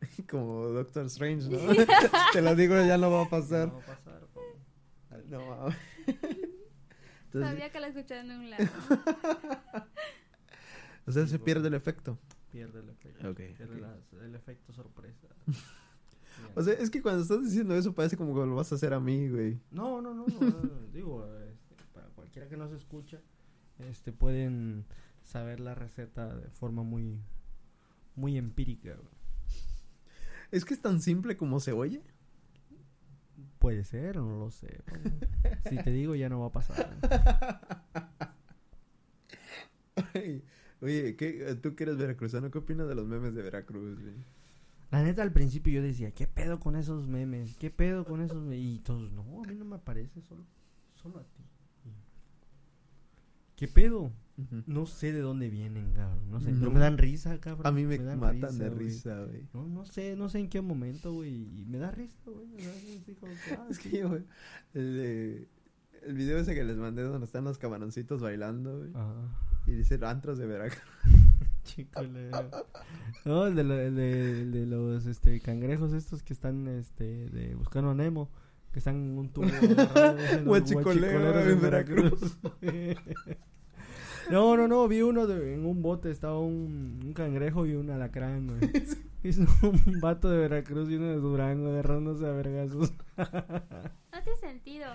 Como 0.30 0.66
Doctor 0.68 1.06
Strange, 1.06 1.48
¿no? 1.48 1.58
Te 2.32 2.42
lo 2.42 2.54
digo, 2.54 2.74
ya 2.84 2.98
no 2.98 3.10
va 3.10 3.22
a 3.22 3.28
pasar. 3.30 3.68
No 3.68 3.74
va 3.78 3.82
a 3.82 3.86
pasar, 3.86 4.26
Pablo. 4.34 5.24
No. 5.28 5.68
Entonces, 6.06 7.50
Sabía 7.50 7.70
que 7.70 7.80
la 7.80 7.88
escuchaba 7.88 8.20
en 8.20 8.30
un 8.30 8.50
lado. 8.50 8.64
o 11.06 11.12
sea, 11.12 11.26
se 11.26 11.38
pierde 11.38 11.68
el 11.68 11.74
efecto. 11.74 12.18
Pierde 12.50 12.80
el 12.80 12.88
efecto. 12.90 13.30
Ok, 13.30 13.36
Pierde 13.56 13.74
ok. 13.76 13.80
las- 13.80 14.22
el 14.22 14.34
efecto 14.34 14.72
sorpresa. 14.72 15.26
O 16.54 16.62
sea, 16.62 16.74
es 16.74 16.90
que 16.90 17.00
cuando 17.02 17.22
estás 17.22 17.42
diciendo 17.42 17.74
eso 17.74 17.94
parece 17.94 18.16
como 18.16 18.34
que 18.34 18.46
lo 18.46 18.54
vas 18.54 18.70
a 18.72 18.74
hacer 18.74 18.92
a 18.94 19.00
mí, 19.00 19.28
güey. 19.28 19.58
No, 19.70 20.00
no, 20.02 20.14
no, 20.14 20.26
no, 20.26 20.40
no, 20.40 20.86
digo, 20.92 21.26
cualquiera 22.36 22.48
que 22.48 22.56
nos 22.58 22.72
escucha, 22.72 23.18
este, 23.78 24.12
pueden 24.12 24.84
saber 25.22 25.58
la 25.58 25.74
receta 25.74 26.36
de 26.36 26.50
forma 26.50 26.82
muy, 26.82 27.18
muy 28.14 28.36
empírica. 28.36 28.94
güey. 28.94 29.08
Es 30.50 30.66
que 30.66 30.74
es 30.74 30.82
tan 30.82 31.00
simple 31.00 31.38
como 31.38 31.60
se 31.60 31.72
oye. 31.72 32.02
Puede 33.58 33.84
ser, 33.84 34.16
no 34.16 34.38
lo 34.38 34.50
sé. 34.50 34.82
Si 35.68 35.76
te 35.82 35.90
digo, 35.90 36.14
ya 36.14 36.28
no 36.28 36.40
va 36.40 36.46
a 36.48 36.52
pasar. 36.52 36.98
Ay, 40.14 40.44
Oye, 40.82 41.16
¿qué, 41.16 41.58
tú 41.62 41.74
que 41.74 41.84
eres 41.84 41.96
veracruzano, 41.96 42.50
¿qué 42.50 42.58
opinas 42.58 42.86
de 42.86 42.94
los 42.94 43.06
memes 43.06 43.34
de 43.34 43.40
Veracruz, 43.40 43.98
güey? 43.98 44.14
La 44.90 45.02
neta, 45.02 45.22
al 45.22 45.32
principio 45.32 45.72
yo 45.72 45.82
decía, 45.82 46.10
¿qué 46.10 46.26
pedo 46.26 46.60
con 46.60 46.76
esos 46.76 47.08
memes? 47.08 47.56
¿Qué 47.56 47.70
pedo 47.70 48.04
con 48.04 48.20
esos 48.20 48.42
memes? 48.42 48.58
Y 48.60 48.78
todos, 48.80 49.10
no, 49.12 49.22
a 49.42 49.46
mí 49.46 49.54
no 49.54 49.64
me 49.64 49.76
aparece, 49.76 50.20
solo, 50.20 50.44
solo 50.94 51.18
a 51.20 51.24
ti. 51.24 51.42
¿Qué 53.56 53.68
pedo? 53.68 54.12
No 54.66 54.84
sé 54.84 55.12
de 55.12 55.20
dónde 55.20 55.48
vienen, 55.48 55.92
cabrón. 55.94 56.30
No 56.30 56.40
sé, 56.40 56.52
No. 56.52 56.58
pero 56.60 56.70
me 56.72 56.80
dan 56.80 56.98
risa, 56.98 57.38
cabrón. 57.40 57.66
A 57.66 57.72
mí 57.72 57.86
me, 57.86 57.96
dan 57.96 58.20
matan 58.20 58.58
de 58.58 58.68
güey. 58.68 58.78
risa, 58.86 59.24
güey. 59.24 59.48
No, 59.54 59.66
no 59.66 59.84
sé, 59.86 60.14
no 60.14 60.28
sé 60.28 60.40
en 60.40 60.50
qué 60.50 60.60
momento, 60.60 61.14
güey. 61.14 61.32
Y 61.60 61.64
me 61.66 61.78
da 61.78 61.90
risa, 61.90 62.18
güey. 62.26 62.46
me 62.48 62.62
da 62.66 62.72
risa, 62.74 63.00
así 63.02 63.14
como 63.14 63.32
que, 63.32 63.54
ah, 63.54 63.66
Es 63.70 63.78
que 63.78 63.90
yo, 63.98 64.08
güey, 64.10 64.24
el, 64.74 64.94
de- 64.96 65.48
el 66.02 66.14
video 66.14 66.38
ese 66.38 66.54
que 66.54 66.64
les 66.64 66.76
mandé 66.76 67.02
donde 67.02 67.24
están 67.24 67.44
los 67.44 67.56
camaroncitos 67.56 68.20
bailando, 68.20 68.78
güey. 68.78 68.90
Ajá. 68.94 69.14
Y 69.66 69.70
dice 69.72 69.98
antros 70.04 70.36
de 70.36 70.46
Veracruz. 70.46 70.82
Chicole. 71.64 72.30
No, 73.24 73.46
el 73.46 73.54
de, 73.56 73.64
lo- 73.64 73.80
el 73.80 73.96
de, 73.96 74.42
el 74.42 74.52
de 74.52 74.66
los 74.66 75.06
este, 75.06 75.40
cangrejos 75.40 75.92
estos 75.94 76.22
que 76.22 76.32
están 76.34 76.68
este, 76.68 77.30
de 77.30 77.54
buscando 77.54 77.90
a 77.90 77.94
Nemo. 77.94 78.28
Que 78.76 78.80
están 78.80 78.96
en 78.96 79.16
un 79.16 79.30
tubo. 79.30 79.46
agarrados 79.46 81.48
en 81.48 81.60
Veracruz. 81.62 82.36
No, 84.30 84.54
no, 84.56 84.68
no, 84.68 84.86
vi 84.86 85.00
uno 85.02 85.26
de- 85.26 85.54
en 85.54 85.64
un 85.64 85.80
bote, 85.82 86.10
estaba 86.10 86.38
un, 86.40 87.00
un 87.02 87.12
cangrejo 87.14 87.64
y 87.64 87.74
un 87.74 87.88
alacrán, 87.90 88.48
güey. 88.48 88.60
Es 89.22 89.38
un 89.38 90.00
vato 90.00 90.28
de 90.28 90.36
Veracruz 90.38 90.90
y 90.90 90.96
uno 90.96 91.06
de 91.06 91.16
Durango 91.16 91.70
agarrándose 91.70 92.26
a 92.26 92.32
vergazos. 92.32 92.92
No 93.16 94.22
tiene 94.22 94.36
sentido. 94.38 94.86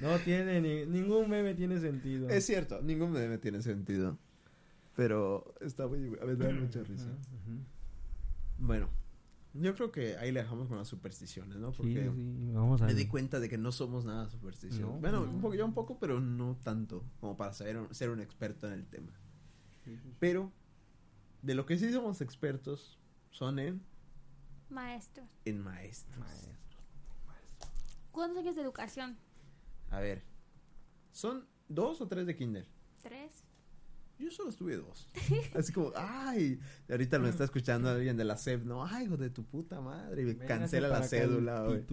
No 0.00 0.18
tiene, 0.18 0.60
ni- 0.60 0.86
ningún 0.86 1.30
meme 1.30 1.54
tiene 1.54 1.78
sentido. 1.78 2.28
Es 2.30 2.44
cierto, 2.46 2.82
ningún 2.82 3.12
meme 3.12 3.38
tiene 3.38 3.62
sentido. 3.62 4.18
Pero 4.96 5.54
está 5.60 5.86
muy... 5.86 6.04
A 6.20 6.24
veces 6.24 6.38
da 6.40 6.50
mucha 6.50 6.82
risa. 6.82 7.10
Bueno, 8.58 8.88
yo 9.54 9.74
creo 9.74 9.90
que 9.90 10.16
ahí 10.18 10.30
le 10.32 10.40
dejamos 10.42 10.68
con 10.68 10.76
las 10.78 10.88
supersticiones, 10.88 11.56
¿no? 11.58 11.72
Porque 11.72 12.04
sí, 12.14 12.50
vamos 12.52 12.80
a 12.82 12.86
me 12.86 12.94
di 12.94 13.06
cuenta 13.06 13.40
de 13.40 13.48
que 13.48 13.58
no 13.58 13.72
somos 13.72 14.04
nada 14.04 14.28
supersticiosos. 14.30 14.94
No. 14.94 15.00
bueno, 15.00 15.24
No. 15.26 15.30
un 15.32 15.40
poco, 15.40 15.54
yo 15.54 15.64
un 15.64 15.74
poco, 15.74 15.98
pero 15.98 16.20
no 16.20 16.56
tanto 16.62 17.04
como 17.20 17.36
para 17.36 17.52
saber, 17.52 17.86
ser 17.92 18.10
un 18.10 18.20
experto 18.20 18.66
en 18.66 18.74
el 18.74 18.86
tema. 18.86 19.12
Pero 20.18 20.52
de 21.42 21.54
lo 21.54 21.66
que 21.66 21.76
sí 21.78 21.92
somos 21.92 22.20
expertos 22.20 22.98
son 23.30 23.58
en, 23.58 23.82
Maestro. 24.68 25.24
en 25.44 25.60
maestros. 25.62 26.16
¿Cuántos 28.12 28.38
años 28.38 28.54
de 28.56 28.62
educación? 28.62 29.16
A 29.90 29.98
ver, 30.00 30.22
¿son 31.12 31.46
dos 31.68 32.00
o 32.00 32.06
tres 32.08 32.26
de 32.26 32.36
kinder? 32.36 32.66
¿Tres? 33.02 33.44
Yo 34.20 34.30
solo 34.30 34.50
estuve 34.50 34.76
dos. 34.76 35.08
Así 35.54 35.72
como, 35.72 35.92
ay, 35.96 36.60
ahorita 36.90 37.18
me 37.18 37.30
está 37.30 37.44
escuchando 37.44 37.88
alguien 37.90 38.16
de 38.18 38.24
la 38.24 38.36
SEP, 38.36 38.64
no, 38.64 38.84
ay, 38.84 39.06
hijo 39.06 39.16
de 39.16 39.30
tu 39.30 39.44
puta 39.44 39.80
madre, 39.80 40.22
y 40.22 40.24
me 40.26 40.36
cancela 40.36 40.88
la 40.88 41.02
cédula, 41.02 41.64
güey. 41.66 41.84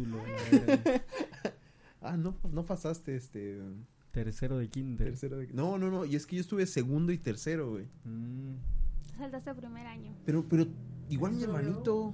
Ah, 2.01 2.17
no, 2.17 2.35
no 2.51 2.65
pasaste 2.65 3.15
este 3.15 3.61
Tercero 4.11 4.57
de 4.57 4.67
kinder. 4.69 5.07
tercero 5.09 5.37
de... 5.37 5.47
No, 5.53 5.77
no, 5.77 5.89
no, 5.89 6.05
y 6.05 6.15
es 6.15 6.25
que 6.25 6.35
yo 6.35 6.41
estuve 6.41 6.65
segundo 6.65 7.11
y 7.11 7.17
tercero, 7.17 7.71
güey. 7.71 7.85
Mm. 8.03 8.55
Saltaste 9.17 9.49
el 9.51 9.55
primer 9.55 9.87
año. 9.87 10.15
Pero, 10.25 10.47
pero, 10.47 10.67
igual 11.09 11.33
mi 11.33 11.41
¿Solo? 11.41 11.57
hermanito, 11.57 12.13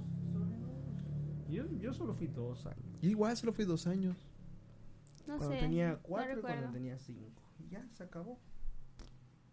Yo, 1.50 1.64
yo 1.80 1.92
solo 1.92 2.14
fui 2.14 2.26
dos 2.28 2.66
años. 2.66 2.98
yo 3.02 3.10
igual 3.10 3.36
solo 3.36 3.52
fui 3.52 3.64
dos 3.64 3.86
años. 3.86 4.16
No 5.26 5.38
cuando 5.38 5.54
sé. 5.56 5.60
tenía 5.62 5.92
no 5.92 5.98
cuatro 6.02 6.38
y 6.38 6.42
cuando 6.42 6.70
tenía 6.70 6.98
cinco. 6.98 7.42
Y 7.58 7.68
ya, 7.70 7.86
se 7.92 8.02
acabó. 8.04 8.38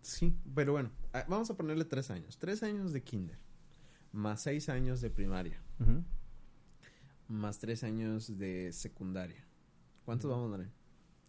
Sí, 0.01 0.35
pero 0.55 0.73
bueno, 0.73 0.89
ah, 1.13 1.25
vamos 1.27 1.49
a 1.49 1.55
ponerle 1.55 1.85
tres 1.85 2.09
años. 2.09 2.37
Tres 2.37 2.63
años 2.63 2.91
de 2.93 3.03
kinder, 3.03 3.37
más 4.11 4.41
seis 4.41 4.69
años 4.69 5.01
de 5.01 5.09
primaria, 5.09 5.61
más 7.27 7.59
tres 7.59 7.83
años 7.83 8.37
de 8.37 8.71
secundaria. 8.73 9.45
¿Cuántos 10.05 10.29
vamos, 10.29 10.51
Dani? 10.51 10.69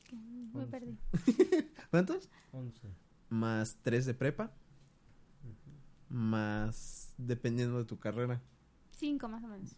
Que 0.05 0.17
Me 0.17 0.67
perdí. 0.67 0.99
¿Cuántos? 1.91 2.29
Once. 2.53 2.89
Más 3.29 3.79
tres 3.83 4.07
de 4.07 4.15
prepa, 4.15 4.53
más 6.09 7.15
dependiendo 7.19 7.79
de 7.79 7.85
tu 7.85 7.99
carrera. 7.99 8.41
Cinco 8.97 9.29
más 9.29 9.43
o 9.45 9.49
menos. 9.49 9.75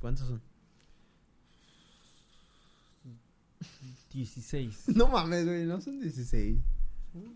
¿Cuántos 0.00 0.28
son? 0.28 0.42
Dieciséis. 4.12 4.84
No 4.94 5.08
mames, 5.08 5.44
güey, 5.44 5.66
no 5.66 5.80
son 5.80 6.00
16. 6.00 6.58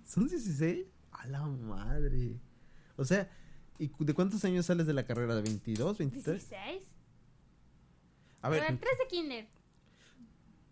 ¿Son 0.05 0.29
16? 0.29 0.87
A 1.13 1.27
la 1.27 1.43
madre. 1.47 2.39
O 2.97 3.05
sea, 3.05 3.31
¿y 3.79 3.91
de 3.99 4.15
cuántos 4.15 4.45
años 4.45 4.67
sales 4.67 4.87
de 4.87 4.93
la 4.95 5.05
carrera? 5.05 5.35
¿De 5.35 5.43
22, 5.43 5.99
23? 5.99 6.49
¿Dieciséis? 6.49 6.87
A 8.41 8.47
A 8.47 8.51
ver, 8.51 8.61
ver, 8.63 8.79
tres 8.81 8.99
de 8.99 9.07
kinder. 9.09 9.49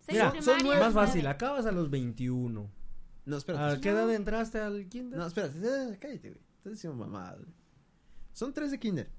Seis 0.01 0.19
Mira, 0.19 0.31
de 0.33 0.43
son 0.43 0.59
nueve. 0.63 0.81
Más 0.81 0.95
fácil, 0.95 1.27
acabas 1.27 1.67
a 1.67 1.73
los 1.73 1.91
21. 1.91 2.71
no, 3.27 3.35
¿A 3.35 3.39
espérate. 3.39 3.81
qué 3.81 3.91
edad 3.91 4.13
entraste 4.13 4.59
al 4.59 4.89
kinder? 4.89 5.19
No, 5.19 5.27
espérate, 5.27 5.59
eh, 5.59 5.99
cállate, 6.01 6.31
güey. 6.31 6.43
Estás 6.59 6.73
diciendo 6.73 6.97
mamada. 6.99 7.39
Son 8.33 8.53
3 8.53 8.71
de 8.71 8.79
kinder. 8.79 9.11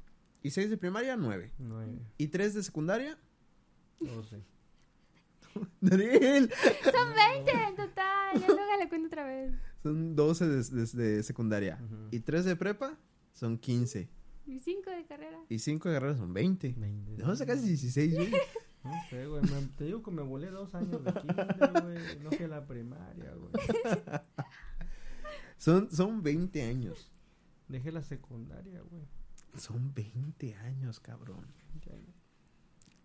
Y 0.43 0.49
6 0.51 0.69
de 0.69 0.77
primaria, 0.77 1.15
9. 1.15 1.53
Nueve, 1.59 1.99
Y 2.17 2.27
3 2.27 2.55
de 2.55 2.63
secundaria, 2.63 3.17
doce. 3.99 4.43
Daniel. 5.81 6.51
Son 6.83 7.13
20 7.15 7.51
en 7.51 7.75
total. 7.75 8.39
Ya 8.39 8.47
luego 8.47 8.77
le 8.79 8.89
cuento 8.89 9.07
otra 9.07 9.25
vez. 9.25 9.53
Son 9.83 10.15
12 10.15 10.47
de, 10.47 10.63
de- 10.63 10.85
de 11.15 11.23
secundaria. 11.23 11.79
Ujú. 11.83 11.95
Y 12.11 12.19
3 12.19 12.45
de 12.45 12.55
prepa 12.55 12.97
son 13.33 13.57
15. 13.57 14.09
Y 14.47 14.59
cinco 14.59 14.89
de 14.89 15.05
carrera. 15.05 15.39
Y 15.49 15.59
5 15.59 15.87
de 15.89 15.95
carrera 15.95 16.17
son 16.17 16.33
20. 16.33 16.75
Veinte. 16.77 17.17
No, 17.23 17.35
sacas 17.35 17.63
16, 17.63 18.13
güey. 18.15 18.31
No 18.83 18.91
sé, 19.11 19.27
güey. 19.27 19.43
me- 19.43 19.67
Te 19.77 19.85
digo 19.85 20.01
que 20.01 20.09
me 20.09 20.23
volé 20.23 20.49
dos 20.49 20.73
años 20.73 21.03
de 21.03 21.13
kinder, 21.13 21.55
güey. 21.83 22.23
No 22.23 22.31
fui 22.31 22.45
a 22.45 22.47
la 22.47 22.65
primaria, 22.65 23.31
güey. 23.35 23.51
Son, 25.57 25.91
son 25.91 26.23
20 26.23 26.63
años. 26.63 27.11
Dejé 27.67 27.91
la 27.91 28.01
secundaria, 28.01 28.81
güey. 28.89 29.03
Son 29.57 29.93
20 29.93 30.55
años, 30.55 30.99
cabrón. 30.99 31.45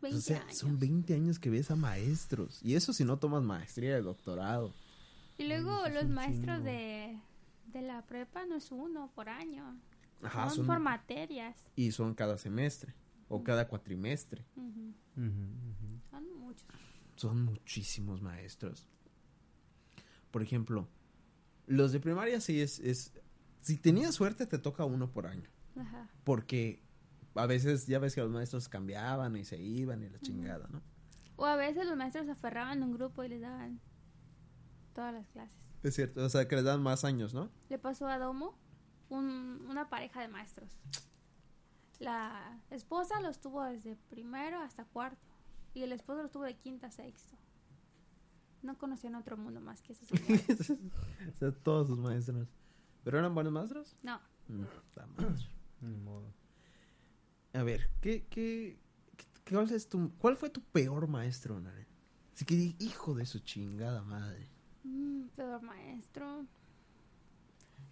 20 0.00 0.16
o 0.16 0.20
sea, 0.20 0.40
años. 0.42 0.56
son 0.56 0.78
20 0.78 1.14
años 1.14 1.38
que 1.38 1.50
ves 1.50 1.70
a 1.70 1.76
maestros. 1.76 2.60
Y 2.62 2.74
eso 2.74 2.92
si 2.94 3.04
no 3.04 3.18
tomas 3.18 3.42
maestría 3.42 3.94
de 3.94 4.02
doctorado. 4.02 4.72
Y 5.38 5.44
luego 5.44 5.88
los 5.88 6.08
maestros 6.08 6.62
de, 6.64 7.18
de 7.66 7.82
la 7.82 8.02
prepa 8.02 8.46
no 8.46 8.56
es 8.56 8.70
uno 8.72 9.10
por 9.14 9.28
año. 9.28 9.78
Ajá, 10.22 10.48
son, 10.48 10.56
son, 10.58 10.66
por 10.66 10.78
materias. 10.80 11.56
y 11.76 11.92
son 11.92 12.14
cada 12.14 12.38
semestre 12.38 12.94
o 13.28 13.44
cada 13.44 13.68
cuatrimestre. 13.68 14.44
Ujú. 14.56 14.94
Son 16.10 16.38
muchos. 16.38 16.66
Son 17.16 17.42
muchísimos 17.44 18.22
maestros. 18.22 18.88
Por 20.30 20.42
ejemplo, 20.42 20.88
los 21.66 21.92
de 21.92 22.00
primaria 22.00 22.40
sí 22.40 22.60
es, 22.60 22.78
es... 22.78 23.12
Si 23.60 23.76
tenías 23.76 24.14
suerte 24.14 24.46
te 24.46 24.58
toca 24.58 24.84
uno 24.84 25.10
por 25.10 25.26
año. 25.26 25.48
Ajá. 25.76 26.08
Porque 26.24 26.82
a 27.34 27.46
veces 27.46 27.86
ya 27.86 27.98
ves 27.98 28.14
que 28.14 28.20
los 28.20 28.30
maestros 28.30 28.68
cambiaban 28.68 29.36
y 29.36 29.44
se 29.44 29.58
iban 29.60 30.02
y 30.02 30.08
la 30.08 30.18
chingada, 30.20 30.68
¿no? 30.68 30.80
O 31.36 31.44
a 31.44 31.56
veces 31.56 31.86
los 31.86 31.96
maestros 31.96 32.24
se 32.26 32.32
aferraban 32.32 32.82
a 32.82 32.86
un 32.86 32.92
grupo 32.92 33.22
y 33.24 33.28
les 33.28 33.40
daban 33.42 33.80
todas 34.96 35.14
las 35.14 35.28
clases. 35.28 35.56
Es 35.84 35.94
cierto, 35.94 36.24
o 36.24 36.28
sea 36.28 36.48
que 36.48 36.56
les 36.56 36.64
dan 36.64 36.82
más 36.82 37.04
años, 37.04 37.32
¿no? 37.34 37.50
Le 37.68 37.78
pasó 37.78 38.08
a 38.08 38.18
Domo 38.18 38.58
un- 39.08 39.64
una 39.68 39.88
pareja 39.88 40.20
de 40.22 40.28
maestros. 40.28 40.76
La 42.00 42.60
esposa 42.70 43.20
los 43.20 43.40
tuvo 43.40 43.62
desde 43.64 43.96
primero 44.10 44.58
hasta 44.60 44.84
cuarto. 44.84 45.24
Y 45.74 45.82
el 45.82 45.92
esposo 45.92 46.22
los 46.22 46.30
tuvo 46.32 46.44
de 46.44 46.56
quinta 46.56 46.88
a 46.88 46.90
sexto. 46.90 47.36
No 48.62 48.76
conocían 48.78 49.14
otro 49.14 49.36
mundo 49.36 49.60
más 49.60 49.80
que 49.82 49.92
esos. 49.92 50.08
o 51.34 51.36
sea, 51.38 51.52
todos 51.52 51.88
sus 51.88 51.98
maestros. 51.98 52.48
¿Pero 53.04 53.18
eran 53.18 53.34
buenos 53.34 53.52
maestros? 53.52 53.96
No. 54.02 54.18
Mm. 54.48 54.64
Ni 55.82 55.96
modo. 55.96 56.32
A 57.54 57.62
ver, 57.62 57.88
¿qué, 58.00 58.26
qué, 58.28 58.78
qué- 59.16 59.54
cuál, 59.54 59.70
es 59.70 59.88
tu, 59.88 60.10
¿cuál 60.18 60.36
fue 60.36 60.50
tu 60.50 60.60
peor 60.62 61.06
maestro, 61.06 61.60
Naren? 61.60 61.86
Así 62.34 62.44
que, 62.44 62.74
hijo 62.78 63.14
de 63.14 63.24
su 63.26 63.38
chingada 63.40 64.02
madre. 64.02 64.50
Mm, 64.86 65.28
peor 65.34 65.62
maestro. 65.62 66.46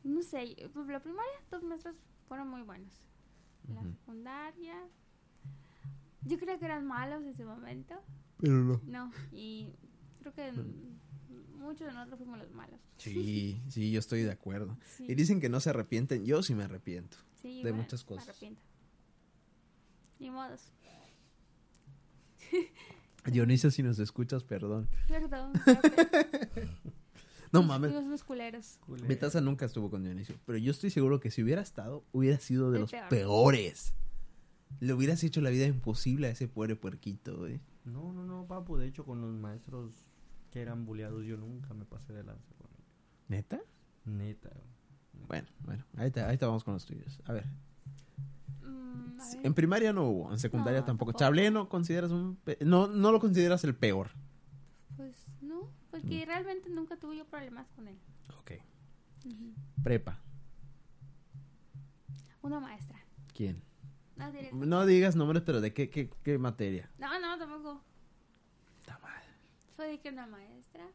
No 0.04 0.22
sé, 0.22 0.54
pues 0.72 0.86
la 0.86 1.00
primaria, 1.00 1.32
dos 1.50 1.62
maestros 1.62 1.96
fueron 2.28 2.48
muy 2.48 2.62
buenos. 2.62 2.92
La 3.72 3.82
secundaria, 3.82 4.74
yo 6.22 6.38
creo 6.38 6.58
que 6.58 6.64
eran 6.66 6.84
malos 6.86 7.22
en 7.22 7.28
ese 7.28 7.44
momento. 7.44 7.94
Pero 8.38 8.52
no. 8.52 8.80
No, 8.84 9.10
y 9.32 9.72
creo 10.20 10.34
que 10.34 10.52
muchos 11.56 11.86
de 11.86 11.92
nosotros 11.94 12.18
fuimos 12.18 12.38
los 12.38 12.50
malos. 12.52 12.78
Sí, 12.98 13.62
sí, 13.70 13.90
yo 13.90 13.98
estoy 13.98 14.22
de 14.22 14.30
acuerdo. 14.30 14.76
Sí, 14.84 15.06
Y 15.08 15.14
dicen 15.14 15.40
que 15.40 15.48
no 15.48 15.60
se 15.60 15.70
arrepienten. 15.70 16.24
Yo 16.26 16.42
sí 16.42 16.54
me 16.54 16.64
arrepiento. 16.64 17.16
sí, 17.40 17.56
de 17.62 17.70
bueno, 17.70 17.78
muchas 17.78 18.04
cosas. 18.04 18.26
Me 18.26 18.30
arrepiento. 18.32 18.60
Ni 20.20 20.30
modos. 20.30 20.70
Dionisio, 23.24 23.70
si 23.70 23.82
nos 23.82 23.98
escuchas, 23.98 24.44
perdón. 24.44 24.88
Perdón. 25.08 25.52
No 27.52 27.62
mames. 27.62 27.92
Unos 27.94 28.24
culeros. 28.24 28.78
Culero. 28.84 29.06
Betasa 29.06 29.40
nunca 29.40 29.64
estuvo 29.64 29.88
con 29.88 30.02
Dionisio. 30.02 30.34
Pero 30.44 30.58
yo 30.58 30.72
estoy 30.72 30.90
seguro 30.90 31.20
que 31.20 31.30
si 31.30 31.40
hubiera 31.40 31.62
estado, 31.62 32.04
hubiera 32.10 32.40
sido 32.40 32.72
de 32.72 32.78
El 32.78 32.80
los 32.82 32.90
peor. 32.90 33.08
peores. 33.08 33.94
Le 34.80 34.92
hubieras 34.92 35.22
hecho 35.22 35.40
la 35.40 35.50
vida 35.50 35.64
imposible 35.64 36.26
a 36.26 36.30
ese 36.30 36.48
pobre 36.48 36.74
puerquito, 36.74 37.36
güey. 37.38 37.60
No, 37.84 38.12
no, 38.12 38.24
no, 38.24 38.44
papu. 38.48 38.76
De 38.76 38.88
hecho, 38.88 39.04
con 39.04 39.20
los 39.20 39.32
maestros 39.34 39.92
que 40.50 40.62
eran 40.62 40.84
bulleados, 40.84 41.24
yo 41.26 41.36
nunca 41.36 41.74
me 41.74 41.84
pasé 41.84 42.12
de 42.12 42.24
lanza 42.24 42.52
con 42.58 42.66
ellos. 42.72 42.90
¿Neta? 43.28 43.60
Neta. 44.04 44.50
Bueno, 45.28 45.46
bueno, 45.60 45.84
ahí 45.96 46.10
te, 46.10 46.22
ahí 46.22 46.36
te 46.36 46.44
vamos 46.46 46.64
con 46.64 46.74
los 46.74 46.84
tuyos. 46.84 47.20
A 47.24 47.34
ver. 47.34 47.44
Mm. 48.64 49.18
En 49.44 49.54
primaria 49.54 49.92
no 49.92 50.08
hubo, 50.08 50.32
en 50.32 50.38
secundaria 50.38 50.80
No, 50.80 50.86
tampoco. 50.86 51.12
Chablé 51.12 51.50
no 51.50 51.68
consideras 51.68 52.10
un... 52.10 52.38
No, 52.60 52.86
no 52.88 53.12
lo 53.12 53.20
consideras 53.20 53.62
el 53.64 53.74
peor. 53.74 54.10
Pues 54.96 55.16
no, 55.40 55.70
porque 55.90 56.24
realmente 56.26 56.68
nunca 56.70 56.96
tuve 56.96 57.16
yo 57.18 57.24
problemas 57.26 57.66
con 57.70 57.88
él. 57.88 57.98
Ok. 58.38 58.52
Prepa. 59.82 60.20
Una 62.42 62.60
maestra. 62.60 62.98
¿Quién? 63.34 63.62
No, 64.52 64.86
digas 64.86 65.16
nombres, 65.16 65.42
pero 65.44 65.60
¿de 65.60 65.72
qué, 65.74 65.90
qué, 65.90 66.10
qué 66.22 66.38
materia? 66.38 66.90
no, 66.98 67.18
no, 67.20 67.38
tampoco. 67.38 67.82
Está 68.80 68.98
mal. 68.98 69.22
Fue 69.76 69.88
de 69.88 69.98
que 70.00 70.10
una 70.10 70.26
maestra 70.26 70.86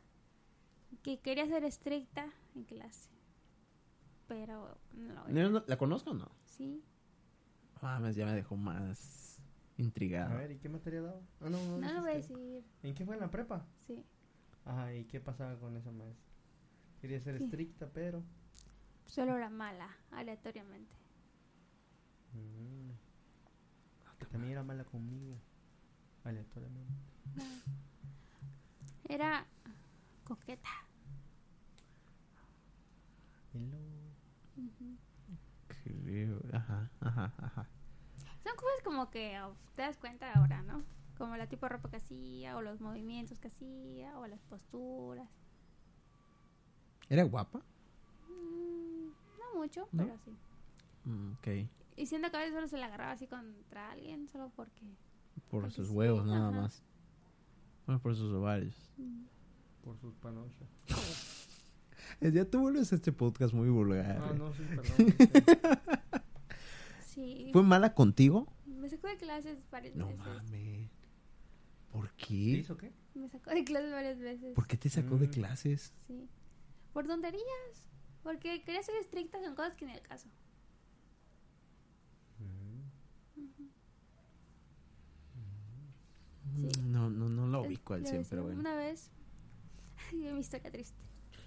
que 1.04 1.20
quería 1.20 1.46
ser 1.48 1.64
estricta 1.66 2.30
en 2.56 2.64
clase. 2.64 3.10
Pero 4.28 4.78
no 4.94 5.14
lo 5.14 5.28
¿No- 5.28 5.40
era. 5.40 5.50
no- 5.50 5.64
¿La 5.68 5.78
conozco 5.78 6.12
o 6.12 6.14
no? 6.14 6.32
Sí. 6.46 6.84
Mames, 7.82 8.16
ya 8.16 8.26
me 8.26 8.34
dejó 8.34 8.56
más 8.58 9.40
intrigado. 9.78 10.34
A 10.34 10.38
ver, 10.38 10.52
¿y 10.52 10.58
qué 10.58 10.68
materia 10.70 11.02
daba? 11.02 11.22
Ah, 11.42 11.50
no, 11.50 11.52
no, 11.52 11.78
No 11.78 11.94
lo 11.94 12.02
voy 12.02 12.12
a 12.12 12.16
decir. 12.16 12.64
¿En 12.84 12.94
qué 12.94 13.06
fue 13.06 13.16
en 13.16 13.22
la 13.22 13.32
prepa? 13.32 13.66
Sí. 13.88 14.04
Ajá, 14.66 14.94
¿y 14.94 15.06
qué 15.06 15.20
pasaba 15.20 15.58
con 15.58 15.76
esa 15.78 15.92
maestra? 15.92 16.26
Quería 17.02 17.20
ser 17.22 17.38
Sí. 17.38 17.46
estricta, 17.46 17.90
pero... 17.94 18.24
Solo 19.06 19.36
era 19.38 19.50
mala, 19.50 19.90
aleatoriamente. 20.12 20.94
Mm. 22.34 22.92
Que 24.20 24.26
también 24.26 24.52
era 24.52 24.64
mala 24.64 24.84
conmigo. 24.84 25.38
Aleatoriamente. 26.26 26.94
No. 27.36 27.44
Era 29.08 29.46
coqueta. 30.26 30.70
Y 33.54 33.60
luego- 33.60 34.14
Ujú. 34.58 34.98
Ajá, 36.54 36.90
ajá, 37.02 37.34
ajá. 37.38 37.68
Son 38.44 38.56
cosas 38.56 38.82
como 38.84 39.10
que 39.10 39.40
oh, 39.42 39.56
te 39.76 39.82
das 39.82 39.98
cuenta 39.98 40.32
ahora, 40.34 40.62
¿no? 40.64 40.84
Como 41.18 41.36
la 41.36 41.48
tipo 41.48 41.66
de 41.66 41.70
ropa 41.74 41.90
que 41.90 41.98
hacía, 41.98 42.56
o 42.56 42.62
los 42.62 42.80
movimientos 42.80 43.40
que 43.40 43.48
hacía, 43.50 44.18
o 44.20 44.28
las 44.28 44.42
posturas. 44.44 45.28
¿Era 47.10 47.24
guapa? 47.24 47.60
Mm, 48.30 49.08
no 49.40 49.60
mucho, 49.60 49.88
¿No? 49.92 50.04
pero 50.04 50.18
sí. 50.24 50.32
Mm, 51.06 51.34
ok. 51.34 51.48
Y 51.98 52.06
siento 52.06 52.30
que 52.32 52.38
a 52.38 52.40
veces 52.40 52.54
solo 52.56 52.68
se 52.68 52.78
la 52.78 52.86
agarraba 52.86 53.12
así 53.12 53.28
contra 53.28 53.92
alguien, 53.92 54.28
solo 54.30 54.52
porque... 54.56 54.86
Por 55.50 55.62
Porque 55.64 55.72
sus 55.72 55.88
sí, 55.90 55.94
huevos, 55.94 56.26
nada 56.26 56.50
ajá. 56.50 56.62
más. 56.62 56.84
Bueno, 57.86 58.02
por 58.02 58.16
sus 58.16 58.32
ovarios. 58.34 58.76
mm, 58.98 59.24
Por 59.84 59.98
sus 60.00 60.14
panochas. 60.16 60.70
Ya 62.22 62.46
tú 62.46 62.60
vuelves 62.62 62.92
a 62.92 62.96
este 62.96 63.12
podcast 63.14 63.54
muy 63.54 63.70
vulgar. 63.70 64.20
Ah, 64.22 64.34
no, 64.34 64.54
sí, 64.54 64.64
perdón. 64.64 65.16
sí. 67.06 67.50
¿Fue 67.54 67.64
mala 67.64 67.94
contigo? 67.94 68.52
Me 68.66 68.90
sacó 68.90 69.08
de 69.08 69.16
clases 69.18 69.58
varias 69.72 69.96
No 69.96 70.08
veces. 70.08 70.20
mames. 70.26 70.90
¿Por 71.92 72.10
¿Qué 72.12 72.26
qué? 72.28 72.34
hizo 72.34 72.78
qué? 72.78 72.92
Me 73.16 73.30
sacó 73.30 73.52
de 73.52 73.64
clases 73.64 73.92
varias 73.92 74.20
veces. 74.20 74.54
¿Por 74.54 74.68
qué 74.68 74.78
te 74.78 74.90
sacó 74.90 75.18
de 75.18 75.28
Mm. 75.28 75.32
clases? 75.32 75.94
Sí. 76.08 76.28
Por 76.94 77.08
tonterías. 77.08 77.44
Porque 78.22 78.62
quería 78.64 78.84
ser 78.84 78.96
estricta 78.96 79.40
con 79.42 79.56
cosas 79.56 79.76
que 79.76 79.86
ni 79.86 79.94
el 79.94 80.02
caso. 80.02 80.28
Sí. 82.38 82.44
Mm, 86.56 86.92
No, 86.92 87.10
no, 87.10 87.30
no 87.30 87.48
lo 87.48 87.64
Eh, 87.64 87.68
ubico 87.68 87.94
al 87.94 88.02
le 88.04 88.08
100, 88.10 88.18
decía 88.20 88.30
pero 88.32 88.44
bueno. 88.44 88.60
Una 88.60 88.76
vez. 88.76 89.10
Mi 90.14 90.40
historia 90.40 90.70
triste. 90.72 91.00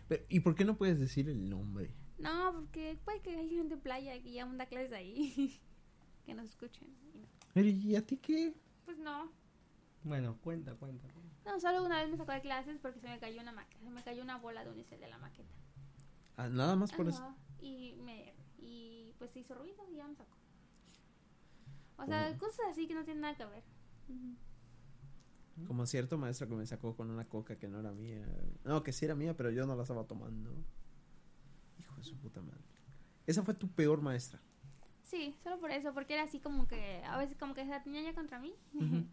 Pero, 0.09 0.24
¿Y 0.28 0.40
por 0.40 0.55
qué 0.55 0.64
no 0.64 0.76
puedes 0.76 0.98
decir 0.98 1.28
el 1.28 1.48
nombre? 1.48 1.90
No, 2.18 2.53
porque 2.53 2.98
puede 3.05 3.20
que 3.20 3.36
hay 3.36 3.48
gente 3.50 3.74
en 3.74 3.80
playa 3.80 4.20
que 4.22 4.32
ya 4.32 4.46
da 4.46 4.66
clases 4.66 4.92
ahí. 4.92 5.61
que 6.26 6.34
nos 6.34 6.46
escuchen. 6.50 6.88
y 7.14 7.18
no. 7.18 7.26
Pero, 7.55 7.68
¿Y 7.68 7.96
a 7.96 8.07
ti 8.07 8.16
qué? 8.16 8.55
Pues 8.84 8.98
no. 8.98 9.30
Bueno, 10.05 10.36
cuenta, 10.42 10.74
cuenta. 10.74 11.07
No, 11.44 11.59
solo 11.61 11.84
una 11.84 12.00
vez 12.00 12.11
me 12.11 12.16
sacó 12.16 12.32
de 12.32 12.40
clases 12.40 12.78
porque 12.80 13.00
se 13.00 13.09
me 13.09 13.18
cayó 13.18 13.40
una 13.40 13.53
maqueta. 13.53 13.84
Se 13.84 13.90
me 13.90 14.03
cayó 14.03 14.22
una 14.22 14.38
bola 14.38 14.64
de 14.64 14.70
unicel 14.70 15.00
de 15.00 15.09
la 15.09 15.18
maqueta. 15.18 15.55
Ah, 16.36 16.48
nada 16.48 16.76
más 16.76 16.92
por 16.92 17.09
eso. 17.09 17.34
Y, 17.61 17.94
me, 18.05 18.32
y 18.59 19.12
pues 19.18 19.30
se 19.32 19.40
hizo 19.40 19.55
ruido 19.55 19.76
y 19.90 19.96
ya 19.96 20.07
me 20.09 20.14
sacó. 20.16 20.36
O 21.98 22.07
sea, 22.07 22.32
Oh. 22.34 22.38
cosas 22.38 22.66
así 22.70 22.86
que 22.88 22.94
no 22.94 23.05
tienen 23.05 23.20
nada 23.22 23.36
que 23.36 23.44
ver. 23.44 23.62
Ujú. 24.09 24.34
Como 25.66 25.86
cierto 25.86 26.18
maestro 26.18 26.48
que 26.48 26.55
me 26.55 26.66
sacó 26.66 26.96
con 26.96 27.11
una 27.11 27.26
coca 27.28 27.57
que 27.57 27.68
no 27.68 27.80
era 27.80 27.92
mía. 27.92 28.26
No, 28.64 28.82
que 28.82 28.92
sí 28.92 29.05
era 29.05 29.14
mía, 29.14 29.36
pero 29.36 29.50
yo 29.50 29.66
no 29.66 29.76
la 29.76 29.82
estaba 29.82 30.05
tomando. 30.05 30.50
Hijo 31.78 31.96
de 31.96 32.03
su 32.05 32.16
puta 32.16 32.40
madre. 32.40 32.62
Esa 33.26 33.42
fue 33.42 33.55
tu 33.55 33.68
peor 33.68 34.00
maestra. 34.00 34.40
Sí, 35.03 35.36
solo 35.42 35.61
por 35.61 35.70
eso, 35.70 35.92
porque 35.92 36.14
era 36.14 36.22
así 36.22 36.40
como 36.40 36.66
que 36.66 37.03
a 37.05 37.18
veces 37.18 37.36
como 37.36 37.55
que 37.55 37.66
se 37.66 37.80
tenía 37.80 38.03
ya 38.03 38.14
contra 38.14 38.38
mí. 38.38 38.55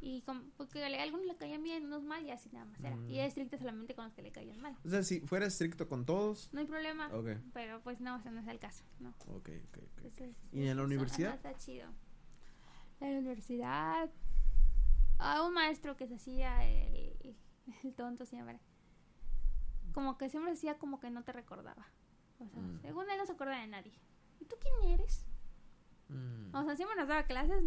Y 0.00 0.20
como, 0.22 0.42
porque 0.58 0.84
a 0.84 1.02
algunos 1.02 1.24
le 1.24 1.34
caían 1.34 1.62
bien, 1.62 1.86
unos 1.86 2.02
mal 2.02 2.22
y 2.26 2.30
así 2.30 2.50
nada 2.52 2.66
más 2.66 2.78
era. 2.78 2.94
Mm. 2.94 3.08
Y 3.08 3.18
era 3.18 3.26
estricta 3.26 3.56
solamente 3.56 3.94
con 3.94 4.04
los 4.04 4.12
que 4.12 4.20
le 4.20 4.32
caían 4.32 4.60
mal. 4.60 4.76
O 4.84 4.88
sea, 4.90 5.02
si 5.02 5.20
fuera 5.20 5.46
estricto 5.46 5.88
con 5.88 6.04
todos. 6.04 6.50
No 6.52 6.60
hay 6.60 6.66
problema, 6.66 7.08
Ok, 7.14 7.28
pero 7.54 7.80
pues 7.80 8.00
no, 8.02 8.16
o 8.16 8.20
sea, 8.20 8.30
no 8.30 8.40
es 8.40 8.46
el 8.48 8.58
caso, 8.58 8.84
¿no? 9.00 9.14
ok, 9.28 9.48
ok. 9.68 9.78
ok. 9.78 10.04
Entonces, 10.04 10.36
¿Y 10.52 10.60
en 10.60 10.66
la 10.66 10.72
eso, 10.72 10.84
universidad? 10.84 11.34
está 11.34 11.56
chido. 11.56 11.88
En 13.00 13.12
la 13.14 13.18
universidad, 13.20 14.10
a 15.18 15.42
un 15.44 15.54
maestro 15.54 15.96
que 15.96 16.06
se 16.06 16.14
hacía 16.16 16.64
el, 16.66 17.36
el 17.84 17.94
tonto 17.94 18.24
siempre. 18.26 18.60
Como 19.92 20.18
que 20.18 20.28
siempre 20.28 20.52
decía 20.52 20.78
como 20.78 20.98
que 21.00 21.10
no 21.10 21.22
te 21.24 21.32
recordaba. 21.32 21.86
O 22.40 22.48
sea, 22.48 22.60
Mm. 22.60 22.80
según 22.80 23.08
él 23.10 23.16
no 23.18 23.26
se 23.26 23.32
acuerda 23.32 23.58
de 23.60 23.66
nadie. 23.68 23.92
¿Y 24.40 24.44
tú 24.46 24.56
quién 24.60 24.92
eres? 24.92 25.24
Mm. 26.08 26.54
O 26.54 26.64
sea, 26.64 26.76
siempre 26.76 26.96
nos 26.96 27.08
daba 27.08 27.24
clases 27.24 27.64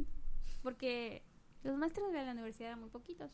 porque 0.61 1.23
los 1.63 1.77
maestros 1.77 2.11
de 2.11 2.25
la 2.25 2.31
universidad 2.31 2.69
eran 2.69 2.81
muy 2.81 2.89
poquitos. 2.89 3.31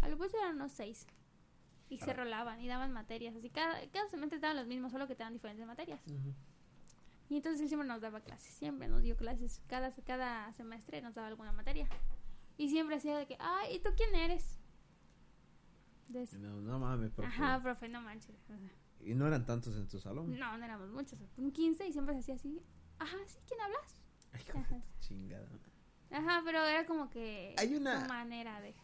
A 0.00 0.08
lo 0.08 0.16
mucho 0.16 0.36
eran 0.36 0.54
unos 0.56 0.72
seis. 0.72 1.06
Y 1.88 1.98
se 1.98 2.12
rolaban 2.14 2.60
y 2.60 2.66
daban 2.68 2.92
materias. 2.92 3.36
Así 3.36 3.50
cada, 3.50 3.80
cada 3.90 4.08
semestre 4.08 4.38
daban 4.38 4.56
los 4.56 4.66
mismos, 4.66 4.92
solo 4.92 5.06
que 5.06 5.14
te 5.14 5.20
daban 5.20 5.34
diferentes 5.34 5.66
materias. 5.66 6.00
Y 7.28 7.36
entonces 7.36 7.60
él 7.62 7.68
siempre 7.68 7.86
nos 7.86 8.00
daba 8.00 8.20
clases, 8.20 8.54
siempre 8.54 8.88
nos 8.88 9.02
dio 9.02 9.16
clases. 9.16 9.60
Cada, 9.66 9.92
cada 10.06 10.52
semestre 10.52 11.02
nos 11.02 11.14
daba 11.14 11.28
alguna 11.28 11.52
materia. 11.52 11.88
Y 12.56 12.68
siempre 12.68 12.96
hacía 12.96 13.16
de 13.18 13.26
que, 13.26 13.36
ay, 13.40 13.76
¿y 13.76 13.80
tú 13.80 13.90
quién 13.96 14.14
eres? 14.14 14.58
De 16.08 16.22
eso. 16.22 16.38
No, 16.38 16.60
no 16.60 16.78
mames, 16.78 17.10
profe. 17.12 17.28
Ajá, 17.28 17.62
profe, 17.62 17.88
no 17.88 18.00
manches. 18.00 18.36
O 18.44 18.46
sea, 18.46 18.58
Y 19.00 19.14
no 19.14 19.26
eran 19.26 19.44
tantos 19.46 19.74
en 19.76 19.88
tu 19.88 19.98
salón. 19.98 20.38
no, 20.38 20.58
no 20.58 20.64
éramos 20.64 20.90
muchos. 20.90 21.18
Un 21.36 21.50
15 21.50 21.88
y 21.88 21.92
siempre 21.92 22.14
se 22.14 22.20
hacía 22.20 22.34
así. 22.36 22.62
Ajá, 22.98 23.16
¿sí? 23.26 23.38
¿Quién 23.48 23.60
hablas? 23.60 24.00
Ay, 24.32 24.82
chingada. 25.00 25.48
Ajá, 26.10 26.42
pero 26.44 26.62
era 26.64 26.86
como 26.86 27.10
que 27.10 27.54
Hay 27.58 27.74
una- 27.74 28.02
su 28.02 28.08
manera 28.08 28.60
de... 28.60 28.74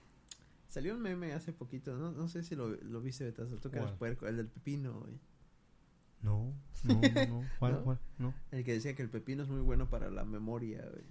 Salió 0.69 0.95
un 0.95 1.01
meme 1.01 1.33
hace 1.33 1.53
poquito, 1.53 1.97
no, 1.97 2.13
no 2.13 2.29
sé 2.29 2.45
si 2.45 2.55
lo, 2.55 2.69
lo 2.69 3.01
viste, 3.01 3.25
Betazo, 3.25 3.59
tú 3.59 3.71
que 3.73 3.79
eres 3.79 3.91
puerco, 3.93 4.27
el 4.29 4.37
del 4.37 4.47
pepino, 4.49 5.01
güey. 5.01 5.19
No, 6.23 6.55
no, 6.85 6.95
no, 7.01 7.27
no. 7.41 7.49
¿Cuál, 7.59 7.73
¿No? 7.79 7.85
cuál? 7.85 7.99
No. 8.19 8.35
El 8.53 8.63
que 8.65 8.73
decía 8.75 8.95
que 8.95 9.03
el 9.03 9.11
pepino 9.11 9.43
es 9.43 9.49
muy 9.49 9.61
bueno 9.63 9.91
para 9.91 10.11
la 10.11 10.25
memoria, 10.25 10.85
güey. 10.89 11.05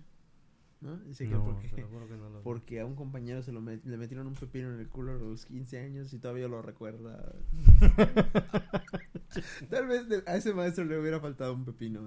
¿No? 0.81 0.95
Dice 0.99 1.27
que 1.27 1.35
porque, 1.35 1.67
que 2.07 2.15
no 2.15 2.29
lo 2.29 2.39
a 2.79 2.85
un 2.85 2.95
compañero 2.95 3.43
se 3.43 3.51
lo 3.51 3.59
met- 3.61 3.83
le 3.83 3.97
metieron 3.97 4.27
un 4.27 4.33
pepino 4.35 4.73
en 4.73 4.79
el 4.79 4.87
culo 4.87 5.11
a 5.11 5.15
los 5.15 5.45
15 5.45 5.77
años 5.79 6.13
y 6.13 6.19
todavía 6.19 6.47
lo 6.47 6.61
recuerda. 6.61 7.33
Tal 9.69 9.87
vez 9.87 10.05
a 10.25 10.35
ese 10.37 10.53
maestro 10.53 10.85
le 10.85 10.97
hubiera 10.99 11.19
faltado 11.19 11.53
un 11.53 11.65
pepino, 11.65 12.01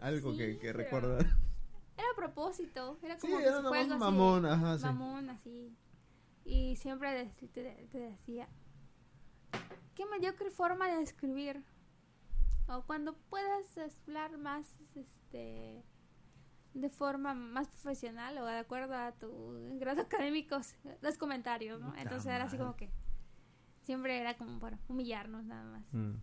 algo 0.00 0.32
Sí, 0.32 0.38
que, 0.38 0.58
que 0.58 0.72
pero- 0.72 0.78
recuerda. 0.78 1.18
Era 1.96 2.08
a 2.12 2.16
propósito. 2.16 2.98
Era 3.02 3.18
Sí, 3.18 3.26
como 3.26 3.38
que 3.38 3.42
era 3.44 3.52
nada 3.56 3.68
juego 3.68 3.84
más 3.88 3.92
así 3.92 4.00
mamón, 4.00 4.46
ajá, 4.46 4.78
sí. 4.78 4.84
mamón, 4.84 5.30
así. 5.30 5.76
Y 6.44 6.76
siempre 6.76 7.12
de- 7.12 7.48
te, 7.48 7.86
te 7.90 7.98
decía, 7.98 8.48
qué 9.94 10.06
mediocre 10.06 10.50
forma 10.50 10.88
de 10.88 11.02
escribir. 11.02 11.62
O 12.68 12.82
cuando 12.82 13.14
puedas 13.28 13.76
hablar 14.06 14.38
más, 14.38 14.66
este, 14.94 15.82
de 16.74 16.90
forma 16.90 17.34
más 17.34 17.68
profesional 17.68 18.36
o 18.38 18.44
de 18.44 18.58
acuerdo 18.58 18.94
a 18.94 19.12
tu 19.12 19.78
grado 19.78 20.02
académico, 20.02 20.60
los 21.00 21.16
comentarios, 21.16 21.80
¿no? 21.80 21.94
Entonces 21.96 22.26
era 22.26 22.44
así 22.44 22.58
como 22.58 22.76
que 22.76 22.90
siempre 23.82 24.18
era 24.18 24.36
como 24.36 24.58
para 24.58 24.78
humillarnos 24.88 25.44
nada 25.44 25.64
más. 25.64 25.92
Mm. 25.92 26.14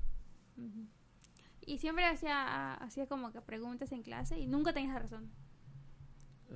Y 1.66 1.78
siempre 1.78 2.06
hacía, 2.06 2.74
hacía 2.74 3.08
como 3.08 3.32
que 3.32 3.42
preguntas 3.42 3.92
en 3.92 4.04
clase 4.04 4.40
y 4.40 4.48
nunca 4.48 4.74
tenías 4.74 5.00
razón. 5.00 5.32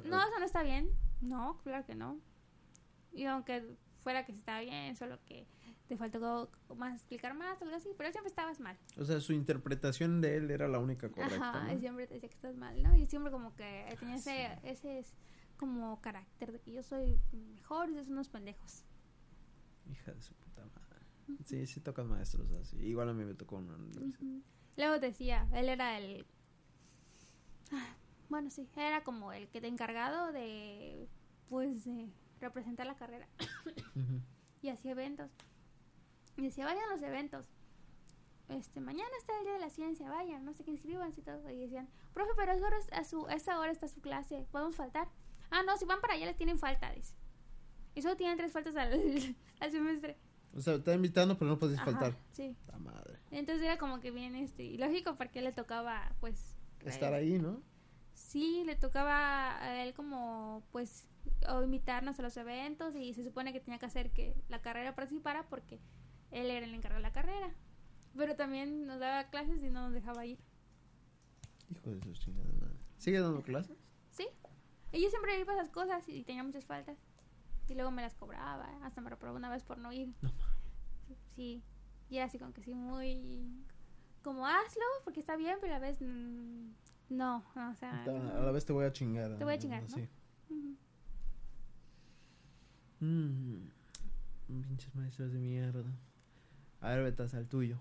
No, 0.04 0.20
eso 0.20 0.39
no 0.39 0.46
está 0.46 0.62
bien. 0.62 0.89
No, 1.22 1.60
claro 1.64 1.86
que 1.86 1.96
no. 1.96 2.20
Y 3.14 3.26
aunque 3.26 3.78
fuera 4.04 4.26
que 4.26 4.34
sí 4.34 4.39
estaba 4.39 4.60
bien, 4.60 4.96
solo 4.96 5.24
que 5.26 5.48
te 5.88 5.98
faltó 5.98 6.50
más 6.76 6.96
explicar 6.96 7.34
más, 7.36 7.62
algo 7.62 7.76
así, 7.76 7.90
pero 7.98 8.12
siempre 8.12 8.30
estabas 8.30 8.60
mal. 8.60 8.78
O 8.98 9.06
sea, 9.06 9.20
su 9.20 9.34
interpretación 9.34 10.22
de 10.22 10.38
él 10.38 10.52
era 10.52 10.68
la 10.68 10.80
única 10.80 11.10
correcta, 11.10 11.50
Ajá, 11.50 11.74
¿no? 11.74 11.80
siempre 11.80 12.08
te 12.08 12.16
decía 12.16 12.30
que 12.30 12.36
estás 12.36 12.56
mal, 12.56 12.82
¿no? 12.82 12.96
Y 12.96 13.06
siempre 13.06 13.32
como 13.32 13.56
que 13.56 13.96
tenía 14.00 14.16
ese, 14.16 14.60
ese 14.64 15.00
es 15.00 15.14
como 15.58 16.02
carácter 16.02 16.52
de 16.52 16.60
que 16.60 16.72
yo 16.72 16.84
soy 16.84 17.20
mejor 17.32 17.88
y 17.90 17.92
ustedes 17.92 18.08
son 18.08 18.14
unos 18.14 18.30
pendejos. 18.30 18.84
Hija 19.92 20.12
de 20.12 20.22
su 20.22 20.34
puta 20.34 20.64
madre. 20.66 21.06
Sí, 21.46 21.66
sí 21.68 21.80
tocan 21.80 22.08
maestros 22.08 22.52
así. 22.52 22.78
Igual 22.78 23.10
a 23.10 23.14
mí 23.14 23.24
me 23.24 23.34
tocó 23.36 23.58
una. 23.58 23.78
Luego 24.78 25.00
decía, 25.00 25.48
él 25.54 25.70
era 25.70 25.98
el... 25.98 26.26
Ah, 27.72 27.96
Bueno, 28.30 28.50
sí, 28.50 28.68
era 28.76 29.04
como 29.04 29.32
el 29.32 29.48
que 29.50 29.62
te 29.62 29.68
encargado 29.68 30.32
de, 30.32 31.08
pues, 31.50 31.86
de 31.86 32.10
representar 32.42 32.88
la 32.88 32.96
carrera. 32.96 33.28
Y 34.62 34.70
hacía 34.70 34.92
eventos. 34.94 35.30
Y 36.38 36.44
decía, 36.44 36.66
vayan 36.66 36.84
a 36.84 36.96
los 36.96 37.02
eventos. 37.02 37.50
Este, 38.50 38.80
mañana 38.80 39.10
está 39.18 39.38
el 39.40 39.46
día 39.46 39.54
de 39.54 39.60
la 39.60 39.70
ciencia, 39.70 40.10
vayan, 40.10 40.46
no 40.46 40.54
sé 40.54 40.64
qué 40.64 40.72
inscríbanse 40.72 41.22
y 41.22 41.24
todo. 41.24 41.50
Y 41.50 41.62
decían, 41.62 41.90
profe, 42.14 42.32
pero 42.36 42.52
a 42.52 42.56
esa 42.56 42.68
hora, 42.68 42.78
a 42.92 43.04
su, 43.04 43.28
a 43.28 43.34
esa 43.34 43.60
hora 43.60 43.72
está 43.72 43.88
su 43.88 44.02
clase, 44.02 44.46
¿podemos 44.52 44.76
faltar? 44.76 45.08
Ah, 45.50 45.64
no, 45.64 45.76
si 45.78 45.86
van 45.86 46.02
para 46.02 46.14
allá 46.14 46.26
les 46.26 46.38
tienen 46.38 46.60
falta, 46.60 46.92
dice. 46.92 47.16
Y 47.96 48.02
solo 48.02 48.18
tienen 48.18 48.38
tres 48.38 48.52
faltas 48.52 48.76
al, 48.76 48.92
al 49.60 49.72
semestre. 49.72 50.18
O 50.54 50.62
sea, 50.62 50.76
está 50.76 50.94
invitando, 50.94 51.38
pero 51.38 51.52
no 51.52 51.60
podéis 51.60 51.82
faltar. 51.82 52.16
Sí. 52.32 52.56
La 52.68 52.78
madre. 52.78 53.20
Entonces 53.32 53.64
era 53.64 53.78
como 53.78 54.00
que 54.00 54.12
bien, 54.12 54.36
este, 54.36 54.64
y 54.64 54.78
lógico 54.78 55.16
porque 55.16 55.42
le 55.42 55.52
tocaba, 55.52 56.16
pues... 56.20 56.58
Estar 56.86 57.14
eh, 57.14 57.18
ahí, 57.18 57.40
¿no? 57.40 57.62
Sí, 58.14 58.64
le 58.66 58.76
tocaba 58.76 59.62
a 59.62 59.84
él 59.84 59.94
como, 59.94 60.64
pues, 60.72 61.08
o 61.50 61.64
invitarnos 61.64 62.20
a 62.20 62.22
los 62.22 62.38
eventos 62.38 62.96
y 62.96 63.14
se 63.14 63.24
supone 63.24 63.52
que 63.52 63.60
tenía 63.60 63.80
que 63.80 63.86
hacer 63.86 64.12
que 64.12 64.36
la 64.48 64.62
carrera 64.62 64.96
participara 64.96 65.48
porque 65.50 65.80
él 66.32 66.50
era 66.50 66.66
el 66.66 66.74
encargado 66.74 67.02
de 67.02 67.08
la 67.08 67.14
carrera. 67.14 67.54
Pero 68.16 68.36
también 68.36 68.88
nos 68.88 69.00
daba 69.00 69.30
clases 69.30 69.62
y 69.64 69.70
no 69.70 69.82
nos 69.84 69.94
dejaba 69.94 70.26
ir. 70.26 70.40
Hijo 71.70 71.90
de 71.90 72.02
su 72.02 72.14
chingada 72.14 72.50
madre. 72.54 72.76
¿Sigue 72.98 73.20
dando 73.20 73.42
clases? 73.42 73.78
Sí. 74.12 74.28
Y 74.94 75.02
yo 75.02 75.10
siempre 75.10 75.40
iba 75.40 75.54
a 75.54 75.56
esas 75.58 75.70
cosas 75.70 76.08
y 76.08 76.24
tenía 76.24 76.44
muchas 76.44 76.66
faltas. 76.66 76.98
Y 77.68 77.74
luego 77.74 77.92
me 77.92 78.02
las 78.02 78.16
cobraba. 78.16 78.70
Hasta 78.84 79.02
me 79.02 79.10
reprobó 79.10 79.36
una 79.36 79.50
vez 79.50 79.64
por 79.64 79.78
no 79.78 79.92
ir. 79.92 80.14
No 80.22 80.32
Sí. 81.36 81.64
Y 82.10 82.18
era 82.18 82.26
así 82.26 82.40
como 82.40 82.54
que 82.54 82.64
sí, 82.64 82.74
muy... 82.74 83.66
Como 84.24 84.48
hazlo 84.48 84.84
porque 85.04 85.20
está 85.20 85.36
bien, 85.36 85.58
pero 85.60 85.76
a 85.76 85.80
la 85.80 85.86
vez... 85.88 86.02
mm, 86.02 86.70
no, 87.10 87.44
no, 87.56 87.72
o 87.72 87.76
sea... 87.76 88.04
A 88.04 88.42
la 88.42 88.52
vez 88.52 88.66
te 88.66 88.74
voy 88.74 88.86
a 88.86 88.94
chingar. 88.94 89.38
Te 89.38 89.44
voy 89.44 89.54
a 89.54 89.60
chingar, 89.60 89.82
¿no? 89.82 89.88
Así. 89.88 90.10
ujú. 90.50 90.78
Mm, 93.02 93.70
pinches 94.64 94.96
maestros 94.96 95.32
de 95.34 95.40
mierda. 95.40 95.84
A 96.82 96.90
ver, 96.90 97.04
vetas 97.04 97.34
al 97.34 97.48
tuyo. 97.48 97.78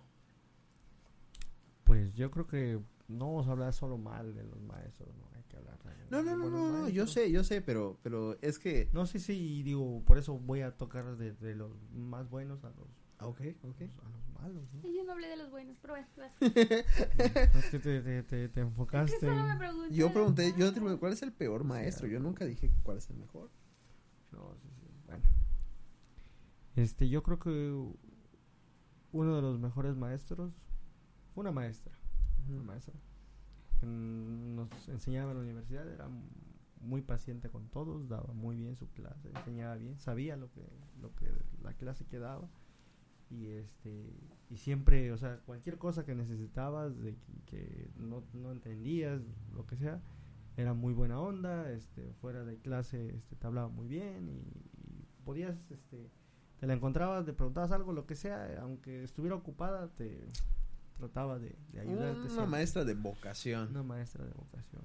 Pues 1.85 2.15
yo 2.15 2.31
creo 2.31 2.47
que 2.47 2.81
no 3.09 3.27
vamos 3.27 3.49
a 3.49 3.53
hablar 3.53 3.73
solo 3.75 3.99
mal 3.99 4.35
de 4.35 4.43
los 4.45 4.61
maestros, 4.63 5.15
no 5.17 5.29
hay 5.37 5.43
que 5.45 5.57
hablar 5.59 5.79
de- 5.83 6.11
No, 6.11 6.23
no, 6.23 6.37
no, 6.37 6.49
no, 6.51 6.79
no, 6.83 6.89
yo 6.89 7.07
sé, 7.07 7.31
yo 7.31 7.45
sé, 7.45 7.61
pero, 7.61 7.99
pero 8.03 8.39
es 8.41 8.59
que... 8.59 8.89
No, 8.95 9.07
sí, 9.07 9.19
sí, 9.19 9.59
y 9.59 9.63
digo, 9.63 10.03
por 10.07 10.17
eso 10.17 10.39
voy 10.39 10.63
a 10.63 10.77
tocar 10.77 11.17
de, 11.17 11.33
de 11.33 11.55
los 11.55 11.71
más 11.93 12.29
buenos 12.31 12.65
a 12.65 12.71
los, 12.71 12.89
Ah, 13.19 13.27
Ok, 13.29 13.41
ok. 13.63 13.81
a 13.83 14.09
los 14.09 14.29
malos, 14.41 14.65
¿no? 14.73 14.89
Yo 14.91 15.05
no 15.05 15.13
hablé 15.13 15.29
de 15.29 15.37
los 15.37 15.51
buenos, 15.51 15.77
pero 15.81 15.95
bueno. 15.95 16.09
Es 16.41 17.65
que 17.71 17.79
te, 17.79 18.01
te, 18.01 18.23
te, 18.23 18.49
te 18.49 18.61
Es 18.61 18.67
enfocaste. 18.67 19.19
que 19.21 19.27
solo 19.27 19.45
me 19.45 19.53
en- 19.53 19.59
pregunté. 19.59 19.95
Yo 19.95 20.13
pregunté, 20.13 20.55
yo 20.59 20.73
te 20.73 20.81
¿cuál 20.99 21.13
es 21.13 21.23
el 21.23 21.33
peor 21.33 21.63
maestro? 21.65 22.09
Yo 22.09 22.19
nunca 22.21 22.45
dije 22.45 22.71
cuál 22.83 22.97
es 22.99 23.09
el 23.11 23.17
mejor. 23.17 23.51
No, 24.33 24.55
sí, 24.57 24.69
sí, 24.81 24.87
bueno. 25.07 25.23
Este, 26.77 27.09
yo 27.09 27.23
creo 27.23 27.39
que 27.39 27.51
uno 29.15 29.37
de 29.37 29.43
los 29.43 29.61
mejores 29.61 29.97
maestros 29.97 30.53
fue 31.33 31.43
una 31.43 31.53
maestra, 31.53 31.93
una 32.49 32.62
maestra 32.62 32.95
que 33.79 33.87
nos 33.87 34.89
enseñaba 34.89 35.31
en 35.31 35.37
la 35.39 35.45
universidad, 35.45 35.89
era 35.89 36.09
muy 36.81 37.01
paciente 37.01 37.49
con 37.49 37.69
todos, 37.69 38.09
daba 38.09 38.33
muy 38.35 38.57
bien 38.57 38.75
su 38.75 38.89
clase, 38.91 39.31
enseñaba 39.31 39.77
bien, 39.77 39.99
sabía 39.99 40.37
lo 40.37 40.51
que 40.51 40.69
lo 41.01 41.15
que 41.15 41.31
la 41.62 41.75
clase 41.75 42.05
que 42.07 42.19
daba 42.19 42.49
y 43.31 43.47
este 43.47 44.12
y 44.51 44.57
siempre, 44.57 45.12
o 45.12 45.17
sea, 45.17 45.39
cualquier 45.47 45.79
cosa 45.79 46.05
que 46.05 46.17
necesitabas 46.17 47.01
de 47.01 47.15
que, 47.15 47.33
que 47.47 47.91
no, 47.97 48.25
no 48.33 48.51
entendías, 48.51 49.23
lo 49.55 49.65
que 49.65 49.77
sea, 49.77 50.03
era 50.57 50.75
muy 50.75 50.93
buena 50.93 51.21
onda, 51.21 51.71
este, 51.71 52.12
fuera 52.15 52.45
de 52.45 52.59
clase 52.59 53.15
este, 53.15 53.37
te 53.37 53.47
hablaba 53.47 53.69
muy 53.69 53.87
bien 53.87 54.29
y, 54.29 54.41
y 54.41 55.07
podías, 55.25 55.71
este, 55.71 56.11
te 56.61 56.67
la 56.67 56.75
encontrabas, 56.75 57.25
te 57.25 57.33
preguntabas 57.33 57.71
algo, 57.73 57.93
lo 57.93 58.07
que 58.07 58.15
sea, 58.17 58.61
aunque 58.61 59.03
estuviera 59.05 59.37
ocupada, 59.37 59.89
te 59.89 60.21
trataba 60.97 61.39
de, 61.39 61.55
de 61.73 61.81
ayudarte. 61.81 62.21
Una 62.21 62.29
siempre. 62.29 62.47
maestra 62.47 62.85
de 62.85 62.95
vocación. 62.95 63.69
Una 63.71 63.83
maestra 63.83 64.25
de 64.25 64.33
vocación. 64.33 64.83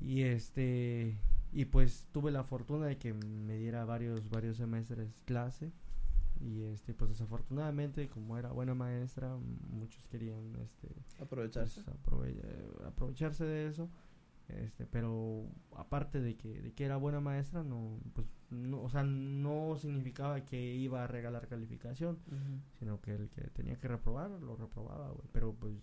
Y 0.00 0.22
este 0.22 1.16
y 1.52 1.66
pues 1.66 2.06
tuve 2.12 2.30
la 2.32 2.42
fortuna 2.44 2.86
de 2.86 2.98
que 2.98 3.14
me 3.14 3.56
diera 3.56 3.84
varios 3.84 4.28
varios 4.28 4.56
semestres 4.56 5.08
clase 5.24 5.72
y 6.40 6.62
este 6.64 6.92
pues 6.94 7.10
desafortunadamente 7.10 8.08
como 8.08 8.36
era 8.36 8.50
buena 8.50 8.74
maestra 8.74 9.36
muchos 9.70 10.06
querían 10.08 10.56
este 10.56 10.88
Aprovecharse. 11.22 11.82
pues, 11.84 11.96
aprove- 11.96 12.40
eh, 12.42 12.68
aprovecharse 12.86 13.44
de 13.44 13.68
eso 13.68 13.88
este 14.48 14.86
pero 14.86 15.46
aparte 15.74 16.20
de 16.20 16.36
que 16.36 16.60
de 16.60 16.72
que 16.72 16.84
era 16.84 16.96
buena 16.96 17.20
maestra 17.20 17.62
no 17.62 17.98
pues 18.12 18.26
no 18.50 18.82
o 18.82 18.90
sea 18.90 19.02
no 19.02 19.76
significaba 19.78 20.44
que 20.44 20.74
iba 20.74 21.02
a 21.02 21.06
regalar 21.06 21.48
calificación 21.48 22.18
sino 22.78 23.00
que 23.00 23.14
el 23.14 23.30
que 23.30 23.42
tenía 23.50 23.76
que 23.76 23.88
reprobar 23.88 24.30
lo 24.30 24.56
reprobaba, 24.56 25.08
güey. 25.08 25.26
Pero 25.32 25.54
pues 25.54 25.74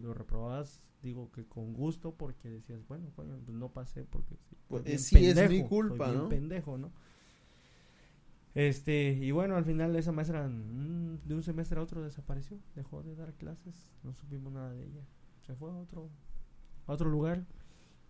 lo 0.00 0.14
reprobabas, 0.14 0.80
digo 1.02 1.30
que 1.32 1.44
con 1.46 1.72
gusto, 1.72 2.14
porque 2.14 2.48
decías, 2.48 2.86
bueno, 2.88 3.10
coño, 3.14 3.38
pues 3.44 3.56
no 3.56 3.70
pasé 3.70 4.04
porque 4.04 4.36
sí, 4.36 4.56
Pues, 4.68 4.82
soy 4.82 5.20
bien 5.20 5.36
sí, 5.36 5.40
es 5.40 5.50
mi 5.50 5.64
culpa, 5.64 6.10
¿no? 6.12 6.28
pendejo, 6.28 6.78
¿no? 6.78 6.90
Este, 8.54 9.12
y 9.12 9.30
bueno, 9.32 9.56
al 9.56 9.64
final 9.64 9.94
esa 9.96 10.12
maestra 10.12 10.48
mm, 10.48 11.20
de 11.26 11.34
un 11.34 11.42
semestre 11.42 11.78
a 11.78 11.82
otro 11.82 12.02
desapareció, 12.02 12.58
dejó 12.74 13.02
de 13.02 13.14
dar 13.14 13.34
clases, 13.34 13.74
no 14.02 14.14
supimos 14.14 14.52
nada 14.52 14.72
de 14.72 14.84
ella. 14.84 15.02
Se 15.46 15.54
fue 15.54 15.70
a 15.70 15.74
otro, 15.74 16.08
a 16.86 16.92
otro 16.92 17.10
lugar 17.10 17.44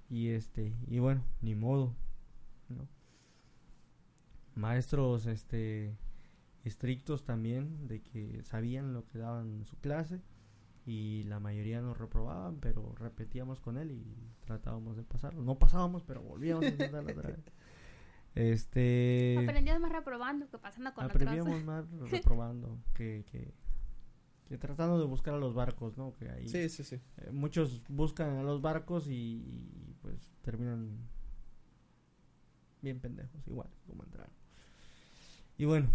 y 0.08 0.28
este, 0.30 0.74
y 0.86 0.98
bueno, 0.98 1.24
ni 1.42 1.54
modo, 1.54 1.94
¿no? 2.68 2.88
Maestros, 4.54 5.26
este, 5.26 5.96
estrictos 6.64 7.24
también, 7.24 7.86
de 7.88 8.00
que 8.02 8.42
sabían 8.44 8.92
lo 8.94 9.06
que 9.06 9.18
daban 9.18 9.52
en 9.58 9.64
su 9.66 9.76
clase 9.78 10.22
y 10.86 11.24
la 11.24 11.40
mayoría 11.40 11.80
nos 11.82 11.98
reprobaban, 11.98 12.58
pero 12.60 12.94
repetíamos 12.96 13.60
con 13.60 13.76
él 13.76 13.90
y 13.90 14.32
tratábamos 14.44 14.96
de 14.96 15.02
pasarlo. 15.02 15.42
No 15.42 15.58
pasábamos, 15.58 16.04
pero 16.04 16.22
volvíamos 16.22 16.68
a 16.68 16.70
intentarlo 16.70 17.10
otra 17.10 17.30
vez. 17.30 17.44
Este 18.34 19.34
Aprendías 19.38 19.80
más 19.80 19.90
reprobando 19.92 20.48
que 20.50 20.58
pasando 20.58 20.92
con 20.94 21.04
aprendíamos 21.04 21.62
otros. 21.62 21.64
más 21.64 21.90
reprobando 22.10 22.78
que, 22.94 23.24
que, 23.30 23.54
que 24.44 24.58
tratando 24.58 24.98
de 25.00 25.06
buscar 25.06 25.34
a 25.34 25.38
los 25.38 25.54
barcos, 25.54 25.96
¿no? 25.96 26.12
Que 26.14 26.28
ahí 26.30 26.46
Sí, 26.46 26.68
sí, 26.68 26.84
sí. 26.84 27.00
eh, 27.16 27.30
muchos 27.32 27.82
buscan 27.88 28.36
a 28.36 28.42
los 28.42 28.60
barcos 28.60 29.08
y, 29.08 29.12
y, 29.14 29.95
pues 30.06 30.30
terminan 30.42 31.00
bien 32.80 33.00
pendejos, 33.00 33.44
igual 33.48 33.68
como 33.88 34.04
entraron. 34.04 34.32
Y 35.58 35.64
bueno, 35.64 35.88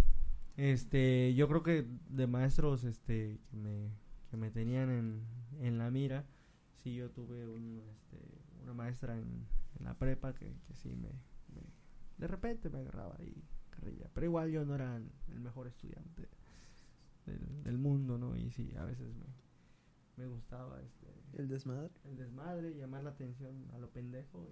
este, 0.57 1.34
yo 1.34 1.47
creo 1.47 1.64
que 1.64 1.88
de 2.09 2.28
maestros, 2.28 2.84
este, 2.84 3.39
que 4.30 4.36
me, 4.36 4.51
tenían 4.51 4.89
en, 4.89 5.26
en 5.62 5.78
la 5.78 5.89
mira, 5.91 6.26
sí 6.84 6.93
yo 6.93 7.09
tuve 7.09 7.47
un, 7.47 7.82
este, 7.89 8.18
una 8.64 8.74
maestra 8.74 9.18
en, 9.18 9.47
la 9.80 9.97
prepa 9.97 10.34
que, 10.34 10.53
que 10.68 10.76
sí 10.76 10.95
me, 10.95 11.09
de 12.18 12.28
repente 12.28 12.70
me 12.70 12.80
agarraba 12.80 13.16
ahí 13.18 13.43
carrilla, 13.70 14.09
pero 14.14 14.26
igual 14.26 14.51
yo 14.51 14.66
no 14.66 14.76
era 14.76 14.97
el, 14.97 15.09
el 15.30 15.39
mejor 15.39 15.68
estudiante 15.68 16.28
del, 17.26 17.64
del 17.64 17.78
mundo, 17.78 18.18
¿no? 18.18 18.36
Y 18.36 18.51
sí, 18.51 18.76
a 18.78 18.84
veces 18.84 19.16
me, 19.16 19.26
me 20.22 20.28
gustaba 20.28 20.80
este 20.82 21.08
El 21.42 21.48
desmadre. 21.48 21.90
el 22.06 22.16
desmadre, 22.18 22.76
llamar 22.76 23.04
la 23.04 23.10
atención 23.12 23.66
a 23.74 23.78
lo 23.80 23.90
pendejo 23.90 24.48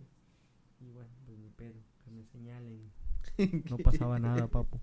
y, 0.80 0.86
y 0.86 0.90
bueno, 0.92 1.10
pues 1.26 1.38
ni 1.40 1.50
pedo, 1.50 1.80
que 2.04 2.12
me 2.12 2.24
señalen. 2.26 2.92
No 3.70 3.78
pasaba 3.78 4.18
nada, 4.20 4.48
papo. 4.48 4.80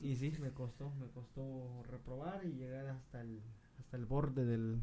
Y 0.00 0.16
sí, 0.16 0.32
me 0.40 0.50
costó, 0.52 0.90
me 1.00 1.08
costó 1.08 1.82
reprobar 1.90 2.44
y 2.44 2.52
llegar 2.52 2.86
hasta 2.86 3.20
el 3.20 3.40
hasta 3.78 3.96
el 3.96 4.06
borde 4.06 4.44
del 4.44 4.80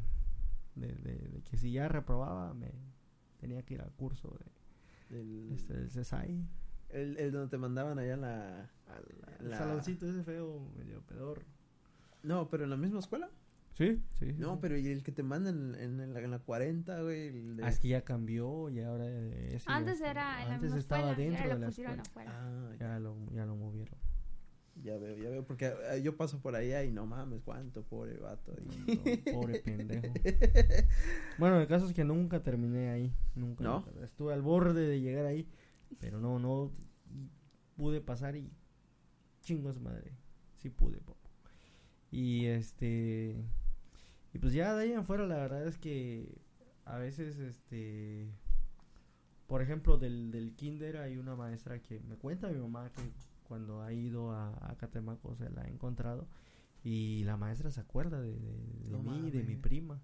de, 0.74 0.88
de- 0.88 1.28
de 1.28 1.42
que 1.42 1.56
si 1.56 1.72
ya 1.72 1.88
reprobaba 1.88 2.52
me 2.54 2.70
tenía 3.40 3.62
que 3.64 3.74
ir 3.74 3.80
al 3.82 3.92
curso 3.92 4.36
de 5.10 5.18
El, 5.20 5.52
este 5.52 5.74
del 5.74 5.90
CESAI. 5.90 6.46
el, 6.90 7.16
el 7.18 7.32
donde 7.32 7.48
te 7.48 7.58
mandaban 7.58 7.98
allá 7.98 8.16
la, 8.16 8.70
El 9.40 9.50
la- 9.50 9.58
saloncito 9.58 10.08
ese 10.08 10.22
feo, 10.22 10.70
medio 10.76 11.00
pedor. 11.02 11.42
No, 12.22 12.48
pero 12.50 12.64
en 12.64 12.70
la 12.70 12.76
misma 12.76 13.00
escuela. 13.00 13.30
Sí, 13.74 14.02
sí. 14.18 14.34
No, 14.36 14.60
pero 14.60 14.76
¿y 14.76 14.86
el 14.88 15.02
que 15.02 15.12
te 15.12 15.22
mandan 15.22 15.74
en, 15.76 15.98
en 16.00 16.12
la, 16.14 16.20
en 16.20 16.30
la 16.30 16.38
40, 16.40 17.02
güey? 17.02 17.28
El 17.28 17.56
de- 17.56 17.64
Ah, 17.64 17.68
es 17.68 17.78
que 17.80 17.88
ya 17.88 18.02
cambió 18.02 18.68
y 18.68 18.80
ahora 18.80 19.08
ese 19.08 19.64
ya 19.66 19.76
Antes 19.76 20.00
era 20.02 20.42
en 20.42 20.48
la 20.48 20.54
antes 20.56 20.62
misma 20.70 20.78
estaba 20.78 21.10
escuela, 21.12 21.28
dentro 21.30 21.48
de 21.48 21.54
lo 21.54 21.60
la 21.60 21.66
pusieron 21.66 22.00
escuela. 22.00 22.30
afuera. 22.30 22.70
Ah, 22.70 22.76
ya, 22.78 22.86
Ya 22.88 22.98
lo, 23.00 23.16
ya 23.32 23.46
lo 23.46 23.56
movieron. 23.56 23.98
ya 24.82 24.96
veo, 24.98 25.16
ya 25.16 25.30
veo. 25.30 25.44
Porque 25.46 25.72
eh, 25.90 26.02
yo 26.02 26.16
paso 26.18 26.40
por 26.40 26.54
allá 26.54 26.84
y 26.84 26.90
no 26.92 27.06
mames, 27.06 27.40
cuánto, 27.42 27.82
pobre 27.82 28.18
vato. 28.18 28.54
y- 28.60 28.96
No, 29.32 29.40
pobre 29.40 29.60
pendejo. 29.60 30.12
Bueno, 31.38 31.58
el 31.60 31.66
caso 31.66 31.86
es 31.86 31.94
que 31.94 32.04
nunca 32.04 32.42
terminé 32.42 32.90
ahí. 32.90 33.12
Nunca. 33.34 33.64
¿No? 33.64 33.86
nunca. 33.86 34.04
Estuve 34.04 34.34
al 34.34 34.42
borde 34.42 34.86
de 34.86 35.00
llegar 35.00 35.24
ahí. 35.24 35.48
Pero 35.98 36.20
no, 36.20 36.38
no 36.38 36.70
pude 37.76 38.00
pasar 38.02 38.36
y 38.36 38.50
chingos 39.40 39.80
madre. 39.80 40.12
Sí 40.58 40.68
pude, 40.68 40.98
papo. 40.98 41.18
Y 42.10 42.44
este. 42.46 43.42
Y 44.34 44.38
pues 44.38 44.52
ya 44.52 44.74
de 44.74 44.84
ahí 44.84 44.92
en 44.92 44.98
afuera, 45.00 45.26
la 45.26 45.36
verdad 45.36 45.66
es 45.66 45.78
que 45.78 46.38
a 46.84 46.96
veces, 46.98 47.38
este. 47.38 48.28
Por 49.46 49.60
ejemplo, 49.60 49.98
del, 49.98 50.30
del 50.30 50.54
kinder 50.54 50.96
hay 50.96 51.18
una 51.18 51.36
maestra 51.36 51.80
que 51.82 52.00
me 52.00 52.16
cuenta 52.16 52.48
mi 52.48 52.58
mamá 52.58 52.90
que 52.92 53.02
cuando 53.46 53.82
ha 53.82 53.92
ido 53.92 54.32
a, 54.32 54.48
a 54.70 54.76
Catemaco 54.78 55.34
se 55.36 55.50
la 55.50 55.62
ha 55.62 55.68
encontrado. 55.68 56.26
Y 56.84 57.22
la 57.24 57.36
maestra 57.36 57.70
se 57.70 57.80
acuerda 57.80 58.20
de, 58.20 58.32
de, 58.40 58.56
de 58.56 58.90
No 58.90 59.02
mí, 59.02 59.30
de 59.30 59.42
mi 59.42 59.56
prima. 59.56 60.00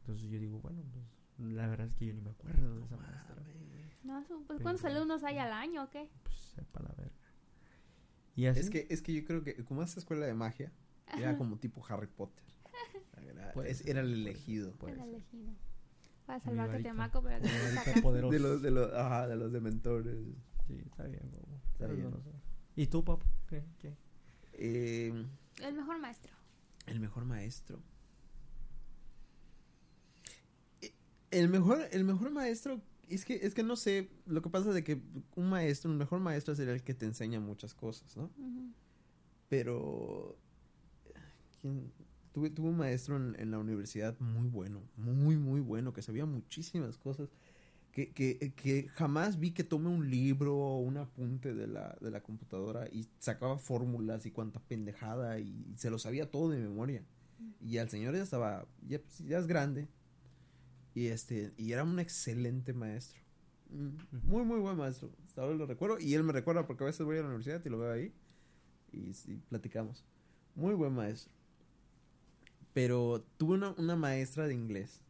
Entonces 0.00 0.30
yo 0.30 0.38
digo, 0.38 0.58
bueno, 0.60 0.82
pues 0.92 1.50
la 1.50 1.66
verdad 1.66 1.86
es 1.88 1.94
que 1.94 2.06
yo 2.06 2.14
ni 2.14 2.20
me 2.20 2.30
acuerdo 2.30 2.76
de 2.76 2.84
esa 2.84 2.96
maestra. 2.96 3.34
No, 4.04 4.24
pues 4.26 4.40
Pero- 4.46 4.60
¿cuántos 4.62 4.84
alumnos 4.84 5.22
hay 5.24 5.38
al 5.38 5.52
año 5.52 5.84
o 5.84 5.90
qué? 5.90 6.08
Pues 6.22 6.36
sepa 6.36 6.80
la 6.82 6.94
verga. 6.96 7.12
Y 8.36 8.46
así. 8.46 8.60
Es 8.60 8.70
que, 8.70 8.86
es 8.88 9.02
que 9.02 9.12
yo 9.12 9.24
creo 9.24 9.42
que 9.42 9.62
como 9.64 9.82
esta 9.82 9.98
escuela 10.00 10.24
de 10.24 10.32
magia, 10.34 10.72
era 11.18 11.36
como 11.36 11.58
tipo 11.58 11.84
Harry 11.88 12.06
Potter. 12.06 12.44
Era, 13.26 13.52
Puede 13.52 13.70
es- 13.70 13.78
ser, 13.78 13.90
era 13.90 14.00
el 14.00 14.08
puede 14.08 14.20
elegido. 14.20 14.72
Puede 14.74 14.94
Era 14.94 15.04
ser. 15.04 15.14
elegido. 15.14 15.52
Para 16.26 16.38
Mi 16.38 16.44
salvar 16.44 16.68
varita. 16.68 16.88
Catemaco, 16.90 17.22
pero 17.22 17.40
que. 17.40 17.48
De 18.36 18.38
los, 18.38 18.62
de 18.62 18.70
los, 18.70 18.92
ajá, 18.94 19.26
de 19.28 19.36
los 19.36 19.52
dementores. 19.52 20.16
Sí, 20.66 20.74
está 20.84 21.04
bien, 21.04 21.20
papu. 21.30 21.54
Está 21.54 21.78
Pero 21.78 21.94
bien. 21.94 22.10
no 22.10 22.16
lo 22.16 22.22
sé. 22.22 22.30
¿Y 22.76 22.86
tú, 22.86 23.02
papá? 23.04 23.24
¿Qué? 23.48 23.64
¿Qué? 23.78 23.94
Eh, 24.52 25.24
El 25.62 25.74
mejor 25.74 25.98
maestro. 25.98 26.32
el 26.86 27.00
mejor 27.00 27.24
maestro. 27.24 27.80
Eh, 30.82 30.92
El 31.30 31.48
mejor, 31.48 31.80
el 31.92 32.04
mejor 32.04 32.30
maestro, 32.30 32.80
es 33.08 33.24
que, 33.24 33.34
es 33.36 33.54
que 33.54 33.62
no 33.62 33.76
sé, 33.76 34.10
lo 34.26 34.42
que 34.42 34.50
pasa 34.50 34.68
es 34.68 34.74
de 34.74 34.84
que 34.84 35.00
un 35.36 35.48
maestro, 35.48 35.90
un 35.90 35.96
mejor 35.98 36.20
maestro 36.20 36.54
sería 36.54 36.74
el 36.74 36.82
que 36.82 36.94
te 36.94 37.06
enseña 37.06 37.40
muchas 37.40 37.74
cosas, 37.74 38.16
¿no? 38.16 38.30
Pero 39.48 40.36
¿quién? 41.60 41.90
Tuve, 42.38 42.50
tuve 42.50 42.68
un 42.68 42.76
maestro 42.76 43.16
en, 43.16 43.34
en 43.40 43.50
la 43.50 43.58
universidad 43.58 44.16
muy 44.20 44.46
bueno, 44.46 44.80
muy, 44.96 45.36
muy 45.36 45.60
bueno, 45.60 45.92
que 45.92 46.02
sabía 46.02 46.24
muchísimas 46.24 46.96
cosas, 46.96 47.28
que, 47.90 48.12
que, 48.12 48.52
que 48.54 48.86
jamás 48.90 49.40
vi 49.40 49.50
que 49.50 49.64
tome 49.64 49.88
un 49.88 50.08
libro 50.08 50.56
o 50.56 50.78
un 50.78 50.98
apunte 50.98 51.52
de 51.52 51.66
la, 51.66 51.98
de 52.00 52.12
la 52.12 52.22
computadora 52.22 52.86
y 52.92 53.08
sacaba 53.18 53.58
fórmulas 53.58 54.24
y 54.24 54.30
cuanta 54.30 54.60
pendejada 54.60 55.40
y 55.40 55.74
se 55.74 55.90
lo 55.90 55.98
sabía 55.98 56.30
todo 56.30 56.50
de 56.50 56.60
memoria. 56.60 57.02
Y 57.60 57.78
al 57.78 57.90
señor 57.90 58.14
ya 58.14 58.22
estaba, 58.22 58.68
ya, 58.86 59.00
pues, 59.00 59.18
ya 59.18 59.38
es 59.38 59.48
grande. 59.48 59.88
Y 60.94 61.08
este, 61.08 61.52
y 61.56 61.72
era 61.72 61.82
un 61.82 61.98
excelente 61.98 62.72
maestro. 62.72 63.20
Muy, 63.68 64.44
muy 64.44 64.60
buen 64.60 64.76
maestro. 64.76 65.10
Hasta 65.26 65.42
ahora 65.42 65.56
lo 65.56 65.66
recuerdo. 65.66 65.98
Y 65.98 66.14
él 66.14 66.22
me 66.22 66.32
recuerda 66.32 66.68
porque 66.68 66.84
a 66.84 66.86
veces 66.86 67.04
voy 67.04 67.16
a 67.18 67.22
la 67.22 67.26
universidad 67.26 67.60
y 67.64 67.68
lo 67.68 67.80
veo 67.80 67.90
ahí. 67.90 68.12
Y, 68.92 69.12
sí, 69.12 69.42
platicamos. 69.48 70.04
Muy 70.54 70.74
buen 70.74 70.92
maestro. 70.92 71.32
Pero 72.78 73.26
tuve 73.38 73.54
una, 73.54 73.70
una 73.76 73.96
maestra 73.96 74.46
de 74.46 74.54
inglés. 74.54 75.00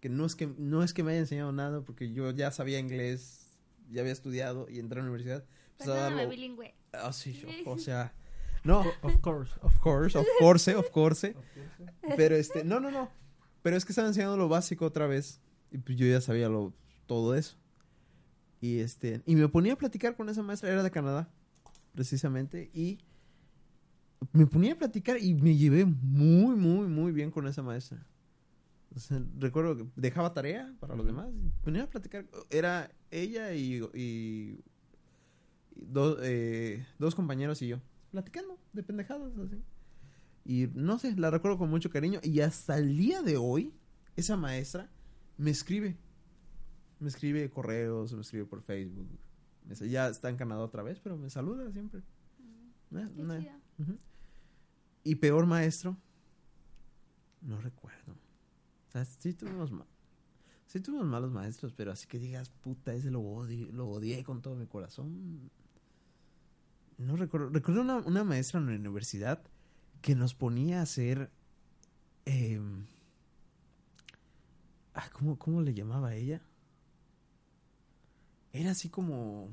Que 0.00 0.08
no 0.08 0.24
es 0.24 0.36
que 0.36 0.46
no 0.46 0.84
es 0.84 0.94
que 0.94 1.02
me 1.02 1.10
haya 1.10 1.18
enseñado 1.20 1.50
nada, 1.50 1.80
porque 1.80 2.12
yo 2.12 2.30
ya 2.30 2.52
sabía 2.52 2.78
inglés, 2.78 3.58
ya 3.90 4.02
había 4.02 4.12
estudiado 4.12 4.68
y 4.68 4.78
entré 4.78 5.00
a 5.00 5.02
la 5.02 5.08
universidad. 5.10 5.44
Empecé 5.72 5.90
a 5.90 5.94
Perdóname, 5.94 6.22
darlo- 6.22 6.30
bilingüe. 6.30 6.74
Ah, 6.92 7.12
sí, 7.12 7.42
o, 7.66 7.72
o 7.72 7.78
sea, 7.78 8.14
no, 8.62 8.84
Of 9.02 9.16
course. 9.20 9.52
of 9.62 9.78
course, 9.80 10.16
of 10.16 10.26
course, 10.38 10.72
of 10.76 10.90
course. 10.90 11.26
Of 11.30 11.34
course. 11.98 12.16
Pero 12.16 12.36
este, 12.36 12.62
no, 12.62 12.78
no, 12.78 12.92
no. 12.92 13.10
Pero 13.62 13.76
es 13.76 13.84
que 13.84 13.90
estaba 13.90 14.06
enseñando 14.06 14.36
lo 14.36 14.48
básico 14.48 14.84
otra 14.84 15.08
vez. 15.08 15.40
Y 15.72 15.78
pues 15.78 15.98
yo 15.98 16.06
ya 16.06 16.20
sabía 16.20 16.48
lo, 16.48 16.72
todo 17.06 17.34
eso. 17.34 17.56
Y 18.60 18.78
este, 18.78 19.22
y 19.26 19.34
me 19.34 19.48
ponía 19.48 19.72
a 19.72 19.76
platicar 19.76 20.14
con 20.14 20.28
esa 20.28 20.42
maestra, 20.44 20.70
era 20.70 20.84
de 20.84 20.90
Canadá, 20.92 21.28
precisamente. 21.96 22.70
Y 22.72 22.98
me 24.32 24.46
ponía 24.46 24.74
a 24.74 24.78
platicar 24.78 25.18
y 25.20 25.34
me 25.34 25.56
llevé 25.56 25.84
muy, 25.84 26.54
muy, 26.56 26.86
muy 26.86 27.12
bien 27.12 27.30
con 27.30 27.46
esa 27.46 27.62
maestra. 27.62 28.06
O 28.94 28.98
sea, 28.98 29.22
recuerdo 29.38 29.76
que 29.76 29.86
dejaba 29.96 30.34
tarea 30.34 30.74
para 30.78 30.94
los 30.94 31.06
demás. 31.06 31.28
y 31.34 31.50
Ponía 31.64 31.84
a 31.84 31.90
platicar. 31.90 32.26
Era 32.50 32.90
ella 33.10 33.54
y, 33.54 33.82
y, 33.94 34.60
dos, 35.74 36.18
eh, 36.22 36.86
dos 36.98 37.14
compañeros 37.14 37.62
y 37.62 37.68
yo. 37.68 37.80
Platicando 38.10 38.58
de 38.72 38.82
pendejadas 38.82 39.32
así. 39.38 39.62
Y 40.44 40.68
no 40.74 40.98
sé, 40.98 41.16
la 41.16 41.30
recuerdo 41.30 41.58
con 41.58 41.70
mucho 41.70 41.88
cariño. 41.90 42.20
Y 42.22 42.40
hasta 42.40 42.78
el 42.78 42.96
día 42.96 43.22
de 43.22 43.36
hoy, 43.36 43.72
esa 44.16 44.36
maestra 44.36 44.90
me 45.38 45.50
escribe. 45.50 45.96
Me 47.00 47.08
escribe 47.08 47.48
correos, 47.50 48.12
me 48.12 48.20
escribe 48.20 48.44
por 48.44 48.62
Facebook. 48.62 49.08
Ya 49.88 50.08
está 50.08 50.28
en 50.28 50.36
Canadá 50.36 50.60
otra 50.60 50.82
vez, 50.82 51.00
pero 51.00 51.16
me 51.16 51.30
saluda 51.30 51.70
siempre. 51.72 52.02
Qué. 53.38 54.02
Y 55.04 55.16
peor 55.16 55.46
maestro, 55.46 55.96
no 57.40 57.60
recuerdo. 57.60 58.12
O 58.12 58.90
sea, 58.92 59.04
sí 59.04 59.32
tuvimos, 59.34 59.70
ma- 59.72 59.86
malos 61.04 61.30
maestros, 61.32 61.72
pero 61.72 61.92
así 61.92 62.06
que 62.06 62.18
digas, 62.18 62.48
puta, 62.50 62.94
ese 62.94 63.10
lo 63.10 63.20
odié, 63.20 63.66
lo 63.72 63.88
odié 63.88 64.22
con 64.24 64.42
todo 64.42 64.54
mi 64.54 64.66
corazón. 64.66 65.50
No 66.98 67.16
recuerdo. 67.16 67.48
Recuerdo 67.50 67.82
una, 67.82 67.96
una 67.98 68.24
maestra 68.24 68.60
en 68.60 68.66
la 68.66 68.74
universidad 68.76 69.42
que 70.02 70.14
nos 70.14 70.34
ponía 70.34 70.80
a 70.80 70.82
hacer. 70.82 71.30
em, 72.24 72.86
ah, 74.94 75.08
¿cómo, 75.12 75.38
¿Cómo 75.38 75.62
le 75.62 75.74
llamaba 75.74 76.14
ella? 76.14 76.42
Era 78.52 78.70
así 78.72 78.88
como. 78.88 79.50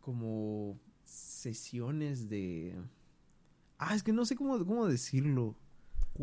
Como 0.00 0.78
sesiones 1.04 2.28
de. 2.28 2.74
Ah, 3.78 3.94
es 3.94 4.02
que 4.02 4.12
no 4.12 4.24
sé 4.24 4.36
cómo, 4.36 4.64
cómo 4.66 4.86
decirlo. 4.86 5.56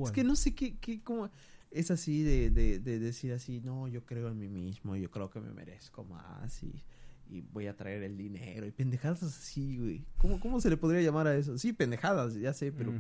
Es 0.04 0.12
que 0.12 0.24
no 0.24 0.36
sé 0.36 0.54
qué, 0.54 0.78
qué 0.78 1.02
cómo... 1.02 1.30
Es 1.72 1.92
así 1.92 2.22
de, 2.24 2.52
de, 2.52 2.80
de 2.80 3.00
decir 3.00 3.34
así, 3.34 3.60
no, 3.60 3.88
yo 3.88 4.06
creo 4.06 4.30
en 4.30 4.40
mí 4.40 4.48
mismo, 4.48 4.96
yo 4.96 5.12
creo 5.12 5.30
que 5.30 5.42
me 5.42 5.52
merezco 5.52 6.06
más 6.06 6.64
y, 6.64 6.84
y 7.30 7.42
voy 7.42 7.68
a 7.68 7.76
traer 7.76 8.04
el 8.04 8.18
dinero 8.18 8.66
y 8.66 8.72
pendejadas 8.72 9.24
así, 9.24 9.78
güey. 9.78 10.06
¿Cómo, 10.18 10.40
¿Cómo 10.40 10.62
se 10.62 10.70
le 10.70 10.78
podría 10.78 11.02
llamar 11.02 11.28
a 11.28 11.36
eso? 11.36 11.58
Sí, 11.58 11.74
pendejadas, 11.74 12.36
ya 12.36 12.54
sé, 12.54 12.72
pero, 12.72 12.94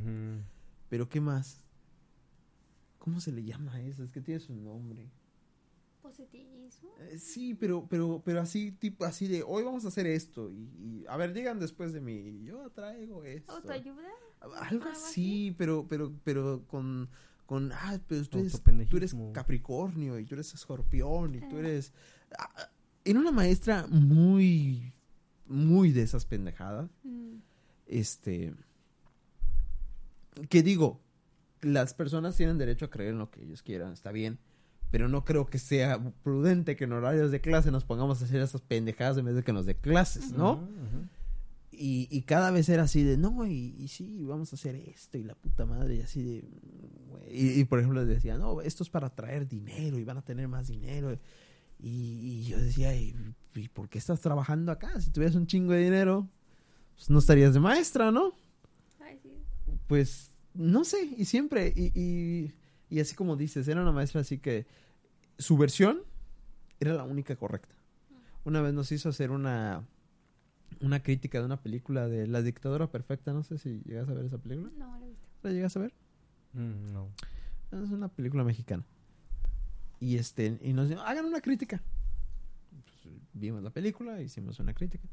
pero 0.89 1.08
¿qué 1.08 1.22
más? 1.22 1.62
¿Cómo 2.99 3.22
se 3.22 3.32
le 3.32 3.43
llama 3.43 3.74
a 3.76 3.82
eso? 3.82 4.03
Es 4.03 4.12
que 4.12 4.20
tiene 4.20 4.39
su 4.39 4.53
nombre. 4.53 5.10
Positivismo. 6.06 6.89
Eh, 6.99 7.18
sí, 7.18 7.56
pero, 7.56 7.88
pero, 7.89 8.22
pero 8.24 8.39
así, 8.41 8.72
tipo, 8.72 9.06
así 9.06 9.28
de, 9.28 9.43
hoy 9.43 9.64
vamos 9.64 9.86
a 9.86 9.88
hacer 9.88 10.06
esto 10.06 10.51
y, 10.51 10.70
y, 10.78 11.06
a 11.08 11.18
ver, 11.18 11.34
digan 11.34 11.60
después 11.60 11.93
de 11.93 12.01
mí, 12.01 12.43
yo 12.43 12.70
traigo 12.72 13.24
esto. 13.24 13.53
Autoayuda. 13.53 14.03
Algo 14.41 14.56
¿Algo 14.56 14.86
así, 14.89 15.56
pero, 15.58 15.88
pero, 15.89 16.14
pero 16.24 16.64
con, 16.68 17.10
con, 17.47 17.72
ah, 17.74 17.99
pero 18.08 18.24
tú 18.26 18.39
eres, 18.39 18.62
tú 18.89 18.97
eres. 18.97 19.16
Capricornio 19.34 20.20
y 20.20 20.26
tú 20.26 20.36
eres 20.36 20.53
Escorpión 20.53 21.34
y 21.36 21.39
tú 21.39 21.56
Ah. 21.56 21.60
eres... 21.60 21.91
ah, 22.38 22.49
ah, 22.56 22.70
Era 23.03 23.20
una 23.20 23.32
maestra 23.32 23.88
muy, 23.88 24.93
muy 25.47 25.91
de 25.91 26.03
esas 26.03 26.26
pendejadas. 26.26 26.89
Mm. 27.03 27.38
Este, 27.88 28.53
que 30.49 30.62
digo, 30.64 31.01
las 31.62 31.93
personas 31.93 32.36
tienen 32.38 32.58
derecho 32.60 32.86
a 32.86 32.89
creer 32.89 33.12
en 33.12 33.20
lo 33.20 33.32
que 33.32 33.41
ellos 33.43 33.64
quieran, 33.64 33.93
está 33.93 34.12
bien. 34.12 34.38
Pero 34.91 35.09
no 35.09 35.25
creo 35.25 35.45
que 35.47 35.59
sea 35.59 35.99
prudente 36.23 36.75
que 36.75 36.86
en 36.86 36.93
horarios 36.93 37.31
de 37.31 37.41
clase 37.41 37.71
nos 37.71 37.83
pongamos 37.83 38.21
a 38.21 38.25
hacer 38.25 38.41
esas 38.41 38.61
pendejadas 38.61 39.17
en 39.17 39.25
vez 39.25 39.36
de 39.36 39.43
que 39.43 39.51
nos 39.51 39.65
dé 39.65 39.75
clases, 39.75 40.31
¿no? 40.31 40.67
Y, 41.71 42.07
y 42.09 42.21
cada 42.21 42.51
vez 42.51 42.69
era 42.69 42.83
así 42.83 43.03
de, 43.03 43.17
no, 43.17 43.45
y, 43.45 43.75
y 43.77 43.89
sí, 43.89 44.23
vamos 44.23 44.53
a 44.53 44.55
hacer 44.55 44.75
esto 44.75 45.17
y 45.17 45.23
la 45.23 45.36
puta 45.36 45.65
madre, 45.65 45.95
y 45.95 46.01
así 46.01 46.23
de. 46.23 46.43
Y, 47.29 47.59
y, 47.59 47.65
por 47.65 47.79
ejemplo 47.79 48.05
decía, 48.05 48.38
no, 48.38 48.61
esto 48.61 48.83
es 48.83 48.89
para 48.89 49.09
traer 49.09 49.47
dinero 49.47 49.97
y 49.97 50.03
van 50.05 50.17
a 50.17 50.21
tener 50.21 50.47
más 50.47 50.67
dinero. 50.67 51.17
Y, 51.77 51.89
y 51.89 52.43
yo 52.45 52.57
decía, 52.57 52.95
¿y, 52.95 53.13
y 53.55 53.67
por 53.67 53.89
qué 53.89 53.97
estás 53.97 54.21
trabajando 54.21 54.71
acá? 54.71 55.01
Si 55.01 55.11
tuvieras 55.11 55.36
un 55.36 55.47
chingo 55.47 55.73
de 55.73 55.83
dinero, 55.83 56.29
pues 56.95 57.09
no 57.09 57.19
estarías 57.19 57.53
de 57.53 57.59
maestra, 57.59 58.11
¿no? 58.11 58.33
Ay, 59.01 59.19
sí. 59.21 59.33
Pues 59.88 60.31
no 60.53 60.86
sé, 60.86 61.09
y 61.17 61.25
siempre, 61.25 61.73
y, 61.75 62.51
y, 62.89 62.99
así 62.99 63.15
como 63.15 63.36
dices, 63.36 63.67
era 63.67 63.81
una 63.81 63.91
maestra 63.91 64.21
así 64.21 64.38
que 64.38 64.65
su 65.38 65.57
versión 65.57 66.01
era 66.79 66.93
la 66.93 67.03
única 67.03 67.36
correcta. 67.36 67.75
Una 68.43 68.61
vez 68.61 68.73
nos 68.73 68.91
hizo 68.91 69.09
hacer 69.09 69.31
una, 69.31 69.83
una 70.81 71.01
crítica 71.01 71.39
de 71.39 71.45
una 71.45 71.61
película 71.61 72.07
de 72.07 72.27
La 72.27 72.41
dictadura 72.41 72.88
perfecta, 72.88 73.33
no 73.33 73.43
sé 73.43 73.57
si 73.57 73.81
llegas 73.86 74.07
a 74.09 74.13
ver 74.13 74.25
esa 74.25 74.38
película. 74.38 74.71
No, 74.77 74.99
lo 74.99 75.05
he 75.05 75.09
visto. 75.09 75.27
¿La 75.43 75.51
llegas 75.51 75.75
a 75.77 75.79
ver? 75.79 75.93
Mm, 76.53 76.93
no. 76.93 77.09
Es 77.71 77.89
una 77.89 78.07
película 78.07 78.43
mexicana. 78.43 78.86
Y 79.99 80.17
este, 80.17 80.59
y 80.61 80.73
nos 80.73 80.89
dijo, 80.89 81.01
hagan 81.01 81.25
una 81.25 81.41
crítica. 81.41 81.81
Pues, 82.69 83.15
vimos 83.33 83.63
la 83.63 83.71
película, 83.71 84.21
hicimos 84.21 84.59
una 84.59 84.73
crítica. 84.73 85.07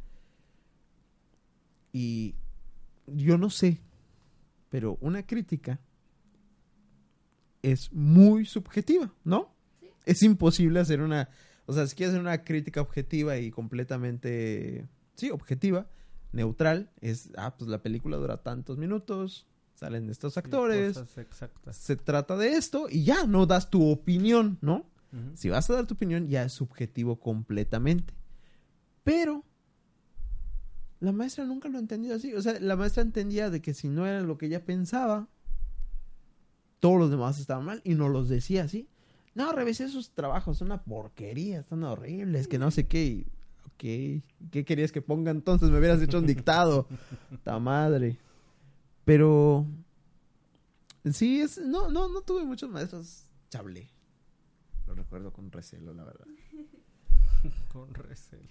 Y 1.92 2.34
yo 3.06 3.38
no 3.38 3.50
sé, 3.50 3.80
pero 4.68 4.98
una 5.00 5.24
crítica 5.24 5.78
es 7.62 7.92
muy 7.92 8.44
subjetiva, 8.44 9.14
¿no? 9.24 9.54
Sí. 9.80 9.88
Es 10.04 10.22
imposible 10.22 10.80
hacer 10.80 11.00
una, 11.00 11.28
o 11.66 11.72
sea, 11.72 11.86
si 11.86 11.94
quieres 11.94 12.14
hacer 12.14 12.20
una 12.20 12.44
crítica 12.44 12.80
objetiva 12.80 13.38
y 13.38 13.50
completamente, 13.50 14.88
sí, 15.14 15.30
objetiva, 15.30 15.88
neutral, 16.32 16.90
es, 17.00 17.30
ah, 17.36 17.56
pues 17.56 17.70
la 17.70 17.82
película 17.82 18.16
dura 18.16 18.42
tantos 18.42 18.78
minutos, 18.78 19.46
salen 19.74 20.10
estos 20.10 20.36
actores, 20.38 21.00
se 21.70 21.96
trata 21.96 22.36
de 22.36 22.56
esto 22.56 22.86
y 22.90 23.04
ya 23.04 23.26
no 23.26 23.46
das 23.46 23.70
tu 23.70 23.88
opinión, 23.88 24.58
¿no? 24.60 24.90
Si 25.34 25.50
vas 25.50 25.68
a 25.68 25.74
dar 25.74 25.86
tu 25.86 25.92
opinión, 25.92 26.26
ya 26.28 26.42
es 26.42 26.54
subjetivo 26.54 27.20
completamente. 27.20 28.14
Pero 29.04 29.44
la 31.00 31.12
maestra 31.12 31.44
nunca 31.44 31.68
lo 31.68 31.78
entendió 31.78 32.14
así. 32.14 32.32
O 32.34 32.40
sea, 32.40 32.58
la 32.60 32.76
maestra 32.76 33.02
entendía 33.02 33.50
de 33.50 33.60
que 33.60 33.74
si 33.74 33.90
no 33.90 34.06
era 34.06 34.22
lo 34.22 34.38
que 34.38 34.46
ella 34.46 34.64
pensaba, 34.64 35.28
todos 36.82 36.98
los 36.98 37.10
demás 37.12 37.38
estaban 37.38 37.64
mal 37.64 37.80
y 37.84 37.94
no 37.94 38.08
los 38.08 38.28
decía 38.28 38.64
así. 38.64 38.88
No, 39.36 39.52
revisé 39.52 39.88
sus 39.88 40.10
trabajos, 40.10 40.58
son 40.58 40.66
una 40.66 40.82
porquería, 40.82 41.60
están 41.60 41.84
horribles, 41.84 42.48
que 42.48 42.58
no 42.58 42.72
sé 42.72 42.88
qué. 42.88 43.24
Ok, 43.66 44.24
¿qué 44.50 44.64
querías 44.66 44.90
que 44.90 45.00
ponga 45.00 45.30
entonces? 45.30 45.70
Me 45.70 45.78
hubieras 45.78 46.02
hecho 46.02 46.18
un 46.18 46.26
dictado. 46.26 46.88
Ta 47.44 47.60
madre. 47.60 48.18
Pero 49.04 49.64
sí, 51.12 51.40
es, 51.40 51.58
no, 51.58 51.88
no, 51.88 52.08
no 52.08 52.20
tuve 52.22 52.44
muchos 52.44 52.68
maestros. 52.68 53.26
Chablé. 53.48 53.88
Lo 54.88 54.96
recuerdo 54.96 55.32
con 55.32 55.52
recelo, 55.52 55.94
la 55.94 56.02
verdad. 56.02 56.26
Con 57.72 57.94
recelo. 57.94 58.42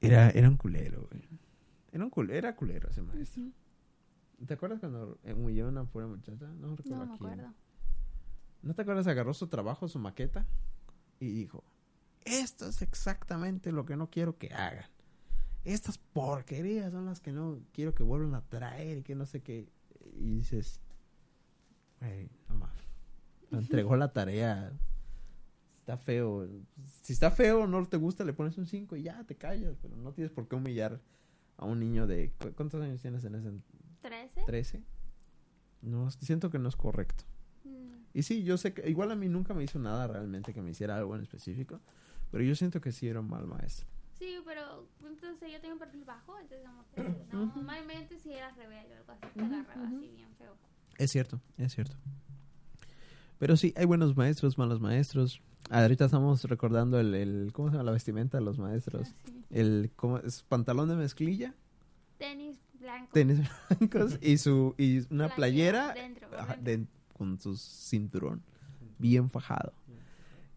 Era, 0.00 0.30
era 0.30 0.48
un 0.48 0.56
culero, 0.56 1.08
güey. 1.08 1.22
Era 1.92 2.04
un 2.04 2.10
culero, 2.10 2.38
era 2.38 2.56
culero 2.56 2.88
ese 2.90 3.02
maestro. 3.02 3.44
¿Te 4.46 4.54
acuerdas 4.54 4.80
cuando 4.80 5.18
humilló 5.36 5.66
a 5.66 5.68
una 5.68 5.84
pura 5.84 6.06
muchacha? 6.06 6.46
No 6.46 6.76
recuerdo 6.76 7.04
No 7.06 7.12
me 7.12 7.18
quién. 7.18 7.30
acuerdo. 7.32 7.54
¿No 8.62 8.74
te 8.74 8.82
acuerdas? 8.82 9.06
Agarró 9.06 9.34
su 9.34 9.46
trabajo, 9.48 9.88
su 9.88 9.98
maqueta 9.98 10.46
y 11.20 11.30
dijo, 11.32 11.64
esto 12.24 12.66
es 12.68 12.82
exactamente 12.82 13.72
lo 13.72 13.84
que 13.84 13.96
no 13.96 14.10
quiero 14.10 14.36
que 14.38 14.52
hagan. 14.52 14.84
Estas 15.64 15.98
porquerías 15.98 16.92
son 16.92 17.06
las 17.06 17.20
que 17.20 17.32
no 17.32 17.60
quiero 17.72 17.94
que 17.94 18.02
vuelvan 18.02 18.34
a 18.34 18.42
traer 18.42 18.98
y 18.98 19.02
que 19.02 19.14
no 19.14 19.26
sé 19.26 19.42
qué. 19.42 19.68
Y 20.14 20.36
dices, 20.36 20.80
"Güey, 22.00 22.30
no 22.48 22.54
mames. 22.56 22.82
Me 23.50 23.58
entregó 23.58 23.96
la 23.96 24.12
tarea. 24.12 24.72
Está 25.80 25.96
feo. 25.96 26.46
Si 27.02 27.12
está 27.12 27.30
feo 27.30 27.62
o 27.62 27.66
no 27.66 27.84
te 27.86 27.96
gusta, 27.96 28.24
le 28.24 28.32
pones 28.32 28.56
un 28.58 28.66
5 28.66 28.96
y 28.96 29.02
ya 29.02 29.24
te 29.24 29.36
callas. 29.36 29.76
Pero 29.82 29.96
no 29.96 30.12
tienes 30.12 30.30
por 30.32 30.46
qué 30.48 30.54
humillar 30.56 31.00
a 31.56 31.64
un 31.64 31.80
niño 31.80 32.06
de... 32.06 32.32
¿cu- 32.40 32.52
¿Cuántos 32.54 32.80
años 32.82 33.00
tienes 33.02 33.24
en 33.24 33.34
ese? 33.34 33.50
¿Trece? 34.48 34.78
¿13? 34.78 34.82
No, 35.82 36.10
siento 36.10 36.50
que 36.50 36.58
no 36.58 36.68
es 36.68 36.76
correcto. 36.76 37.24
Mm, 37.64 37.92
Y 38.14 38.22
sí, 38.22 38.42
yo 38.44 38.56
sé 38.56 38.72
que 38.72 38.88
igual 38.88 39.10
a 39.12 39.14
mí 39.14 39.28
nunca 39.28 39.52
me 39.54 39.62
hizo 39.64 39.78
nada 39.78 40.06
realmente 40.06 40.52
que 40.54 40.62
me 40.62 40.70
hiciera 40.70 40.96
algo 40.96 41.14
en 41.14 41.22
específico, 41.22 41.80
pero 42.30 42.42
yo 42.42 42.54
siento 42.54 42.80
que 42.80 42.90
sí 42.92 43.06
era 43.08 43.20
un 43.20 43.28
mal 43.28 43.46
maestro. 43.46 43.86
Sí, 44.18 44.36
pero 44.44 44.88
entonces 45.06 45.52
yo 45.52 45.60
tengo 45.60 45.74
un 45.74 45.78
perfil 45.78 46.04
bajo, 46.04 46.36
entonces 46.38 46.66
como 46.66 46.84
que 46.90 47.02
no, 47.32 47.46
normalmente 47.46 48.18
si 48.18 48.32
eras 48.32 48.56
rebelde 48.56 48.94
o 48.94 48.98
algo 48.98 49.12
así, 49.12 49.26
te 49.34 49.40
agarraba 49.44 49.86
así 49.86 50.08
bien 50.08 50.28
feo. 50.36 50.56
Es 50.96 51.10
cierto, 51.12 51.40
es 51.58 51.72
cierto. 51.74 51.94
Pero 53.38 53.56
sí, 53.56 53.72
hay 53.76 53.84
buenos 53.84 54.16
maestros, 54.16 54.58
malos 54.58 54.80
maestros. 54.80 55.40
Ahorita 55.70 56.06
estamos 56.06 56.42
recordando 56.44 56.98
el, 56.98 57.14
el 57.14 57.52
¿cómo 57.52 57.68
se 57.68 57.74
llama 57.74 57.84
la 57.84 57.92
vestimenta 57.92 58.38
de 58.38 58.44
los 58.44 58.58
maestros? 58.58 59.02
Así. 59.22 59.44
El 59.50 59.92
¿cómo 59.94 60.18
es? 60.18 60.42
pantalón 60.42 60.88
de 60.88 60.96
mezclilla, 60.96 61.54
Tenis 62.16 62.58
blanco. 62.80 63.10
tenis 63.12 63.40
blancos 63.68 64.18
y 64.22 64.38
su 64.38 64.74
y 64.78 65.04
una 65.12 65.34
playera 65.34 65.94
Dentro, 65.94 66.28
por 66.28 66.38
ajá, 66.40 66.56
dentro. 66.60 66.92
de- 66.94 66.98
con 67.16 67.38
su 67.40 67.56
cinturón 67.56 68.42
bien 68.98 69.28
fajado. 69.30 69.72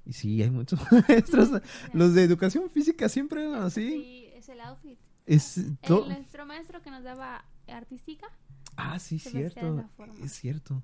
Y 0.05 0.13
sí, 0.13 0.41
hay 0.41 0.49
muchos 0.49 0.79
maestros. 1.09 1.49
Los 1.93 2.13
de 2.13 2.23
educación 2.23 2.69
física 2.69 3.07
siempre 3.09 3.43
eran 3.47 3.61
así. 3.63 3.87
Sí, 3.89 4.25
es 4.33 4.49
el 4.49 4.59
outfit. 4.61 4.97
Es 5.25 5.57
El, 5.57 5.77
nuestro 6.07 6.45
maestro 6.45 6.81
que 6.81 6.89
nos 6.91 7.03
daba 7.03 7.45
artística, 7.67 8.27
Ah, 8.75 8.97
sí, 8.99 9.19
cierto. 9.19 9.85
Es 10.23 10.31
cierto. 10.33 10.81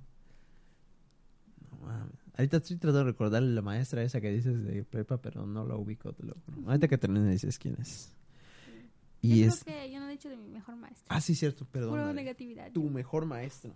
No 1.72 1.78
mames. 1.88 2.14
Ahorita 2.38 2.58
estoy 2.58 2.78
tratando 2.78 3.00
de 3.00 3.12
recordar 3.12 3.42
la 3.44 3.62
maestra 3.62 4.04
esa 4.04 4.22
que 4.22 4.32
dices 4.32 4.64
de 4.64 4.84
prepa, 4.84 5.18
pero 5.22 5.46
no 5.48 5.66
la 5.66 5.76
ubico, 5.76 6.14
te 6.14 6.24
lo 6.24 6.36
juro. 6.46 6.68
Ahorita 6.70 6.88
que 6.88 6.98
termines 6.98 7.32
dices 7.32 7.58
quién 7.58 7.76
es. 7.80 8.14
Y 9.22 9.42
yo 9.42 9.48
es... 9.48 9.64
creo 9.64 9.76
que 9.78 9.92
yo 9.92 10.00
no 10.00 10.08
he 10.08 10.12
dicho 10.12 10.30
de 10.30 10.38
mi 10.38 10.48
mejor 10.48 10.76
maestro. 10.76 11.06
Ah, 11.10 11.22
sí, 11.22 11.36
cierto, 11.36 11.66
perdón. 11.66 12.00
Mari. 12.00 12.14
negatividad. 12.14 12.72
Tu 12.72 12.84
mejor 12.90 13.26
maestro. 13.26 13.74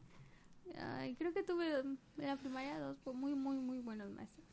Ay, 0.77 1.15
creo 1.15 1.33
que 1.33 1.43
tuve 1.43 1.79
en 1.79 1.99
la 2.17 2.37
primaria 2.37 2.79
dos 2.79 2.97
muy, 3.15 3.33
muy, 3.35 3.57
muy 3.57 3.79
buenos 3.79 4.09
maestros. 4.11 4.45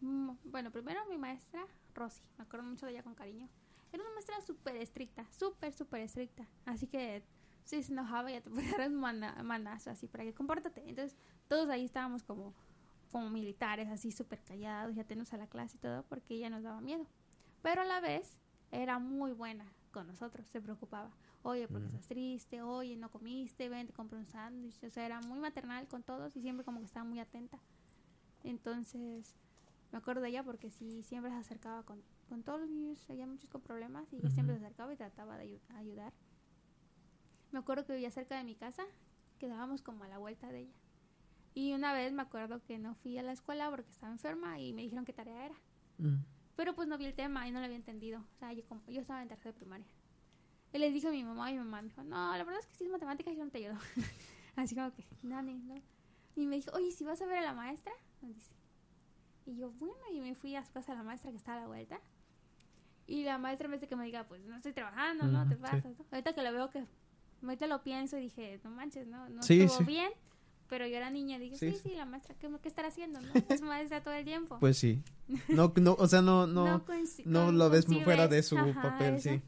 Mm, 0.00 0.30
Bueno, 0.44 0.70
primero 0.70 1.00
mi 1.08 1.16
maestra, 1.18 1.66
Rosy. 1.94 2.22
Me 2.36 2.44
acuerdo 2.44 2.66
mucho 2.66 2.86
de 2.86 2.92
ella 2.92 3.02
con 3.02 3.14
cariño. 3.14 3.48
Era 3.92 4.02
una 4.02 4.12
maestra 4.12 4.40
súper 4.42 4.76
estricta, 4.76 5.26
súper, 5.30 5.72
súper 5.72 6.02
estricta. 6.02 6.46
Así 6.66 6.86
que 6.86 7.22
si 7.64 7.82
se 7.82 7.92
enojaba 7.92 8.30
ya 8.30 8.40
te 8.42 8.50
podía 8.50 8.76
dar 8.76 8.88
un 8.90 8.96
mana- 9.00 9.42
manazo 9.42 9.90
así 9.90 10.06
para 10.06 10.24
que 10.24 10.34
compórtate. 10.34 10.82
Entonces 10.88 11.16
todos 11.48 11.68
ahí 11.70 11.84
estábamos 11.84 12.22
como, 12.22 12.54
como 13.10 13.30
militares, 13.30 13.88
así 13.88 14.12
súper 14.12 14.42
callados, 14.42 14.94
ya 14.96 15.04
tenemos 15.04 15.32
a 15.32 15.38
la 15.38 15.46
clase 15.46 15.76
y 15.76 15.80
todo, 15.80 16.02
porque 16.08 16.34
ella 16.34 16.50
nos 16.50 16.62
daba 16.62 16.80
miedo. 16.80 17.06
Pero 17.62 17.80
a 17.82 17.84
la 17.84 18.00
vez 18.00 18.36
era 18.70 18.98
muy 18.98 19.32
buena 19.32 19.64
con 19.96 20.06
nosotros, 20.06 20.46
se 20.48 20.60
preocupaba. 20.60 21.10
Oye, 21.42 21.66
¿por 21.68 21.80
qué 21.80 21.86
estás 21.86 22.06
triste? 22.08 22.60
Oye, 22.60 22.96
no 22.96 23.10
comiste, 23.10 23.68
ven, 23.70 23.86
te 23.86 23.94
compro 23.94 24.18
un 24.18 24.26
sándwich. 24.26 24.82
O 24.84 24.90
sea, 24.90 25.06
era 25.06 25.20
muy 25.22 25.38
maternal 25.38 25.88
con 25.88 26.02
todos 26.02 26.36
y 26.36 26.42
siempre 26.42 26.64
como 26.66 26.80
que 26.80 26.84
estaba 26.84 27.04
muy 27.04 27.18
atenta. 27.18 27.58
Entonces, 28.44 29.34
me 29.92 29.98
acuerdo 29.98 30.20
de 30.20 30.28
ella 30.28 30.42
porque 30.42 30.70
sí, 30.70 31.02
siempre 31.02 31.30
se 31.30 31.38
acercaba 31.38 31.82
con, 31.84 32.02
con 32.28 32.42
todos 32.42 32.60
los 32.60 32.68
niños, 32.68 33.08
había 33.08 33.26
muchos 33.26 33.48
con 33.48 33.62
problemas 33.62 34.12
y 34.12 34.16
ella 34.16 34.28
siempre 34.30 34.58
se 34.58 34.64
acercaba 34.66 34.92
y 34.92 34.96
trataba 34.96 35.38
de 35.38 35.44
ayu- 35.46 35.76
ayudar. 35.76 36.12
Me 37.52 37.58
acuerdo 37.58 37.86
que 37.86 37.94
vivía 37.94 38.10
cerca 38.10 38.36
de 38.36 38.44
mi 38.44 38.54
casa, 38.54 38.84
quedábamos 39.38 39.80
como 39.80 40.04
a 40.04 40.08
la 40.08 40.18
vuelta 40.18 40.48
de 40.52 40.60
ella. 40.60 40.74
Y 41.54 41.72
una 41.72 41.94
vez 41.94 42.12
me 42.12 42.20
acuerdo 42.20 42.62
que 42.62 42.78
no 42.78 42.94
fui 42.96 43.16
a 43.16 43.22
la 43.22 43.32
escuela 43.32 43.70
porque 43.70 43.90
estaba 43.90 44.12
enferma 44.12 44.60
y 44.60 44.74
me 44.74 44.82
dijeron 44.82 45.06
qué 45.06 45.14
tarea 45.14 45.46
era. 45.46 45.54
Mm. 45.98 46.16
Pero 46.56 46.74
pues 46.74 46.88
no 46.88 46.96
vi 46.98 47.04
el 47.04 47.14
tema 47.14 47.46
y 47.46 47.52
no 47.52 47.60
lo 47.60 47.66
había 47.66 47.76
entendido. 47.76 48.20
O 48.20 48.38
sea, 48.38 48.52
yo, 48.52 48.64
como, 48.66 48.82
yo 48.88 49.00
estaba 49.00 49.22
en 49.22 49.28
tercera 49.28 49.52
de 49.52 49.58
primaria. 49.58 49.86
Y 50.72 50.78
le 50.78 50.90
dije 50.90 51.08
a 51.08 51.10
mi 51.10 51.22
mamá 51.22 51.50
y 51.50 51.54
mi 51.54 51.60
mamá 51.60 51.82
me 51.82 51.88
dijo, 51.88 52.02
no, 52.02 52.36
la 52.36 52.44
verdad 52.44 52.60
es 52.60 52.66
que 52.66 52.74
si 52.74 52.84
es 52.84 52.90
matemáticas 52.90 53.36
yo 53.36 53.44
no 53.44 53.50
te 53.50 53.58
ayudo. 53.58 53.78
Así 54.56 54.74
como 54.74 54.92
que, 54.92 55.04
no, 55.22 55.42
no. 55.42 55.74
Y 56.34 56.46
me 56.46 56.56
dijo, 56.56 56.70
oye, 56.72 56.90
si 56.90 57.04
vas 57.04 57.20
a 57.22 57.26
ver 57.26 57.38
a 57.38 57.42
la 57.42 57.54
maestra, 57.54 57.92
nos 58.22 58.34
dice. 58.34 58.52
Y 59.46 59.56
yo, 59.56 59.70
bueno, 59.70 59.94
y 60.12 60.20
me 60.20 60.34
fui 60.34 60.56
a 60.56 60.64
su 60.64 60.72
casa 60.72 60.92
a 60.92 60.96
la 60.96 61.02
maestra 61.02 61.30
que 61.30 61.36
está 61.36 61.54
a 61.54 61.60
la 61.60 61.66
vuelta. 61.66 62.00
Y 63.06 63.22
la 63.22 63.38
maestra 63.38 63.68
me 63.68 63.76
dice 63.76 63.86
que 63.86 63.94
me 63.94 64.04
diga, 64.04 64.24
pues 64.24 64.42
no 64.44 64.56
estoy 64.56 64.72
trabajando, 64.72 65.26
¿no? 65.26 65.46
Te 65.48 65.54
sí. 65.54 65.60
pasas. 65.60 65.84
¿no? 65.84 66.04
Ahorita 66.10 66.34
que 66.34 66.42
lo 66.42 66.52
veo 66.52 66.70
que, 66.70 66.84
ahorita 67.42 67.66
lo 67.68 67.82
pienso 67.82 68.18
y 68.18 68.22
dije, 68.22 68.60
no 68.64 68.70
manches, 68.70 69.06
no, 69.06 69.28
no 69.28 69.42
Sí, 69.42 69.62
estuvo 69.62 69.78
sí. 69.78 69.84
bien. 69.84 70.10
Pero 70.68 70.86
yo 70.86 70.96
era 70.96 71.10
niña, 71.10 71.38
dije, 71.38 71.56
Sí, 71.56 71.72
sí, 71.80 71.94
la 71.94 72.04
maestra, 72.04 72.34
¿qué, 72.38 72.50
qué 72.60 72.68
estará 72.68 72.88
haciendo? 72.88 73.20
¿no? 73.20 73.28
Es 73.48 73.62
maestra 73.62 74.02
todo 74.02 74.14
el 74.14 74.24
tiempo. 74.24 74.58
Pues 74.58 74.76
sí. 74.78 75.02
No, 75.48 75.72
no, 75.76 75.94
o 75.98 76.08
sea, 76.08 76.22
no, 76.22 76.46
no, 76.46 76.64
no 76.64 76.84
no 77.24 77.52
lo 77.52 77.70
ves 77.70 77.84
concibes, 77.84 78.04
fuera 78.04 78.26
de 78.28 78.42
su 78.42 78.58
ajá, 78.58 78.82
papel, 78.82 79.14
eso. 79.14 79.30
sí. 79.30 79.42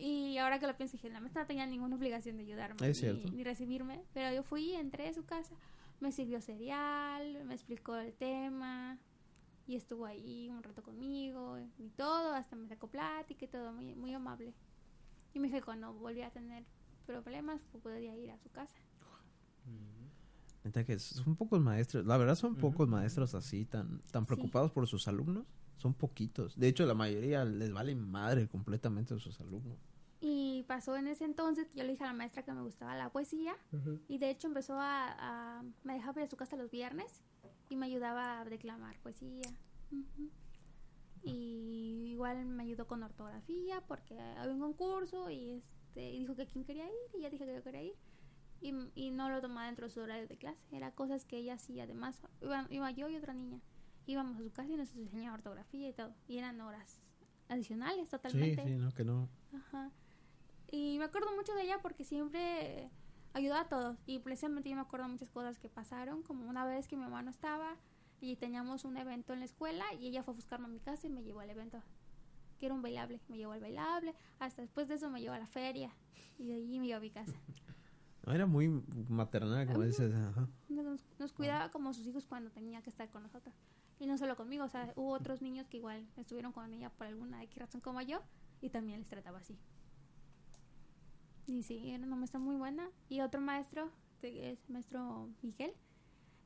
Y 0.00 0.38
ahora 0.38 0.60
que 0.60 0.68
lo 0.68 0.76
pienso, 0.76 0.92
dije, 0.92 1.10
la 1.10 1.18
maestra 1.18 1.42
no 1.42 1.48
tenía 1.48 1.66
ninguna 1.66 1.96
obligación 1.96 2.36
de 2.36 2.44
ayudarme 2.44 2.76
Es 2.88 2.96
ni, 2.98 3.00
cierto. 3.00 3.32
ni 3.32 3.42
recibirme. 3.42 4.00
Pero 4.14 4.32
yo 4.34 4.44
fui, 4.44 4.74
entré 4.74 5.08
a 5.08 5.12
su 5.12 5.24
casa, 5.24 5.56
me 5.98 6.12
sirvió 6.12 6.40
cereal, 6.40 7.44
me 7.44 7.54
explicó 7.54 7.96
el 7.96 8.12
tema 8.12 8.96
y 9.66 9.74
estuvo 9.74 10.06
ahí 10.06 10.48
un 10.50 10.62
rato 10.62 10.82
conmigo 10.84 11.58
y 11.78 11.88
todo, 11.90 12.32
hasta 12.32 12.54
me 12.54 12.68
sacó 12.68 12.86
plática 12.88 13.44
y 13.44 13.48
todo, 13.48 13.72
muy, 13.72 13.94
muy 13.96 14.14
amable. 14.14 14.54
Y 15.34 15.40
me 15.40 15.48
dije, 15.48 15.62
cuando 15.62 15.92
volví 15.92 16.22
a 16.22 16.30
tener 16.30 16.64
problemas, 17.04 17.60
pues 17.72 17.82
podía 17.82 18.16
ir 18.16 18.30
a 18.30 18.38
su 18.38 18.50
casa. 18.50 18.76
Neta 20.68 20.84
que 20.84 20.98
son 20.98 21.34
pocos 21.34 21.60
maestros, 21.60 22.04
la 22.04 22.16
verdad 22.18 22.34
son 22.34 22.54
pocos 22.56 22.86
maestros 22.88 23.34
así 23.34 23.64
tan 23.64 24.00
tan 24.12 24.24
Sí. 24.24 24.26
preocupados 24.26 24.70
por 24.70 24.86
sus 24.86 25.08
alumnos, 25.08 25.46
son 25.78 25.94
poquitos. 25.94 26.58
De 26.58 26.68
hecho, 26.68 26.84
la 26.84 26.94
mayoría 26.94 27.44
les 27.46 27.72
vale 27.72 27.94
madre 27.94 28.48
completamente 28.48 29.14
a 29.14 29.18
sus 29.18 29.40
alumnos. 29.40 29.78
Y 30.20 30.64
pasó 30.64 30.96
en 30.96 31.06
ese 31.06 31.24
entonces 31.24 31.68
que 31.68 31.78
yo 31.78 31.84
le 31.84 31.92
dije 31.92 32.04
a 32.04 32.08
la 32.08 32.12
maestra 32.12 32.42
que 32.42 32.52
me 32.52 32.60
gustaba 32.62 32.96
la 32.96 33.10
poesía. 33.10 33.54
Y 34.08 34.18
de 34.18 34.30
hecho 34.30 34.48
empezó 34.48 34.74
a, 34.74 35.14
a- 35.58 35.62
Me 35.84 35.94
dejaba 35.94 36.20
ir 36.20 36.26
a 36.26 36.30
su 36.30 36.36
casa 36.36 36.56
los 36.56 36.70
viernes 36.70 37.22
y 37.70 37.76
me 37.76 37.86
ayudaba 37.86 38.40
a 38.40 38.44
declamar 38.44 38.98
poesía. 39.00 39.48
Y 41.22 42.10
igual 42.12 42.44
me 42.46 42.62
ayudó 42.64 42.86
con 42.86 43.02
ortografía 43.02 43.80
porque 43.86 44.18
había 44.20 44.52
un 44.52 44.60
concurso 44.60 45.30
y, 45.30 45.50
este, 45.88 46.10
y 46.12 46.18
dijo 46.20 46.34
que 46.36 46.46
quién 46.46 46.64
quería 46.64 46.84
ir 46.86 47.18
y 47.18 47.22
ya 47.22 47.30
dije 47.30 47.46
que 47.46 47.54
yo 47.54 47.62
quería 47.62 47.82
ir. 47.84 47.94
Y, 48.60 48.74
y 48.94 49.10
no 49.10 49.30
lo 49.30 49.40
tomaba 49.40 49.66
dentro 49.66 49.86
de 49.86 49.92
su 49.92 50.00
horario 50.00 50.26
de 50.26 50.36
clase. 50.36 50.60
Era 50.72 50.90
cosas 50.92 51.24
que 51.24 51.36
ella 51.36 51.54
hacía. 51.54 51.84
Además, 51.84 52.22
iba, 52.40 52.66
iba 52.70 52.90
yo 52.90 53.08
y 53.08 53.16
otra 53.16 53.34
niña. 53.34 53.60
Íbamos 54.06 54.36
a 54.38 54.42
su 54.42 54.50
casa 54.50 54.72
y 54.72 54.76
nos 54.76 54.94
enseñaba 54.94 55.36
ortografía 55.36 55.88
y 55.88 55.92
todo. 55.92 56.14
Y 56.26 56.38
eran 56.38 56.60
horas 56.60 57.00
adicionales 57.48 58.08
totalmente. 58.08 58.62
Sí, 58.62 58.68
sí, 58.68 58.76
no 58.76 58.92
que 58.92 59.04
no. 59.04 59.28
Ajá. 59.54 59.90
Y 60.70 60.98
me 60.98 61.04
acuerdo 61.04 61.34
mucho 61.34 61.54
de 61.54 61.62
ella 61.62 61.78
porque 61.80 62.04
siempre 62.04 62.90
ayudó 63.32 63.54
a 63.54 63.68
todos. 63.68 63.98
Y 64.06 64.18
precisamente 64.18 64.68
yo 64.68 64.76
me 64.76 64.82
acuerdo 64.82 65.08
muchas 65.08 65.30
cosas 65.30 65.58
que 65.58 65.68
pasaron, 65.68 66.22
como 66.22 66.48
una 66.48 66.64
vez 66.64 66.88
que 66.88 66.96
mi 66.96 67.02
mamá 67.02 67.22
no 67.22 67.30
estaba 67.30 67.76
y 68.20 68.36
teníamos 68.36 68.84
un 68.84 68.96
evento 68.96 69.32
en 69.32 69.38
la 69.40 69.44
escuela 69.44 69.84
y 69.98 70.08
ella 70.08 70.22
fue 70.22 70.32
a 70.32 70.36
buscarme 70.36 70.66
a 70.66 70.68
mi 70.68 70.80
casa 70.80 71.06
y 71.06 71.10
me 71.10 71.22
llevó 71.22 71.40
al 71.40 71.50
evento. 71.50 71.82
Que 72.58 72.66
era 72.66 72.74
un 72.74 72.82
bailable. 72.82 73.20
Me 73.28 73.36
llevó 73.36 73.52
al 73.52 73.60
bailable. 73.60 74.14
Hasta 74.40 74.62
después 74.62 74.88
de 74.88 74.94
eso 74.94 75.10
me 75.10 75.20
llevó 75.20 75.34
a 75.34 75.38
la 75.38 75.46
feria. 75.46 75.94
Y 76.38 76.46
de 76.46 76.54
allí 76.54 76.80
me 76.80 76.86
llevó 76.86 76.98
a 76.98 77.00
mi 77.00 77.10
casa. 77.10 77.34
No, 78.28 78.34
era 78.34 78.44
muy 78.44 78.68
maternal, 79.08 79.66
como 79.66 79.84
dices, 79.84 80.14
ajá. 80.14 80.48
Nos, 80.68 81.02
nos 81.18 81.32
cuidaba 81.32 81.70
como 81.70 81.94
sus 81.94 82.06
hijos 82.06 82.26
cuando 82.26 82.50
tenía 82.50 82.82
que 82.82 82.90
estar 82.90 83.08
con 83.08 83.22
nosotros. 83.22 83.54
Y 83.98 84.06
no 84.06 84.18
solo 84.18 84.36
conmigo, 84.36 84.64
o 84.64 84.68
sea, 84.68 84.92
hubo 84.96 85.12
otros 85.12 85.40
niños 85.40 85.66
que 85.66 85.78
igual 85.78 86.06
estuvieron 86.16 86.52
con 86.52 86.72
ella 86.74 86.90
por 86.90 87.06
alguna 87.06 87.42
X 87.44 87.58
razón 87.58 87.80
como 87.80 88.02
yo 88.02 88.20
y 88.60 88.68
también 88.68 88.98
les 88.98 89.08
trataba 89.08 89.38
así. 89.38 89.58
Y 91.46 91.62
sí, 91.62 91.90
era 91.90 92.04
una 92.04 92.16
maestra 92.16 92.38
muy 92.38 92.56
buena. 92.56 92.90
Y 93.08 93.22
otro 93.22 93.40
maestro, 93.40 93.90
que 94.20 94.50
es 94.52 94.68
maestro 94.68 95.30
Miguel, 95.40 95.72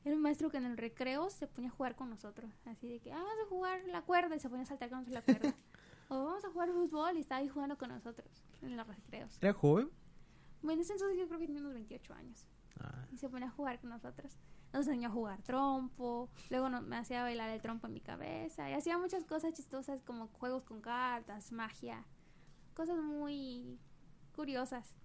era 0.05 0.15
un 0.15 0.21
maestro 0.21 0.49
que 0.49 0.57
en 0.57 0.65
el 0.65 0.77
recreo 0.77 1.29
se 1.29 1.47
ponía 1.47 1.69
a 1.69 1.73
jugar 1.73 1.97
con 1.97 2.09
nosotros. 2.09 2.49
Así 2.63 2.87
de 2.87 3.01
que, 3.01 3.11
ah, 3.11 3.17
vamos 3.17 3.45
a 3.45 3.49
jugar 3.49 3.81
la 3.87 4.03
cuerda 4.03 4.37
y 4.37 4.39
se 4.39 4.49
ponía 4.49 4.63
a 4.63 4.67
saltar 4.67 4.89
con 4.89 4.99
nosotros 4.99 5.25
la 5.25 5.33
cuerda. 5.33 5.53
o 6.07 6.23
vamos 6.23 6.45
a 6.45 6.49
jugar 6.49 6.69
fútbol 6.71 7.17
y 7.17 7.19
estaba 7.19 7.41
ahí 7.41 7.49
jugando 7.49 7.77
con 7.77 7.89
nosotros 7.89 8.45
en 8.61 8.77
los 8.77 8.87
recreos. 8.87 9.37
¿Era 9.41 9.53
joven? 9.53 9.91
Bueno, 10.63 10.73
en 10.79 10.81
ese 10.81 10.93
entonces 10.93 11.17
yo 11.19 11.27
creo 11.27 11.39
que 11.39 11.45
tenía 11.45 11.61
unos 11.61 11.73
28 11.73 12.13
años 12.13 12.47
Ah, 12.79 13.05
y 13.11 13.17
se 13.17 13.29
ponía 13.29 13.47
a 13.47 13.51
jugar 13.51 13.79
con 13.79 13.91
nosotros. 13.91 14.35
Nos 14.73 14.87
enseñó 14.87 15.09
a 15.09 15.11
jugar 15.11 15.43
trompo, 15.43 16.29
luego 16.49 16.69
no- 16.69 16.81
me 16.81 16.97
hacía 16.97 17.21
bailar 17.21 17.51
el 17.51 17.61
trompo 17.61 17.85
en 17.85 17.93
mi 17.93 18.01
cabeza 18.01 18.67
y 18.69 18.73
hacía 18.73 18.97
muchas 18.97 19.23
cosas 19.25 19.53
chistosas 19.53 20.01
como 20.01 20.27
juegos 20.29 20.63
con 20.63 20.81
cartas, 20.81 21.51
magia, 21.51 22.03
cosas 22.73 22.97
muy 22.97 23.77
curiosas. 24.35 24.95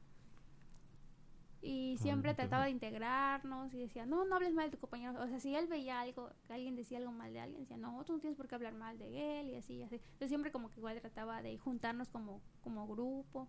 Y 1.61 1.96
siempre 1.98 2.30
trataba 2.34 2.64
de 2.66 2.70
integrarnos 2.70 3.74
y 3.74 3.78
decía, 3.78 4.06
no, 4.06 4.24
no 4.24 4.36
hables 4.36 4.54
mal 4.54 4.66
de 4.70 4.76
tu 4.76 4.80
compañero. 4.80 5.20
O 5.20 5.26
sea, 5.26 5.40
si 5.40 5.54
él 5.56 5.66
veía 5.66 6.00
algo, 6.00 6.30
que 6.46 6.52
alguien 6.54 6.76
decía 6.76 6.98
algo 6.98 7.11
mal 7.12 7.32
de 7.32 7.40
alguien, 7.40 7.61
decía, 7.62 7.76
no, 7.76 8.04
tú 8.04 8.12
no 8.12 8.20
tienes 8.20 8.36
por 8.36 8.46
qué 8.46 8.54
hablar 8.54 8.74
mal 8.74 8.96
de 8.96 9.40
él 9.40 9.48
y 9.50 9.56
así, 9.56 9.74
y 9.74 9.82
así. 9.82 9.96
Entonces 9.96 10.28
siempre 10.28 10.52
como 10.52 10.70
que 10.70 10.78
igual 10.78 10.98
trataba 11.00 11.42
de 11.42 11.59
juntarnos 11.59 12.09
como, 12.09 12.40
como 12.62 12.86
grupo 12.86 13.48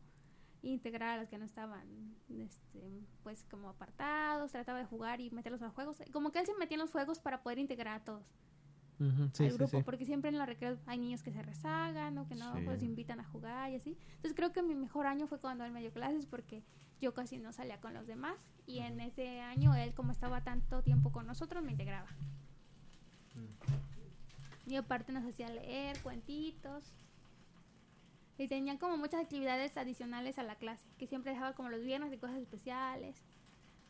integrar 0.62 1.18
a 1.18 1.22
los 1.22 1.30
que 1.30 1.38
no 1.38 1.45
estaban 1.45 2.16
este, 2.30 3.03
pues 3.24 3.45
como 3.49 3.70
apartados, 3.70 4.51
trataba 4.51 4.80
de 4.80 4.86
jugar 4.86 5.22
y 5.22 5.32
meterlos 5.32 5.62
a 5.62 5.66
los 5.66 5.74
juegos. 5.74 6.01
Como 6.12 6.32
que 6.32 6.39
él 6.39 6.45
se 6.45 6.53
metía 6.55 6.76
en 6.76 6.82
los 6.82 6.91
juegos 6.91 7.20
para 7.20 7.41
poder 7.41 7.60
integrar 7.60 8.01
a 8.01 8.03
todos 8.03 8.26
sí, 9.34 9.45
al 9.45 9.53
grupo, 9.53 9.78
sí. 9.78 9.84
porque 9.84 10.05
siempre 10.05 10.30
en 10.30 10.38
los 10.38 10.47
recreos 10.47 10.80
hay 10.86 10.97
niños 10.97 11.24
que 11.24 11.32
se 11.32 11.41
rezagan 11.41 12.18
o 12.18 12.28
que 12.28 12.36
no 12.36 12.53
pues 12.66 12.84
invitan 12.84 13.20
a 13.20 13.24
jugar 13.24 13.72
y 13.72 13.76
así. 13.76 13.97
Entonces 14.16 14.34
creo 14.36 14.51
que 14.51 14.62
mi 14.62 14.76
mejor 14.76 15.07
año 15.07 15.28
fue 15.28 15.39
cuando 15.39 15.64
él 15.64 15.72
me 15.72 15.82
dio 15.82 15.91
clases 15.91 16.26
porque 16.26 16.64
yo 16.99 17.14
casi 17.14 17.38
no 17.38 17.53
salía 17.53 17.80
con 17.80 17.93
los 17.93 18.07
demás 18.07 18.36
y 18.66 18.80
en 18.80 18.99
ese 18.99 19.39
año 19.39 19.74
él 19.76 19.93
como 19.93 20.12
estaba 20.12 20.43
tanto 20.43 20.84
tiempo 20.84 21.12
con 21.12 21.26
nosotros 21.26 21.64
me 21.64 21.72
integraba. 21.72 22.10
Y 24.68 24.76
aparte 24.76 25.14
nos 25.14 25.26
hacía 25.26 25.49
leer 25.49 25.99
cuentitos. 26.01 26.93
Y 28.40 28.48
tenían 28.48 28.78
como 28.78 28.98
muchas 28.98 29.22
actividades 29.22 29.76
adicionales 29.78 30.40
a 30.40 30.44
la 30.44 30.56
clase, 30.56 30.88
que 30.98 31.06
siempre 31.08 31.32
dejaba 31.34 31.54
como 31.54 31.70
los 31.70 31.82
viernes 31.84 32.10
de 32.10 32.18
cosas 32.18 32.38
especiales, 32.38 33.22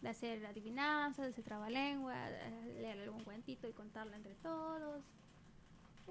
de 0.02 0.10
hacer 0.10 0.46
adivinanzas, 0.46 1.26
de 1.26 1.32
hacer 1.32 1.44
trabalengua, 1.44 2.16
de 2.30 2.82
leer 2.82 3.00
algún 3.02 3.24
cuentito 3.24 3.68
y 3.68 3.74
contarlo 3.74 4.16
entre 4.16 4.34
todos. 4.36 5.04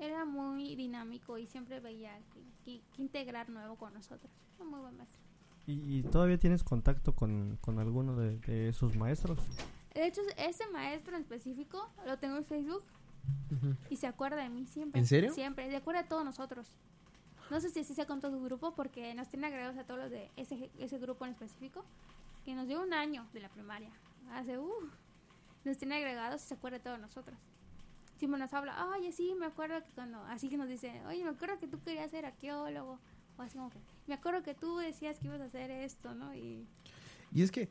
Era 0.00 0.24
muy 0.24 0.76
dinámico 0.76 1.36
y 1.38 1.46
siempre 1.46 1.80
veía 1.80 2.16
que, 2.32 2.40
que- 2.64 2.80
que 2.94 3.02
integrar 3.02 3.50
nuevo 3.50 3.76
con 3.76 3.92
nosotros. 3.92 4.30
Fue 4.56 4.64
muy 4.66 4.80
buen 4.80 4.96
maestro. 4.96 5.20
¿Y, 5.66 5.98
y 5.98 6.02
todavía 6.04 6.38
tienes 6.38 6.62
contacto 6.62 7.14
con, 7.14 7.58
con 7.60 7.78
alguno 7.80 8.14
de, 8.16 8.38
de 8.38 8.68
esos 8.68 8.96
maestros? 8.96 9.38
De 9.92 10.06
hecho, 10.06 10.20
ese 10.36 10.64
maestro 10.70 11.16
en 11.16 11.22
específico 11.22 11.90
lo 12.06 12.16
tengo 12.18 12.36
en 12.36 12.44
Facebook 12.44 12.84
y 13.90 13.96
se 13.96 14.06
acuerda 14.06 14.36
de 14.42 14.48
mí 14.48 14.64
siempre. 14.66 15.00
¿En 15.00 15.06
serio? 15.06 15.32
Siempre, 15.32 15.68
se 15.68 15.76
acuerda 15.76 16.02
de 16.04 16.08
todos 16.08 16.24
nosotros. 16.24 16.70
No 17.50 17.60
sé 17.60 17.70
si 17.70 17.80
así 17.80 17.94
sea 17.94 18.06
con 18.06 18.20
todo 18.20 18.32
su 18.32 18.42
grupo 18.42 18.72
porque 18.74 19.14
nos 19.14 19.28
tiene 19.28 19.46
agregados 19.46 19.76
a 19.78 19.84
todos 19.84 20.00
los 20.00 20.10
de 20.10 20.30
ese, 20.36 20.70
ese 20.78 20.98
grupo 20.98 21.24
en 21.24 21.32
específico, 21.32 21.84
que 22.44 22.54
nos 22.54 22.66
dio 22.68 22.82
un 22.82 22.92
año 22.92 23.26
de 23.32 23.40
la 23.40 23.48
primaria. 23.48 23.90
Hace, 24.32 24.58
uh, 24.58 24.70
nos 25.64 25.78
tiene 25.78 25.96
agregados 25.96 26.44
y 26.44 26.48
se 26.48 26.54
acuerda 26.54 26.78
de 26.78 26.84
todos 26.84 26.98
nosotros. 27.00 27.38
Siempre 28.18 28.38
nos 28.40 28.52
habla, 28.52 28.86
oye, 28.88 29.12
sí, 29.12 29.34
me 29.38 29.46
acuerdo 29.46 29.82
que 29.82 29.90
cuando, 29.92 30.18
así 30.24 30.48
que 30.48 30.56
nos 30.56 30.68
dice, 30.68 31.00
oye, 31.06 31.22
me 31.24 31.30
acuerdo 31.30 31.58
que 31.58 31.68
tú 31.68 31.80
querías 31.82 32.10
ser 32.10 32.26
arqueólogo, 32.26 32.98
o 33.38 33.42
así 33.42 33.56
como 33.56 33.70
que, 33.70 33.78
me 34.08 34.14
acuerdo 34.14 34.42
que 34.42 34.54
tú 34.54 34.76
decías 34.78 35.18
que 35.18 35.26
ibas 35.28 35.40
a 35.40 35.44
hacer 35.44 35.70
esto, 35.70 36.14
¿no? 36.14 36.34
Y 36.34 36.66
Y 37.32 37.42
es 37.42 37.50
que 37.52 37.68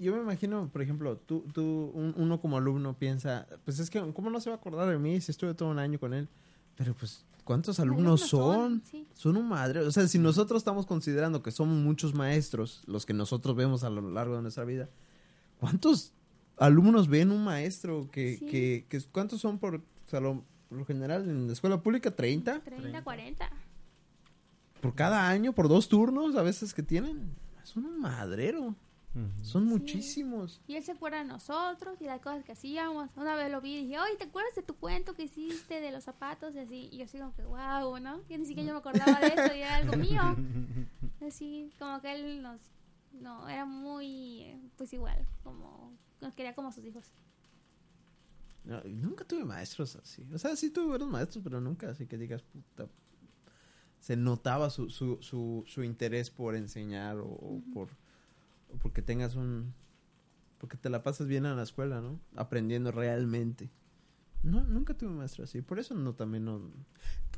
yo 0.00 0.14
me 0.16 0.20
imagino, 0.22 0.68
por 0.68 0.82
ejemplo, 0.82 1.16
tú, 1.16 1.44
tú 1.54 1.90
un- 1.94 2.14
uno 2.16 2.40
como 2.40 2.58
alumno 2.58 2.94
piensa, 2.94 3.46
pues 3.64 3.78
es 3.78 3.88
que, 3.88 4.00
¿cómo 4.12 4.28
no 4.28 4.40
se 4.40 4.50
va 4.50 4.56
a 4.56 4.58
acordar 4.58 4.88
de 4.88 4.98
mí 4.98 5.20
si 5.20 5.30
estuve 5.30 5.54
todo 5.54 5.70
un 5.70 5.78
año 5.78 5.98
con 6.00 6.12
él? 6.14 6.28
Pero 6.76 6.92
pues, 6.94 7.24
¿cuántos 7.42 7.80
alumnos 7.80 8.20
son? 8.28 8.82
Sí. 8.90 9.06
Son 9.14 9.36
un 9.36 9.48
madre. 9.48 9.80
O 9.80 9.90
sea, 9.92 10.06
si 10.08 10.18
nosotros 10.18 10.58
estamos 10.60 10.86
considerando 10.86 11.42
que 11.42 11.50
somos 11.50 11.76
muchos 11.76 12.14
maestros, 12.14 12.82
los 12.86 13.06
que 13.06 13.12
nosotros 13.14 13.56
vemos 13.56 13.84
a 13.84 13.90
lo 13.90 14.00
largo 14.10 14.36
de 14.36 14.42
nuestra 14.42 14.64
vida, 14.64 14.88
¿cuántos 15.58 16.12
alumnos 16.56 17.08
ven 17.08 17.30
un 17.30 17.44
maestro? 17.44 18.08
Que, 18.10 18.36
Sí. 18.38 18.46
que, 18.46 18.86
que- 18.88 19.00
¿Cuántos 19.12 19.40
son 19.40 19.58
por, 19.58 19.76
o 19.76 19.80
sea, 20.06 20.20
lo, 20.20 20.44
por 20.68 20.78
lo 20.78 20.84
general 20.84 21.28
en 21.28 21.46
la 21.46 21.52
escuela 21.52 21.82
pública? 21.82 22.14
¿30? 22.14 22.62
30, 22.62 23.02
40. 23.04 23.50
¿Por 24.80 24.94
cada 24.94 25.28
año? 25.28 25.52
¿Por 25.52 25.68
dos 25.68 25.88
turnos 25.88 26.36
a 26.36 26.42
veces 26.42 26.72
que 26.74 26.82
tienen? 26.82 27.34
Son 27.64 27.84
un 27.84 28.00
madrero. 28.00 28.74
Son 29.42 29.64
Sí. 29.64 29.68
muchísimos. 29.68 30.60
Y 30.68 30.76
él 30.76 30.84
se 30.84 30.92
acuerda 30.92 31.18
de 31.18 31.24
nosotros 31.24 32.00
y 32.00 32.04
las 32.04 32.20
cosas 32.20 32.44
que 32.44 32.52
hacíamos. 32.52 33.10
Una 33.16 33.34
vez 33.34 33.50
lo 33.50 33.60
vi 33.60 33.74
y 33.76 33.84
dije, 33.86 33.98
oye, 33.98 34.16
¿te 34.16 34.24
acuerdas 34.24 34.54
de 34.54 34.62
tu 34.62 34.76
cuento 34.76 35.14
que 35.14 35.24
hiciste 35.24 35.80
de 35.80 35.90
los 35.90 36.04
zapatos? 36.04 36.54
Y 36.54 36.58
así, 36.60 36.88
y 36.92 36.98
yo 36.98 37.04
así 37.04 37.18
como 37.18 37.34
que, 37.34 37.42
wow, 37.42 37.98
¿no? 37.98 38.22
Yo 38.28 38.38
ni 38.38 38.46
siquiera 38.46 38.68
yo 38.68 38.74
me 38.74 38.78
acordaba 38.78 39.18
de 39.20 39.26
eso 39.28 39.54
y 39.54 39.60
era 39.62 39.76
algo 39.76 39.96
mío. 39.96 40.20
Así, 41.26 41.70
como 41.78 42.00
que 42.00 42.12
él 42.14 42.40
nos, 42.42 42.60
no, 43.12 43.46
era 43.48 43.66
muy, 43.66 44.40
eh, 44.42 44.60
pues 44.76 44.90
igual, 44.94 45.26
como, 45.44 45.92
nos 46.22 46.34
quería 46.34 46.54
como 46.54 46.72
sus 46.72 46.82
hijos. 46.84 47.12
No, 48.64 48.82
nunca 48.84 49.24
tuve 49.24 49.44
maestros 49.44 49.96
así. 49.96 50.26
O 50.32 50.38
sea, 50.38 50.56
sí 50.56 50.70
tuve 50.70 50.86
buenos 50.86 51.08
maestros, 51.08 51.42
pero 51.44 51.60
nunca 51.60 51.90
así 51.90 52.06
que 52.06 52.16
digas, 52.16 52.42
puta. 52.42 52.88
Se 53.98 54.16
notaba 54.16 54.70
su, 54.70 54.88
su, 54.90 55.18
su, 55.20 55.64
su 55.66 55.82
interés 55.82 56.30
por 56.30 56.54
enseñar 56.56 57.18
o, 57.18 57.26
o 57.26 57.60
por 57.74 57.88
o 58.72 58.78
porque 58.78 59.02
tengas 59.02 59.34
un... 59.36 59.74
Porque 60.58 60.76
te 60.76 60.90
la 60.90 61.02
pasas 61.02 61.26
bien 61.26 61.46
en 61.46 61.56
la 61.56 61.62
escuela, 61.62 62.00
¿no? 62.00 62.20
Aprendiendo 62.36 62.92
realmente. 62.92 63.70
No, 64.42 64.62
nunca 64.64 64.94
tuve 64.96 65.10
maestro 65.10 65.44
así. 65.44 65.62
Por 65.62 65.78
eso 65.78 65.94
no 65.94 66.14
también 66.14 66.44
no... 66.44 66.60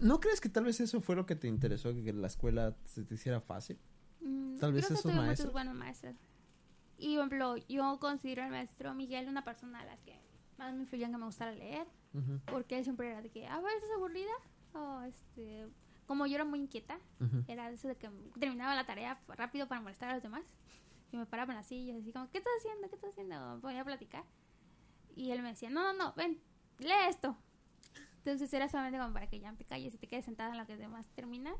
¿No 0.00 0.20
crees 0.20 0.40
que 0.40 0.48
tal 0.48 0.64
vez 0.64 0.80
eso 0.80 1.00
fue 1.00 1.14
lo 1.14 1.26
que 1.26 1.36
te 1.36 1.46
interesó? 1.48 1.92
Que 1.94 2.12
la 2.12 2.26
escuela 2.26 2.76
se 2.84 3.04
te 3.04 3.14
hiciera 3.14 3.40
fácil. 3.40 3.78
Mm, 4.20 4.56
Tal 4.58 4.72
vez 4.72 4.86
creo 4.86 4.88
que 4.88 5.00
esos 5.00 5.02
tuve 5.02 5.14
maestros. 5.14 5.38
muchos 5.46 5.52
buenos 5.52 5.74
maestros. 5.74 6.14
Y, 6.98 7.16
por 7.16 7.26
ejemplo, 7.26 7.56
yo 7.68 7.98
considero 8.00 8.42
al 8.44 8.50
maestro 8.50 8.94
Miguel 8.94 9.28
una 9.28 9.44
persona 9.44 9.80
a 9.80 9.84
la 9.84 9.96
que 9.98 10.18
más 10.58 10.72
me 10.74 10.80
influyó 10.82 11.06
en 11.06 11.12
que 11.12 11.18
me 11.18 11.24
gustara 11.26 11.52
leer. 11.52 11.86
Porque 12.46 12.76
él 12.78 12.84
siempre 12.84 13.08
era 13.10 13.22
de 13.22 13.30
que, 13.30 13.46
a 13.46 13.58
ver, 13.60 13.72
¿estás 13.74 13.90
aburrida? 13.96 14.32
O 14.74 15.00
este, 15.02 15.66
como 16.06 16.26
yo 16.26 16.34
era 16.34 16.44
muy 16.44 16.58
inquieta, 16.60 16.98
era 17.48 17.70
eso 17.70 17.88
de 17.88 17.96
que 17.96 18.10
terminaba 18.38 18.74
la 18.74 18.84
tarea 18.84 19.18
rápido 19.28 19.66
para 19.66 19.80
molestar 19.80 20.10
a 20.10 20.14
los 20.14 20.22
demás. 20.22 20.42
Y 21.12 21.18
me 21.18 21.26
paraba 21.26 21.52
en 21.52 21.58
la 21.58 21.62
silla, 21.62 21.96
así 21.96 22.10
como, 22.10 22.28
¿qué 22.30 22.38
estás 22.38 22.52
haciendo? 22.58 22.88
¿Qué 22.88 22.94
estás 22.94 23.10
haciendo? 23.10 23.60
Ponía 23.60 23.82
a 23.82 23.84
platicar. 23.84 24.24
Y 25.14 25.30
él 25.30 25.42
me 25.42 25.50
decía, 25.50 25.68
no, 25.68 25.82
no, 25.82 25.92
no, 25.92 26.14
ven, 26.14 26.40
lee 26.78 26.90
esto. 27.08 27.36
Entonces 28.18 28.52
era 28.54 28.68
solamente 28.68 28.98
como 28.98 29.12
para 29.12 29.28
que 29.28 29.38
ya 29.38 29.52
te 29.52 29.64
calles 29.64 29.94
y 29.94 29.98
te 29.98 30.06
quedes 30.06 30.24
sentada 30.24 30.52
en 30.52 30.58
lo 30.58 30.66
que 30.66 30.76
demás 30.76 31.06
termina. 31.14 31.54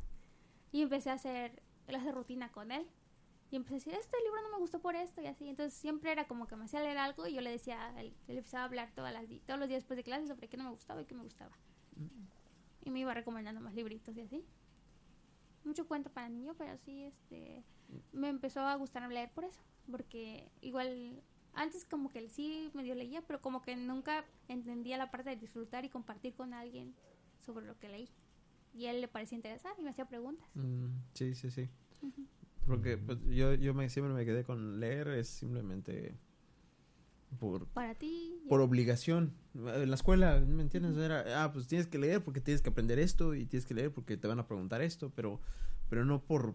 Y 0.70 0.82
empecé 0.82 1.11
a 1.11 1.14
hacer 1.14 1.62
clase 1.86 2.07
de 2.07 2.12
rutina 2.12 2.50
con 2.50 2.72
él. 2.72 2.88
Y 3.50 3.57
empecé 3.57 3.74
a 3.74 3.76
decir, 3.76 3.94
este 3.94 4.16
libro 4.24 4.40
no 4.40 4.50
me 4.50 4.59
gustó 4.59 4.80
por 4.80 4.96
esto 4.96 5.20
y 5.20 5.26
así. 5.26 5.46
Entonces 5.46 5.78
siempre 5.78 6.12
era 6.12 6.26
como 6.26 6.46
que 6.46 6.57
me 6.57 6.64
hacía 6.64 6.80
leer 6.80 6.96
algo 6.96 7.26
y 7.26 7.34
yo 7.34 7.42
le 7.42 7.50
decía, 7.50 7.92
él, 7.98 8.14
él 8.28 8.38
empezaba 8.38 8.62
a 8.62 8.66
hablar 8.66 8.90
todas 8.94 9.12
las, 9.12 9.26
todos 9.44 9.61
los 9.61 9.68
días 9.68 9.82
después 9.82 9.98
de 9.98 10.05
clase 10.05 10.26
sobre 10.26 10.48
qué 10.48 10.57
no 10.57 10.64
me 10.64 10.70
gustaba 10.70 11.03
y 11.03 11.05
qué 11.05 11.14
me 11.14 11.22
gustaba. 11.24 11.55
Y 12.84 12.90
me 12.90 13.00
iba 13.00 13.12
recomendando 13.12 13.61
más 13.61 13.74
libritos 13.74 14.16
y 14.16 14.22
así. 14.22 14.46
Mucho 15.64 15.86
cuento 15.86 16.11
para 16.11 16.28
niño, 16.28 16.55
pero 16.57 16.76
sí, 16.78 17.05
este, 17.05 17.62
me 18.12 18.28
empezó 18.28 18.61
a 18.61 18.74
gustar 18.76 19.09
leer 19.11 19.30
por 19.32 19.45
eso. 19.45 19.61
Porque 19.90 20.51
igual, 20.61 21.22
antes 21.55 21.84
como 21.84 22.11
que 22.11 22.28
sí 22.28 22.70
medio 22.74 22.95
leía, 22.95 23.22
pero 23.22 23.40
como 23.40 23.62
que 23.62 23.76
nunca 23.76 24.24
entendía 24.49 24.97
la 24.97 25.11
parte 25.11 25.30
de 25.30 25.36
disfrutar 25.36 25.84
y 25.84 25.88
compartir 25.88 26.34
con 26.34 26.55
alguien 26.55 26.95
sobre 27.40 27.66
lo 27.66 27.78
que 27.78 27.88
leí. 27.88 28.09
Y 28.74 28.86
a 28.86 28.90
él 28.93 29.01
le 29.01 29.09
parecía 29.09 29.36
interesar 29.36 29.74
y 29.78 29.82
me 29.82 29.90
hacía 29.90 30.07
preguntas. 30.07 30.49
Mm, 30.55 30.86
sí, 31.14 31.34
sí, 31.34 31.51
sí. 31.51 31.68
Porque 32.66 32.97
pues, 32.97 33.18
yo, 33.26 33.55
yo 33.55 33.74
me, 33.74 33.88
siempre 33.88 34.14
me 34.14 34.24
quedé 34.24 34.45
con 34.45 34.80
leer, 34.80 35.09
es 35.09 35.28
simplemente 35.28 36.16
por, 37.38 37.66
Para 37.66 37.95
ti. 37.95 38.40
por 38.49 38.61
obligación. 38.61 39.34
En 39.55 39.88
la 39.88 39.97
escuela, 39.97 40.40
¿me 40.40 40.62
entiendes? 40.62 40.97
Era, 40.97 41.45
ah, 41.45 41.53
pues 41.53 41.66
tienes 41.66 41.86
que 41.86 41.99
leer 41.99 42.22
porque 42.22 42.40
tienes 42.40 42.62
que 42.62 42.70
aprender 42.70 42.99
esto 42.99 43.34
y 43.34 43.47
tienes 43.47 43.66
que 43.66 43.74
leer 43.74 43.93
porque 43.93 44.16
te 44.16 44.28
van 44.28 44.38
a 44.38 44.47
preguntar 44.47 44.80
esto, 44.80 45.11
pero, 45.14 45.40
pero 45.88 46.05
no 46.05 46.22
por, 46.22 46.55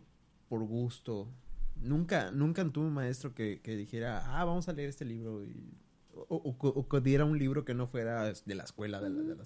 por 0.50 0.64
gusto. 0.64 1.28
Nunca, 1.82 2.32
nunca 2.32 2.64
tuve 2.70 2.88
un 2.88 2.94
maestro 2.94 3.34
que, 3.36 3.62
que 3.62 3.76
dijera, 3.76 4.40
ah, 4.40 4.46
vamos 4.46 4.68
a 4.68 4.74
leer 4.74 4.90
este 4.90 5.06
libro 5.06 5.44
y, 5.46 5.74
o, 6.14 6.26
o- 6.38 6.68
o 6.70 6.90
que 6.90 7.02
diera 7.02 7.26
un 7.26 7.38
libro 7.38 7.64
que 7.66 7.74
no 7.76 7.88
fuera 7.88 8.24
de 8.34 8.56
la 8.56 8.64
escuela, 8.64 9.00
de 9.02 9.10
la, 9.10 9.22
de 9.22 9.36
la. 9.36 9.44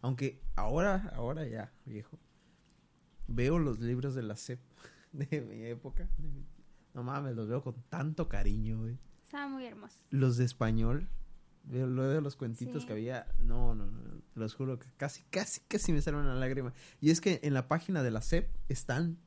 Aunque 0.00 0.40
ahora, 0.56 1.10
ahora 1.14 1.46
ya, 1.46 1.72
viejo, 1.84 2.18
veo 3.26 3.58
los 3.58 3.80
libros 3.80 4.14
de 4.14 4.22
la 4.22 4.36
SEP 4.36 4.60
de 5.12 5.40
mi 5.40 5.64
época. 5.64 6.08
No 6.94 7.02
mames, 7.02 7.34
los 7.36 7.48
veo 7.48 7.62
con 7.62 7.74
tanto 7.88 8.28
cariño, 8.28 8.78
güey 8.78 8.98
muy 9.50 9.66
hermoso. 9.66 9.98
los 10.10 10.38
de 10.38 10.44
español, 10.46 11.06
lo 11.70 12.02
de 12.08 12.20
los 12.20 12.36
cuentitos 12.36 12.82
Sí. 12.82 12.86
que 12.86 12.92
había, 12.94 13.26
no, 13.40 13.74
no, 13.74 13.86
no, 13.86 14.00
te 14.32 14.40
los 14.40 14.54
juro 14.54 14.78
que 14.78 14.86
casi, 14.96 15.22
casi, 15.30 15.60
casi 15.68 15.92
me 15.92 16.00
sale 16.02 16.16
una 16.16 16.34
lágrima. 16.34 16.72
Y 17.00 17.10
es 17.10 17.20
que 17.20 17.40
en 17.42 17.54
la 17.54 17.68
página 17.68 18.02
de 18.02 18.10
la 18.10 18.22
SEP 18.22 18.48
están 18.68 19.18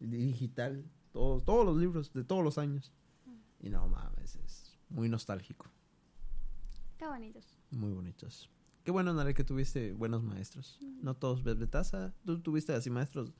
digital 0.00 0.84
todos, 1.12 1.44
todos 1.44 1.64
los 1.64 1.76
libros 1.76 2.12
de 2.12 2.24
todos 2.24 2.44
los 2.44 2.58
años. 2.58 2.92
Y 3.60 3.70
no 3.70 3.88
mames, 3.88 4.36
es 4.36 4.78
muy 4.88 5.08
nostálgico, 5.08 5.66
Qué 6.98 7.06
bonitos. 7.06 7.56
muy 7.70 7.92
bonitos. 7.92 8.50
Qué 8.84 8.90
bueno, 8.92 9.12
Nare, 9.12 9.34
que 9.34 9.44
tuviste 9.44 9.92
buenos 9.92 10.22
maestros. 10.22 10.78
No 11.02 11.14
todos, 11.16 11.42
Betaza, 11.42 12.14
¿tú 12.24 12.40
tuviste 12.40 12.72
así 12.72 12.88
maestros 12.90 13.32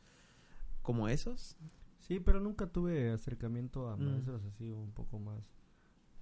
como 0.82 1.08
esos? 1.08 1.56
Sí, 2.00 2.20
pero 2.20 2.40
nunca 2.40 2.66
tuve 2.66 3.10
acercamiento 3.10 3.88
a 3.88 3.96
Mm. 3.96 4.04
maestros 4.10 4.42
así 4.44 4.70
un 4.70 4.90
poco 4.92 5.18
más 5.18 5.42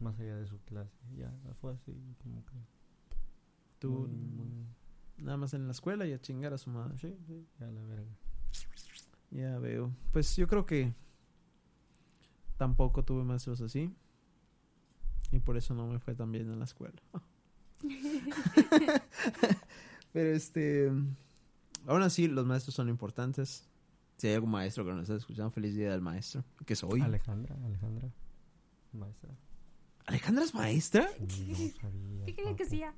más 0.01 0.18
allá 0.20 0.36
de 0.36 0.47
su 0.47 0.59
clase. 0.61 0.94
Ya 1.16 1.32
fue 1.61 1.72
así 1.72 1.92
como 2.22 2.44
que 2.47 2.53
Tú 3.78 3.90
muy- 3.90 4.09
muy- 4.47 4.66
nada 5.18 5.36
más 5.36 5.53
en 5.55 5.66
la 5.66 5.72
escuela 5.72 6.07
y 6.07 6.12
a 6.12 6.20
chingar 6.20 6.53
a 6.53 6.59
su 6.59 6.70
madre. 6.70 6.97
sí, 6.99 7.14
sí, 7.26 7.47
ya 7.59 7.66
la 7.70 7.82
verga. 7.82 8.11
Ya 9.30 9.59
veo. 9.59 9.92
Pues 10.12 10.36
yo 10.36 10.47
creo 10.47 10.64
que 10.66 10.94
tampoco 12.57 13.05
tuve 13.05 13.24
maestros 13.24 13.61
así. 13.61 13.94
Y 15.32 15.40
por 15.40 15.57
eso 15.57 15.74
no 15.74 15.86
me 15.88 15.99
fue 15.99 16.14
tan 16.14 16.30
bien 16.32 16.51
en 16.51 16.59
la 16.59 16.64
escuela. 16.64 16.94
Pero 20.12 20.30
este. 20.30 20.90
Aún 21.86 22.03
así, 22.03 22.26
los 22.28 22.47
maestros 22.47 22.74
son 22.74 22.88
importantes. 22.88 23.68
Si 24.16 24.26
hay 24.28 24.34
algún 24.34 24.51
maestro 24.51 24.84
que 24.84 24.92
nos 24.92 25.03
está 25.03 25.14
escuchando, 25.16 25.51
feliz 25.51 25.74
día 25.74 25.90
del 25.90 26.01
maestro. 26.01 26.42
Que 26.64 26.74
soy. 26.74 27.01
Alejandra, 27.01 27.55
Alejandra, 27.64 28.09
maestra. 28.92 29.30
¿Alejandra 30.07 30.44
es 30.44 30.54
maestra? 30.54 31.11
No 31.20 31.28
sabía. 31.28 32.24
¿Qué 32.24 32.34
quería 32.34 32.57
que 32.57 32.62
hacía? 32.62 32.94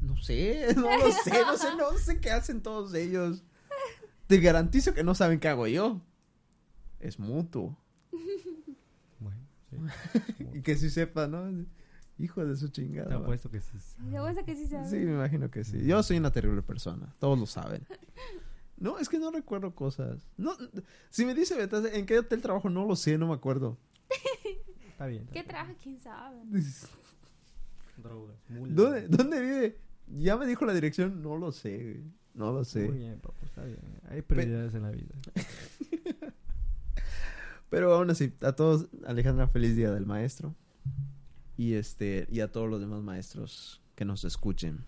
No 0.00 0.16
sé, 0.16 0.68
no 0.76 0.96
lo 0.98 1.10
sé, 1.12 1.42
no 1.42 1.56
sé, 1.56 1.76
no 1.76 1.98
sé 1.98 2.20
qué 2.20 2.30
hacen 2.30 2.62
todos 2.62 2.94
ellos. 2.94 3.42
Te 4.26 4.38
garantizo 4.38 4.94
que 4.94 5.04
no 5.04 5.14
saben 5.14 5.40
qué 5.40 5.48
hago 5.48 5.66
yo. 5.66 6.00
Es 7.00 7.18
mutuo. 7.18 7.78
Bueno, 9.18 9.40
sí. 9.70 10.46
Y 10.54 10.62
que 10.62 10.76
sí 10.76 10.90
sepa, 10.90 11.26
¿no? 11.26 11.66
Hijo 12.18 12.44
de 12.44 12.56
su 12.56 12.68
chingada. 12.68 13.08
Te 13.08 13.14
apuesto 13.14 13.50
que 13.50 13.60
sí. 13.60 13.76
De 13.98 14.20
vuelta 14.20 14.44
que 14.44 14.54
sí 14.54 14.66
sabe. 14.66 14.88
Sí, 14.88 14.96
me 14.96 15.12
imagino 15.12 15.50
que 15.50 15.64
sí. 15.64 15.84
Yo 15.84 16.02
soy 16.02 16.18
una 16.18 16.30
terrible 16.30 16.62
persona. 16.62 17.14
Todos 17.18 17.38
lo 17.38 17.46
saben. 17.46 17.86
No, 18.78 18.98
es 18.98 19.08
que 19.08 19.18
no 19.18 19.30
recuerdo 19.30 19.74
cosas. 19.74 20.26
No, 20.36 20.56
si 21.10 21.24
me 21.24 21.34
dice 21.34 21.56
Betas, 21.56 21.84
¿en 21.92 22.06
qué 22.06 22.18
hotel 22.18 22.42
trabajo? 22.42 22.70
No 22.70 22.86
lo 22.86 22.96
sé, 22.96 23.18
no 23.18 23.26
me 23.28 23.34
acuerdo. 23.34 23.78
Está 24.96 25.06
bien. 25.08 25.22
está 25.24 25.32
¿Qué 25.34 25.40
bien. 25.40 25.48
trabaja? 25.48 25.74
¿Quién 25.82 26.00
sabe? 26.00 26.38
Drogas. 28.02 28.36
¿Dónde, 28.48 29.08
¿Dónde 29.08 29.40
vive? 29.42 29.78
Ya 30.18 30.38
me 30.38 30.46
dijo 30.46 30.64
la 30.64 30.72
dirección. 30.72 31.20
No 31.20 31.36
lo 31.36 31.52
sé, 31.52 31.76
güey. 31.82 32.02
No 32.32 32.50
lo 32.50 32.64
sé. 32.64 32.88
Muy 32.88 32.98
bien, 32.98 33.18
papu, 33.20 33.44
está 33.44 33.62
bien. 33.64 33.78
Hay 34.08 34.22
prioridades 34.22 34.74
en 34.74 34.82
la 34.84 34.90
vida. 34.90 35.14
Pero 37.68 37.92
aún 37.94 38.08
así, 38.10 38.32
a 38.40 38.52
todos, 38.52 38.88
Alejandra, 39.06 39.48
feliz 39.48 39.76
día 39.76 39.90
del 39.90 40.06
maestro. 40.06 40.54
Y 41.58 41.74
este, 41.74 42.26
y 42.30 42.40
a 42.40 42.50
todos 42.50 42.70
los 42.70 42.80
demás 42.80 43.02
maestros 43.02 43.82
que 43.96 44.04
nos 44.06 44.24
escuchen. 44.24 44.84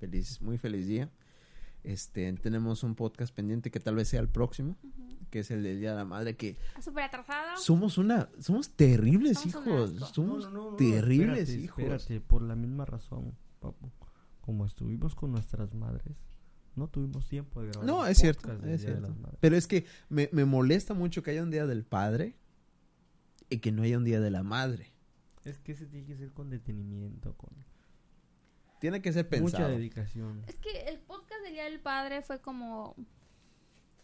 Feliz, 0.00 0.42
muy 0.42 0.58
feliz 0.58 0.86
día. 0.86 1.10
Este, 1.82 2.30
tenemos 2.34 2.82
un 2.82 2.94
podcast 2.94 3.34
pendiente 3.34 3.70
que 3.70 3.80
tal 3.80 3.94
vez 3.94 4.08
sea 4.08 4.20
el 4.20 4.28
próximo, 4.28 4.76
Ujú. 4.82 5.15
Que 5.36 5.40
es 5.40 5.50
el 5.50 5.62
del 5.62 5.78
Día 5.80 5.90
de 5.90 5.96
la 5.96 6.04
Madre, 6.06 6.34
que 6.34 6.56
Ah, 6.74 6.80
Súper 6.80 7.04
atrasado. 7.04 7.58
somos 7.58 7.98
una, 7.98 8.30
somos 8.40 8.70
terribles 8.70 9.38
Somos 9.38 9.46
hijos, 9.66 10.10
somos 10.14 10.44
No, 10.44 10.50
no, 10.50 10.58
no, 10.64 10.70
no, 10.70 10.76
terribles 10.76 11.40
espérate, 11.40 11.62
hijos. 11.62 11.78
Espérate, 11.84 12.20
por 12.22 12.40
la 12.40 12.54
misma 12.56 12.86
razón, 12.86 13.36
papu. 13.60 13.90
Como 14.40 14.64
estuvimos 14.64 15.14
con 15.14 15.32
nuestras 15.32 15.74
madres, 15.74 16.16
no 16.74 16.88
tuvimos 16.88 17.28
tiempo 17.28 17.60
de 17.60 17.68
grabar. 17.68 17.86
No, 17.86 18.06
es 18.06 18.16
cierto, 18.16 18.50
es 18.64 18.80
cierto. 18.80 19.14
Pero 19.40 19.56
es 19.56 19.66
que 19.66 19.84
me, 20.08 20.30
me 20.32 20.46
molesta 20.46 20.94
mucho 20.94 21.22
que 21.22 21.32
haya 21.32 21.42
un 21.42 21.50
Día 21.50 21.66
del 21.66 21.84
Padre 21.84 22.36
y 23.50 23.58
que 23.58 23.72
no 23.72 23.82
haya 23.82 23.98
un 23.98 24.04
Día 24.04 24.20
de 24.20 24.30
la 24.30 24.42
Madre. 24.42 24.94
Es 25.44 25.58
que 25.58 25.74
se 25.74 25.84
tiene 25.86 26.06
que 26.06 26.14
hacer 26.14 26.32
con 26.32 26.48
detenimiento, 26.48 27.34
con 27.36 27.50
Tiene 28.80 29.02
que 29.02 29.12
ser 29.12 29.24
mucha 29.26 29.40
pensado. 29.58 29.68
dedicación. 29.68 30.42
Es 30.48 30.56
que 30.58 30.88
el 30.88 30.98
podcast 31.00 31.42
del 31.44 31.52
Día 31.52 31.64
del 31.64 31.80
Padre 31.80 32.22
fue 32.22 32.40
como. 32.40 32.96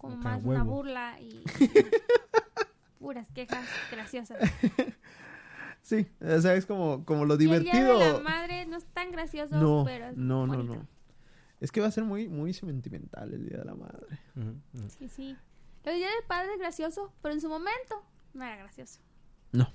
Como 0.03 0.17
más 0.17 0.45
una 0.45 0.63
burla 0.65 1.19
y. 1.21 1.43
puras 2.99 3.31
quejas 3.33 3.67
graciosas. 3.91 4.39
Sí, 5.85 6.07
o 6.21 6.41
sea, 6.41 6.55
es 6.55 6.65
como, 6.65 7.05
como 7.05 7.25
lo 7.25 7.35
Y 7.35 7.39
el 7.51 7.65
Día 7.65 7.73
divertido. 7.73 7.99
de 7.99 8.13
la 8.13 8.19
Madre 8.21 8.67
no 8.67 8.77
es 8.77 8.85
tan 8.87 9.11
gracioso, 9.11 9.57
No, 9.57 9.83
pero 9.85 10.07
es 10.11 10.17
no, 10.17 10.47
no, 10.47 10.55
bonito. 10.55 10.75
no. 10.77 10.87
Es 11.61 11.73
que 11.73 11.81
va 11.81 11.89
a 11.89 11.91
ser 11.91 12.05
muy, 12.05 12.29
muy 12.29 12.53
sentimental 12.55 13.35
el 13.35 13.49
Día 13.49 13.59
de 13.59 13.65
la 13.65 13.75
Madre. 13.75 14.07
Sí, 14.97 15.09
sí. 15.09 15.37
Del 15.83 15.97
Día 15.97 16.07
del 16.07 16.25
Padre 16.29 16.53
es 16.55 16.61
gracioso, 16.61 17.13
pero 17.21 17.35
en 17.35 17.41
su 17.41 17.49
momento 17.49 18.01
no 18.33 18.45
era 18.45 18.55
gracioso. 18.59 19.01
No. 19.51 19.69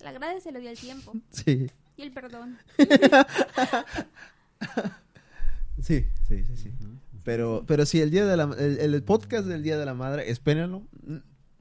La 0.00 0.12
gracia 0.12 0.42
se 0.42 0.52
lo 0.52 0.60
dio 0.60 0.68
el 0.68 0.78
tiempo 0.78 1.14
Sí, 1.30 1.70
y 1.96 2.02
el 2.02 2.12
perdón. 2.12 2.58
sí, 5.80 6.06
sí, 6.28 6.44
sí, 6.44 6.56
sí. 6.56 6.72
Pero, 7.26 7.64
pero 7.66 7.84
sí, 7.84 8.00
el 8.00 8.10
día 8.10 8.24
de 8.24 8.36
la, 8.36 8.44
el, 8.56 8.94
el 8.94 9.02
podcast 9.02 9.46
del 9.48 9.62
Día 9.62 9.76
de 9.76 9.84
la 9.84 9.94
Madre, 9.94 10.30
espérenlo. 10.30 10.84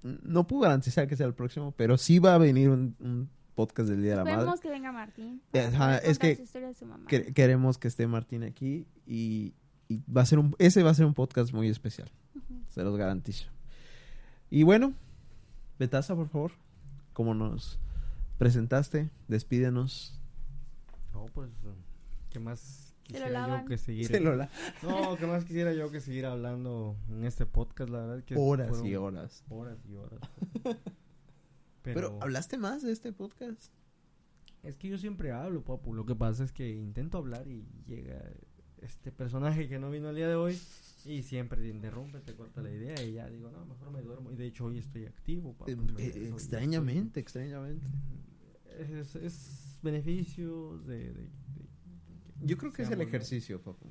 No 0.03 0.45
puedo 0.45 0.61
garantizar 0.61 1.07
que 1.07 1.15
sea 1.17 1.25
el 1.25 1.33
próximo, 1.33 1.73
pero 1.75 1.97
sí 1.97 2.19
va 2.19 2.35
a 2.35 2.37
venir 2.37 2.69
un, 2.69 2.95
un 2.99 3.27
podcast 3.55 3.89
del 3.89 4.03
Día 4.03 4.11
de 4.11 4.17
la 4.17 4.23
Madre. 4.23 4.35
Esperemos 4.37 4.59
que 4.61 4.69
venga 4.69 4.91
Martín. 4.91 5.41
Ajá, 5.53 5.97
es 5.97 6.19
que- 6.19 6.35
su 6.35 6.43
historia 6.43 6.67
de 6.67 6.73
su 6.75 6.85
mamá. 6.85 7.07
Que- 7.07 7.33
queremos 7.33 7.79
que 7.79 7.87
esté 7.87 8.05
Martín 8.05 8.43
aquí 8.43 8.85
y, 9.07 9.55
y 9.89 10.03
va 10.07 10.21
a 10.21 10.25
ser 10.27 10.37
un, 10.37 10.55
ese 10.59 10.83
va 10.83 10.91
a 10.91 10.93
ser 10.93 11.07
un 11.07 11.15
podcast 11.15 11.51
muy 11.51 11.67
especial. 11.67 12.11
Se 12.69 12.83
los 12.83 12.95
garantizo. 12.95 13.47
Y 14.51 14.61
bueno, 14.61 14.93
Betasa, 15.79 16.15
por 16.15 16.29
favor, 16.29 16.51
como 17.13 17.33
nos 17.33 17.79
presentaste, 18.37 19.09
despídenos. 19.27 20.21
No, 21.11 21.25
pues, 21.33 21.49
¿qué 22.29 22.39
más 22.39 22.84
Se 23.11 23.19
lo 23.19 23.25
yo 23.27 23.31
lavan. 23.33 23.65
que 23.67 23.77
seguir? 23.77 24.07
Se 24.07 24.19
lo 24.19 24.35
la- 24.35 24.49
No, 24.83 25.15
¿qué 25.17 25.27
más 25.27 25.45
quisiera 25.45 25.73
yo 25.73 25.91
que 25.91 25.99
seguir 26.01 26.25
hablando 26.25 26.95
en 27.09 27.23
este 27.23 27.45
podcast? 27.45 27.89
La 27.91 27.99
verdad 28.05 28.23
que 28.23 28.35
Horas 28.37 28.69
fueron 28.69 28.87
y 28.87 28.95
horas. 28.95 29.43
Horas 29.49 29.77
y 29.87 29.95
horas. 29.95 30.19
Pero, 31.83 31.93
Pero, 31.93 32.19
¿hablaste 32.21 32.57
más 32.57 32.81
de 32.81 32.91
este 32.91 33.13
podcast? 33.13 33.71
es 34.63 34.75
que 34.77 34.89
yo 34.89 34.97
siempre 34.97 35.31
hablo, 35.31 35.63
papu. 35.63 35.93
Lo 35.93 36.05
que 36.07 36.15
pasa 36.15 36.43
es 36.43 36.51
que 36.51 36.67
intento 36.73 37.19
hablar 37.19 37.47
y 37.47 37.67
llega 37.85 38.19
este 38.81 39.11
personaje 39.11 39.67
que 39.69 39.77
no 39.77 39.91
vino 39.91 40.09
el 40.09 40.15
día 40.15 40.27
de 40.27 40.33
hoy 40.33 40.59
y 41.05 41.21
siempre 41.21 41.61
te 41.61 41.67
interrumpe, 41.67 42.19
te 42.21 42.33
corta 42.33 42.63
la 42.63 42.71
idea 42.71 42.99
y 43.03 43.13
ya 43.13 43.29
digo, 43.29 43.51
no, 43.51 43.63
mejor 43.67 43.91
me 43.91 44.01
duermo. 44.01 44.31
Y 44.31 44.35
de 44.35 44.47
hecho 44.47 44.65
hoy 44.65 44.79
estoy 44.79 45.05
activo, 45.05 45.53
papu. 45.53 45.69
Eh, 45.71 45.75
me- 45.75 46.01
eh, 46.01 46.07
estoy- 46.07 46.25
extrañamente, 46.29 47.19
extrañamente. 47.19 47.85
Es, 48.79 49.15
es 49.15 49.77
beneficio 49.83 50.79
de, 50.79 50.97
de- 50.97 51.13
de- 51.13 51.44
Yo 52.45 52.57
creo 52.57 52.71
que 52.71 52.83
es 52.83 52.91
el 52.91 53.01
ejercicio, 53.01 53.61
papu. 53.61 53.87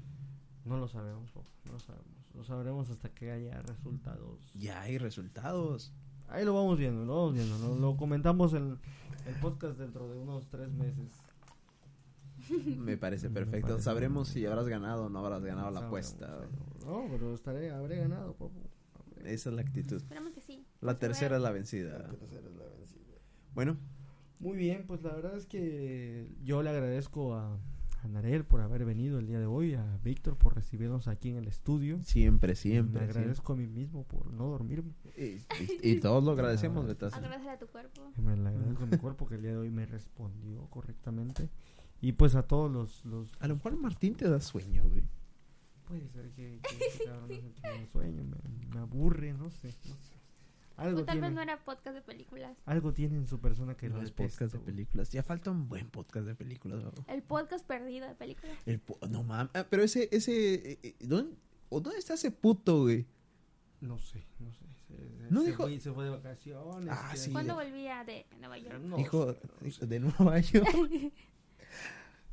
No 0.64 0.78
lo 0.78 0.88
sabemos, 0.88 1.30
papu, 1.30 1.46
no 1.66 1.72
lo 1.72 1.80
sabemos. 1.80 2.06
lo 2.34 2.44
sabremos 2.44 2.88
hasta 2.90 3.08
que 3.10 3.30
haya 3.32 3.60
resultados. 3.62 4.50
Ya 4.54 4.80
hay 4.82 4.98
resultados. 4.98 5.92
Ahí 6.28 6.44
lo 6.44 6.54
vamos 6.54 6.78
viendo, 6.78 7.04
lo 7.04 7.14
vamos 7.16 7.34
viendo. 7.34 7.58
Lo, 7.58 7.74
lo 7.76 7.96
comentamos 7.96 8.54
en 8.54 8.78
el 9.26 9.34
podcast 9.40 9.78
dentro 9.78 10.08
de 10.08 10.18
unos 10.18 10.48
tres 10.48 10.72
meses. 10.72 11.10
Me 12.78 12.96
parece 12.96 13.28
Me 13.30 13.34
perfecto. 13.34 13.68
parece 13.68 13.84
Sabremos 13.84 14.28
si 14.28 14.44
habrás 14.46 14.68
ganado 14.68 15.06
o 15.06 15.08
no 15.08 15.18
habrás 15.20 15.42
ganado 15.44 15.70
la 15.70 15.86
apuesta. 15.86 16.40
No, 16.84 17.06
pero 17.10 17.34
estaré, 17.34 17.70
habré 17.70 17.96
ganado, 17.98 18.32
papu. 18.34 18.60
Habré- 18.94 19.32
Esa 19.32 19.50
es 19.50 19.56
la 19.56 19.62
actitud. 19.62 19.96
Esperamos 19.96 20.32
que 20.32 20.40
sí. 20.40 20.64
La 20.80 20.98
tercera 20.98 21.36
es 21.36 21.42
la 21.42 21.50
vencida. 21.50 21.98
La 21.98 22.08
tercera 22.08 22.48
es 22.48 22.56
la 22.56 22.64
vencida. 22.78 23.14
Bueno, 23.54 23.76
Muy 24.40 24.56
bien, 24.56 24.84
pues 24.86 25.02
la 25.02 25.14
verdad 25.14 25.36
es 25.36 25.46
que 25.46 26.28
yo 26.42 26.62
le 26.62 26.70
agradezco 26.70 27.34
a, 27.34 27.56
a 28.04 28.08
Narel 28.08 28.44
por 28.44 28.60
haber 28.60 28.84
venido 28.84 29.18
el 29.18 29.26
día 29.26 29.38
de 29.40 29.46
hoy, 29.46 29.74
a 29.74 29.98
Víctor 30.04 30.36
por 30.36 30.54
recibirnos 30.54 31.08
aquí 31.08 31.30
en 31.30 31.36
el 31.36 31.48
estudio. 31.48 31.98
siempre, 32.02 32.54
siempre. 32.54 33.00
Me 33.00 33.06
agradezco 33.06 33.54
a 33.54 33.56
mí 33.56 33.66
mismo 33.66 34.04
por 34.04 34.26
no 34.32 34.46
dormirme. 34.48 34.92
siempre. 35.14 35.42
Y, 35.82 35.88
y- 35.88 35.92
y 35.96 36.00
todos 36.00 36.22
lo 36.22 36.32
agradecemos, 36.32 36.84
Ah, 36.84 36.88
Betas. 36.88 37.14
Agradecer 37.14 37.48
a 37.50 37.58
tu 37.58 37.66
cuerpo. 37.66 38.00
Me 38.22 38.36
le 38.36 38.48
agradezco 38.48 38.82
a 38.82 38.86
mi 38.86 38.96
cuerpo 38.98 39.26
que 39.26 39.36
el 39.36 39.42
día 39.42 39.52
de 39.52 39.56
hoy 39.58 39.70
me 39.70 39.86
respondió 39.86 40.66
correctamente. 40.70 41.48
Y 42.00 42.12
pues 42.12 42.34
a 42.34 42.42
todos 42.42 42.70
los... 42.70 43.04
los 43.06 43.32
A 43.40 43.48
lo 43.48 43.54
mejor 43.56 43.76
Martín 43.78 44.14
te 44.14 44.28
da 44.28 44.40
sueño, 44.40 44.84
güey. 44.86 45.02
puede 45.86 46.06
ser 46.08 46.30
que, 46.32 46.60
que 46.62 46.86
ese 46.86 47.04
cabrón 47.04 47.28
no 47.30 47.36
se 47.36 47.60
tenga 47.60 47.86
sueño, 47.92 48.24
me, 48.24 48.36
me 48.74 48.80
aburre, 48.80 49.32
no 49.32 49.50
sé. 49.50 49.68
no 49.88 49.94
sé. 49.96 50.13
Algo, 50.76 51.00
O 51.02 51.04
tal 51.04 51.20
vez 51.20 51.28
tiene, 51.30 51.36
no 51.36 51.42
era 51.42 51.64
podcast 51.64 51.94
de 51.94 52.02
películas. 52.02 52.56
algo 52.66 52.92
tiene 52.92 53.16
en 53.16 53.28
su 53.28 53.40
persona 53.40 53.76
que 53.76 53.88
No 53.88 54.02
es 54.02 54.10
podcast 54.10 54.52
de 54.52 54.58
películas. 54.58 55.10
Ya 55.10 55.22
falta 55.22 55.50
un 55.52 55.68
buen 55.68 55.88
podcast 55.88 56.26
de 56.26 56.34
películas. 56.34 56.82
¿no? 56.82 56.92
El 57.06 57.22
podcast 57.22 57.64
perdido 57.64 58.08
de 58.08 58.14
películas. 58.16 58.56
El 58.66 58.80
po- 58.80 58.98
no 59.08 59.22
mames. 59.22 59.52
Ah, 59.54 59.66
pero 59.70 59.82
ese, 59.84 60.08
ese, 60.10 60.54
eh, 60.72 60.78
eh, 60.82 60.96
¿dónde, 61.00 61.36
o 61.68 61.80
¿dónde 61.80 61.98
está 62.00 62.14
ese 62.14 62.30
puto, 62.32 62.82
güey? 62.82 63.06
No 63.80 63.98
sé, 63.98 64.26
no 64.40 64.52
sé. 64.52 64.64
Se, 64.88 64.96
se- 64.96 65.30
No 65.30 65.42
se 65.42 65.46
dijo- 65.48 65.62
fue, 65.62 65.78
se 65.78 65.92
fue 65.92 66.04
de 66.04 66.10
vacaciones. 66.10 66.88
Ah, 66.90 67.12
sí. 67.14 67.30
¿Cuándo 67.30 67.54
volvía 67.54 68.02
de 68.04 68.26
Nueva 68.40 68.58
York? 68.58 68.80
No 68.80 68.96
sé. 69.70 69.86
de 69.86 70.00
Nueva 70.00 70.38
York. 70.40 71.12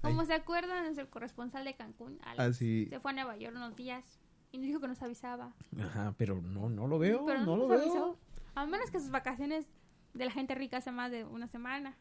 Como 0.02 0.26
se 0.26 0.34
acuerdan, 0.34 0.84
nuestro 0.84 1.08
corresponsal 1.12 1.64
de 1.64 1.76
Cancún, 1.76 2.18
Alex, 2.24 2.40
Ah, 2.40 2.54
sí. 2.54 2.88
se 2.90 3.00
fue 3.00 3.12
a 3.12 3.14
Nueva 3.14 3.38
York 3.38 3.56
unos 3.56 3.76
días 3.76 4.04
y 4.52 4.58
nos 4.58 4.66
dijo 4.68 4.80
que 4.80 4.88
nos 4.88 5.02
avisaba. 5.04 5.54
Ajá, 5.80 6.16
pero 6.18 6.42
no, 6.42 6.70
no 6.70 6.88
lo 6.88 6.98
veo. 6.98 7.24
Pero 7.26 7.40
no 7.42 7.46
no 7.46 7.58
lo 7.58 7.68
veo. 7.68 7.82
avisó. 7.82 8.18
A 8.56 8.66
menos 8.66 8.92
que 8.92 9.00
sus 9.00 9.10
vacaciones 9.12 9.66
de 10.14 10.26
la 10.26 10.32
gente 10.32 10.56
rica 10.56 10.78
hace 10.78 10.92
más 10.92 11.12
de 11.12 11.24
una 11.26 11.48
semana. 11.48 11.96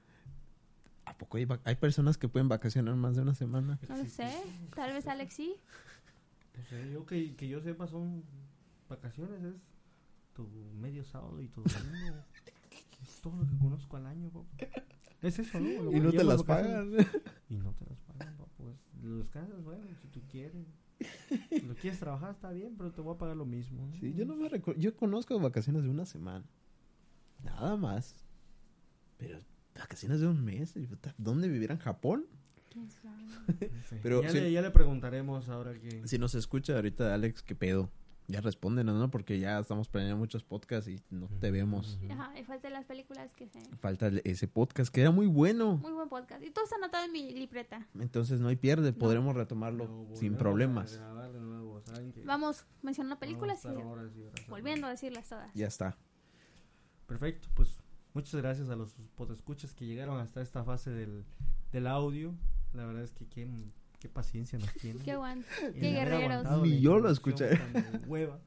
¿A 1.05 1.16
poco 1.16 1.36
hay, 1.38 1.46
hay 1.64 1.74
personas 1.76 2.18
que 2.18 2.28
pueden 2.28 2.48
vacacionar 2.48 2.94
más 2.94 3.16
de 3.16 3.22
una 3.22 3.34
semana? 3.34 3.78
No 3.88 3.96
lo 3.96 4.05
sé. 4.07 4.32
Tal 4.74 4.92
vez 4.92 5.07
Alex 5.07 5.34
sí. 5.34 5.55
No 6.57 6.64
sé, 6.64 6.92
yo 6.92 7.07
que, 7.07 7.34
que 7.36 7.48
yo 7.48 7.61
sepa 7.61 7.86
son 7.86 8.22
vacaciones, 8.88 9.42
es 9.42 9.55
tu 10.34 10.46
medio 10.80 11.05
sábado 11.05 11.40
y 11.40 11.48
tu 11.48 11.62
domingo. 11.62 12.16
es 13.03 13.20
todo 13.22 13.36
lo 13.36 13.46
que 13.48 13.59
conozco 13.59 13.96
al 13.96 14.07
año, 14.07 14.28
papu. 14.30 14.46
Es 15.22 15.38
eso, 15.38 15.59
¿no? 15.61 15.82
Lo 15.84 15.92
Y 15.92 16.01
no 16.01 16.11
te 16.12 16.24
las 16.24 16.42
pagan. 16.42 16.92
Y 17.48 17.57
no 17.57 17.72
te 17.74 17.84
las 17.86 17.98
pagan, 18.01 18.36
papu. 18.36 18.70
es- 18.70 19.03
Lo 19.05 19.16
descansas, 19.18 19.62
bueno, 19.64 19.84
si 20.03 20.09
tú 20.09 20.20
quieres. 20.28 20.66
Lo 21.66 21.74
quieres 21.74 21.98
trabajar, 21.98 22.32
está 22.32 22.51
bien, 22.51 22.74
pero 22.76 22.92
te 22.92 23.01
voy 23.01 23.14
a 23.14 23.18
pagar 23.18 23.36
lo 23.36 23.46
mismo. 23.46 23.86
¿no? 23.86 23.92
Sí, 23.98 24.14
yo 24.14 24.24
no 24.24 24.36
me 24.36 24.48
recuerdo. 24.48 24.80
Yo 24.80 24.94
conozco 24.96 25.38
vacaciones 25.38 25.82
de 25.82 25.88
una 25.88 26.07
semana. 26.07 26.44
Nada 27.42 27.76
más. 27.76 28.14
Pero 29.16 29.38
vacaciones 29.74 30.20
de 30.20 30.26
un 30.26 30.44
mes. 30.44 30.74
¿Dónde 31.16 31.48
vivirá 31.48 31.74
en 31.74 31.80
Japón? 31.80 32.26
¿Quién 32.70 32.90
sabe? 32.90 33.16
No 33.72 33.82
sé. 33.82 33.98
Pero 34.03 34.22
ya, 34.22 34.30
le, 34.32 34.53
ya 34.53 34.62
le 34.62 34.70
preguntaremos 34.70 35.48
ahora 35.48 35.74
que... 35.74 36.07
Si 36.07 36.18
nos 36.18 36.34
escucha 36.34 36.76
ahorita, 36.76 37.14
Alex, 37.14 37.42
¿qué 37.42 37.55
pedo? 37.55 37.90
Ya 38.29 38.41
respóndenos, 38.41 38.97
¿no? 38.97 39.11
Porque 39.11 39.39
ya 39.41 39.59
estamos 39.59 39.89
planeando 39.89 40.18
muchos 40.18 40.45
podcasts 40.45 40.89
y 40.89 41.01
no 41.11 41.29
te 41.41 41.51
vemos. 41.51 41.99
Ajá, 42.11 42.39
y 42.39 42.45
falta 42.45 42.71
las 42.71 42.85
películas 42.85 43.35
que 43.35 43.49
se... 43.49 43.61
Falta 43.77 44.09
ese 44.25 44.47
podcast 44.47 44.93
que 44.93 45.01
era 45.01 45.11
muy 45.11 45.27
bueno. 45.27 45.79
Muy 45.79 45.93
buen 45.93 46.09
podcast. 46.09 46.43
Y 46.45 46.51
todo 46.51 46.64
está 46.64 46.77
anotado 46.77 47.07
en 47.07 47.12
mi 47.12 47.33
libreta. 47.33 47.89
Entonces 47.99 48.39
no 48.41 48.49
hay 48.49 48.57
pierde, 48.57 48.93
podremos 48.93 49.35
retomarlo 49.35 50.07
Lo 50.09 50.16
sin 50.16 50.37
problemas. 50.37 50.95
a 50.95 50.99
grabar 50.99 51.33
de 51.33 51.41
nuevo, 51.41 51.81
¿saben 51.81 52.12
que 52.12 52.25
Vamos 52.25 52.66
mencionando 52.83 53.16
vamos 53.16 53.16
a 53.16 53.21
películas 53.21 53.57
estar 53.59 53.73
y 53.75 53.83
horas 53.83 54.16
y 54.16 54.23
horas 54.23 54.47
volviendo 54.49 54.87
a 54.87 54.91
decirlas 54.91 55.29
todas. 55.29 55.53
Ya 55.55 55.66
está. 55.66 55.97
Perfecto, 57.07 57.49
pues 57.55 57.81
muchas 58.14 58.41
gracias 58.41 58.68
a 58.71 58.77
los 58.77 58.95
podescuchas 59.16 59.75
que 59.75 59.87
llegaron 59.87 60.21
hasta 60.21 60.41
esta 60.41 60.62
fase 60.62 60.91
del, 60.91 61.25
del 61.73 61.87
audio. 61.89 62.35
La 62.73 62.87
verdad 62.87 63.03
es 63.03 63.12
que 63.12 63.27
qué, 63.27 63.49
qué 64.01 64.09
paciencia 64.09 64.59
nos 64.59 64.72
tienen. 64.74 65.03
Qué 65.05 65.14
guan. 65.14 65.44
Y 65.76 65.80
qué 65.80 65.90
guerreros. 65.92 66.62
Ni 66.62 66.80
yo 66.80 66.98
lo 66.98 67.11
escuché. 67.11 67.51
Hueva. 68.07 68.40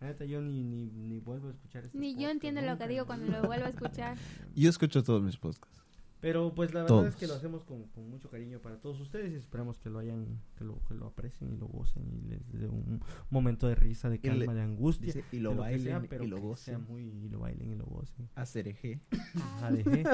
La 0.00 0.08
neta, 0.08 0.24
yo 0.24 0.40
ni, 0.40 0.62
ni, 0.62 0.86
ni 0.86 1.18
vuelvo 1.18 1.48
a 1.48 1.50
escuchar 1.50 1.84
este 1.84 1.98
Ni 1.98 2.10
yo 2.10 2.14
podcast, 2.14 2.32
entiendo 2.32 2.60
lo 2.60 2.70
nunca, 2.70 2.84
que 2.84 2.92
digo 2.92 3.06
cuando 3.06 3.26
lo 3.32 3.42
vuelvo 3.46 3.66
a 3.66 3.70
escuchar. 3.70 4.16
Yo 4.54 4.70
escucho 4.70 5.02
todos 5.02 5.22
mis 5.22 5.36
podcasts. 5.36 5.82
Pero 6.20 6.52
pues 6.52 6.74
la 6.74 6.80
verdad 6.82 6.96
Todos. 6.96 7.06
es 7.10 7.16
que 7.16 7.28
lo 7.28 7.34
hacemos 7.34 7.62
con, 7.64 7.84
con 7.90 8.10
mucho 8.10 8.28
cariño 8.28 8.58
para 8.60 8.80
todos 8.80 8.98
ustedes 9.00 9.30
y 9.32 9.36
esperamos 9.36 9.78
que 9.78 9.88
lo 9.88 10.00
hayan, 10.00 10.40
que 10.56 10.64
lo, 10.64 10.82
que 10.88 10.94
lo 10.94 11.06
aprecien 11.06 11.52
y 11.52 11.56
lo 11.56 11.66
gocen 11.68 12.08
y 12.12 12.20
les 12.28 12.40
dé 12.52 12.66
un 12.68 13.00
momento 13.30 13.68
de 13.68 13.76
risa, 13.76 14.10
de 14.10 14.16
Y 14.16 14.18
le- 14.18 14.28
calma, 14.46 14.54
de 14.54 14.62
angustia. 14.62 15.06
Dice, 15.12 15.24
y 15.30 15.38
lo 15.38 15.54
bailen 15.54 15.80
sea, 15.84 16.00
pero 16.08 16.24
y 16.24 16.26
lo 16.26 16.38
gocen. 16.40 16.84
muy, 16.88 17.04
y 17.04 17.28
lo 17.28 17.38
bailen 17.38 17.70
y 17.70 17.76
lo 17.76 17.86
gocen. 17.86 18.28
Hacer 18.34 18.66
eje. 18.66 19.00
ADG. 19.62 20.04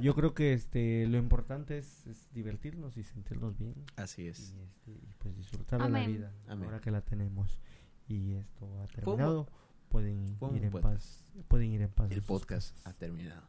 Yo 0.00 0.14
creo 0.14 0.32
que 0.34 0.52
este 0.54 1.06
lo 1.06 1.18
importante 1.18 1.76
es, 1.78 2.06
es 2.06 2.32
divertirnos 2.32 2.96
y 2.96 3.02
sentirnos 3.02 3.58
bien 3.58 3.74
Así 3.96 4.22
y, 4.22 4.28
es. 4.28 4.54
este, 4.54 4.90
y, 4.92 5.12
pues 5.18 5.36
disfrutar 5.36 5.82
de 5.82 5.88
la 5.90 5.98
Amén. 5.98 6.12
vida 6.16 6.32
Amén. 6.46 6.64
ahora 6.64 6.80
que 6.80 6.90
la 6.90 7.02
tenemos 7.02 7.58
y 8.06 8.34
esto 8.34 8.80
ha 8.82 8.86
terminado 8.86 9.48
pueden 9.90 10.36
ir 10.54 10.64
en 10.64 10.70
paz 10.72 11.24
pueden 11.48 11.72
ir 11.72 11.82
en 11.82 11.90
paz 11.90 12.10
El 12.10 12.20
a 12.20 12.22
podcast 12.22 12.72
casas. 12.74 12.86
ha 12.86 12.98
terminado. 12.98 13.42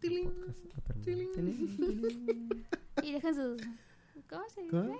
Podcast 0.00 0.66
ha 0.76 0.80
terminado. 1.02 2.08
Y 3.02 3.12
dejen 3.12 3.34
sus... 3.34 3.62
¿Cómo 4.28 4.42
se 4.48 4.62
dice? 4.62 4.76
¿Cómo? 4.76 4.96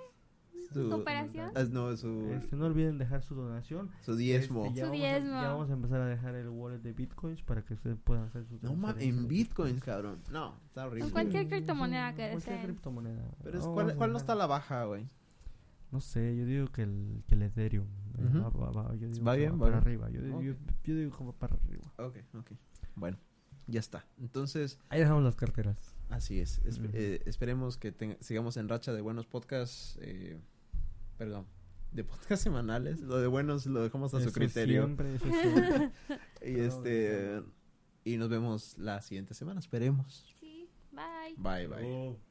Su- 0.73 0.89
Cooperación. 0.89 1.51
Ah, 1.55 1.63
no, 1.69 1.95
su, 1.97 2.31
Este, 2.33 2.55
no 2.55 2.65
olviden 2.65 2.97
dejar 2.97 3.21
su 3.23 3.35
donación 3.35 3.89
su 4.03 4.15
diezmo. 4.15 4.65
Este, 4.65 4.79
ya, 4.79 4.85
Su 4.85 4.91
vamos 4.91 5.03
a, 5.05 5.07
diezmo. 5.09 5.41
ya 5.41 5.51
vamos 5.51 5.69
a 5.69 5.73
empezar 5.73 6.01
a 6.01 6.05
dejar 6.07 6.35
el 6.35 6.49
wallet 6.49 6.79
de 6.79 6.93
bitcoins 6.93 7.41
para 7.43 7.63
que 7.63 7.73
ustedes 7.75 7.97
puedan 8.03 8.25
hacer 8.25 8.45
sus 8.45 8.61
No 8.63 8.73
mames, 8.75 9.03
en 9.03 9.27
bitcoins, 9.27 9.81
cabrón. 9.83 10.19
No, 10.31 10.55
está 10.65 10.85
horrible. 10.87 11.05
En 11.07 11.11
cualquier 11.11 11.47
criptomoneda 11.47 12.11
que 12.13 12.29
Cualquier 12.31 12.39
deseen. 12.55 12.61
criptomoneda. 12.63 13.23
Pero 13.43 13.57
es, 13.59 13.65
No, 13.65 13.73
¿cuál, 13.73 13.89
a 13.91 13.95
cuál 13.95 14.11
no 14.11 14.17
está 14.17 14.33
a 14.33 14.35
la 14.35 14.47
baja, 14.47 14.85
güey? 14.85 15.05
No 15.91 16.01
sé, 16.01 16.35
yo 16.37 16.45
digo 16.45 16.67
que 16.71 16.83
el, 16.83 17.23
que 17.27 17.35
el 17.35 17.41
Ethereum. 17.43 17.87
eh, 18.17 18.25
Ujú. 18.25 18.39
va, 18.41 18.49
va- 18.49 18.71
va- 18.83 18.95
yo 18.95 19.07
digo 19.07 19.23
Va 19.25 19.33
que 19.33 19.39
bien, 19.39 19.57
para 19.59 19.71
bien. 19.71 19.81
arriba. 19.81 20.09
Yo, 20.09 20.21
digo- 20.21 20.37
Ok. 20.37 20.43
yo, 20.43 20.53
yo 20.83 20.95
digo 20.95 21.17
como 21.17 21.33
para 21.33 21.55
arriba. 21.55 21.83
Ok, 21.97 22.17
ok. 22.37 22.51
Bueno, 22.95 23.17
ya 23.69 23.79
está. 23.79 24.05
Entonces, 24.19 24.79
Ahí 24.89 24.99
dejamos 24.99 25.23
las 25.23 25.35
carteras. 25.35 25.95
así 26.09 26.39
es. 26.39 26.61
Eh, 26.93 27.21
esperemos 27.25 27.77
que 27.77 28.17
sigamos 28.19 28.57
en 28.57 28.67
racha 28.69 28.93
de 28.93 29.01
buenos 29.01 29.25
podcasts. 29.27 29.97
eh, 30.01 30.37
perdón, 31.17 31.45
de 31.91 32.03
podcasts 32.03 32.43
semanales. 32.43 33.01
Lo 33.01 33.17
de 33.17 33.27
buenos 33.27 33.65
lo 33.65 33.81
dejamos 33.81 34.13
a 34.13 34.21
su 34.21 34.31
criterio. 34.31 34.83
Siempre, 34.85 35.15
eso 35.15 35.25
siempre. 35.41 35.91
Y 36.45 36.59
este 36.59 37.41
y 38.05 38.17
nos 38.17 38.29
vemos 38.29 38.77
la 38.77 39.01
siguiente 39.01 39.33
semana, 39.33 39.59
esperemos. 39.59 40.25
Sí, 40.39 40.69
bye. 40.91 41.35
Bye 41.37 41.67
bye. 41.67 41.85
Oh. 41.85 42.28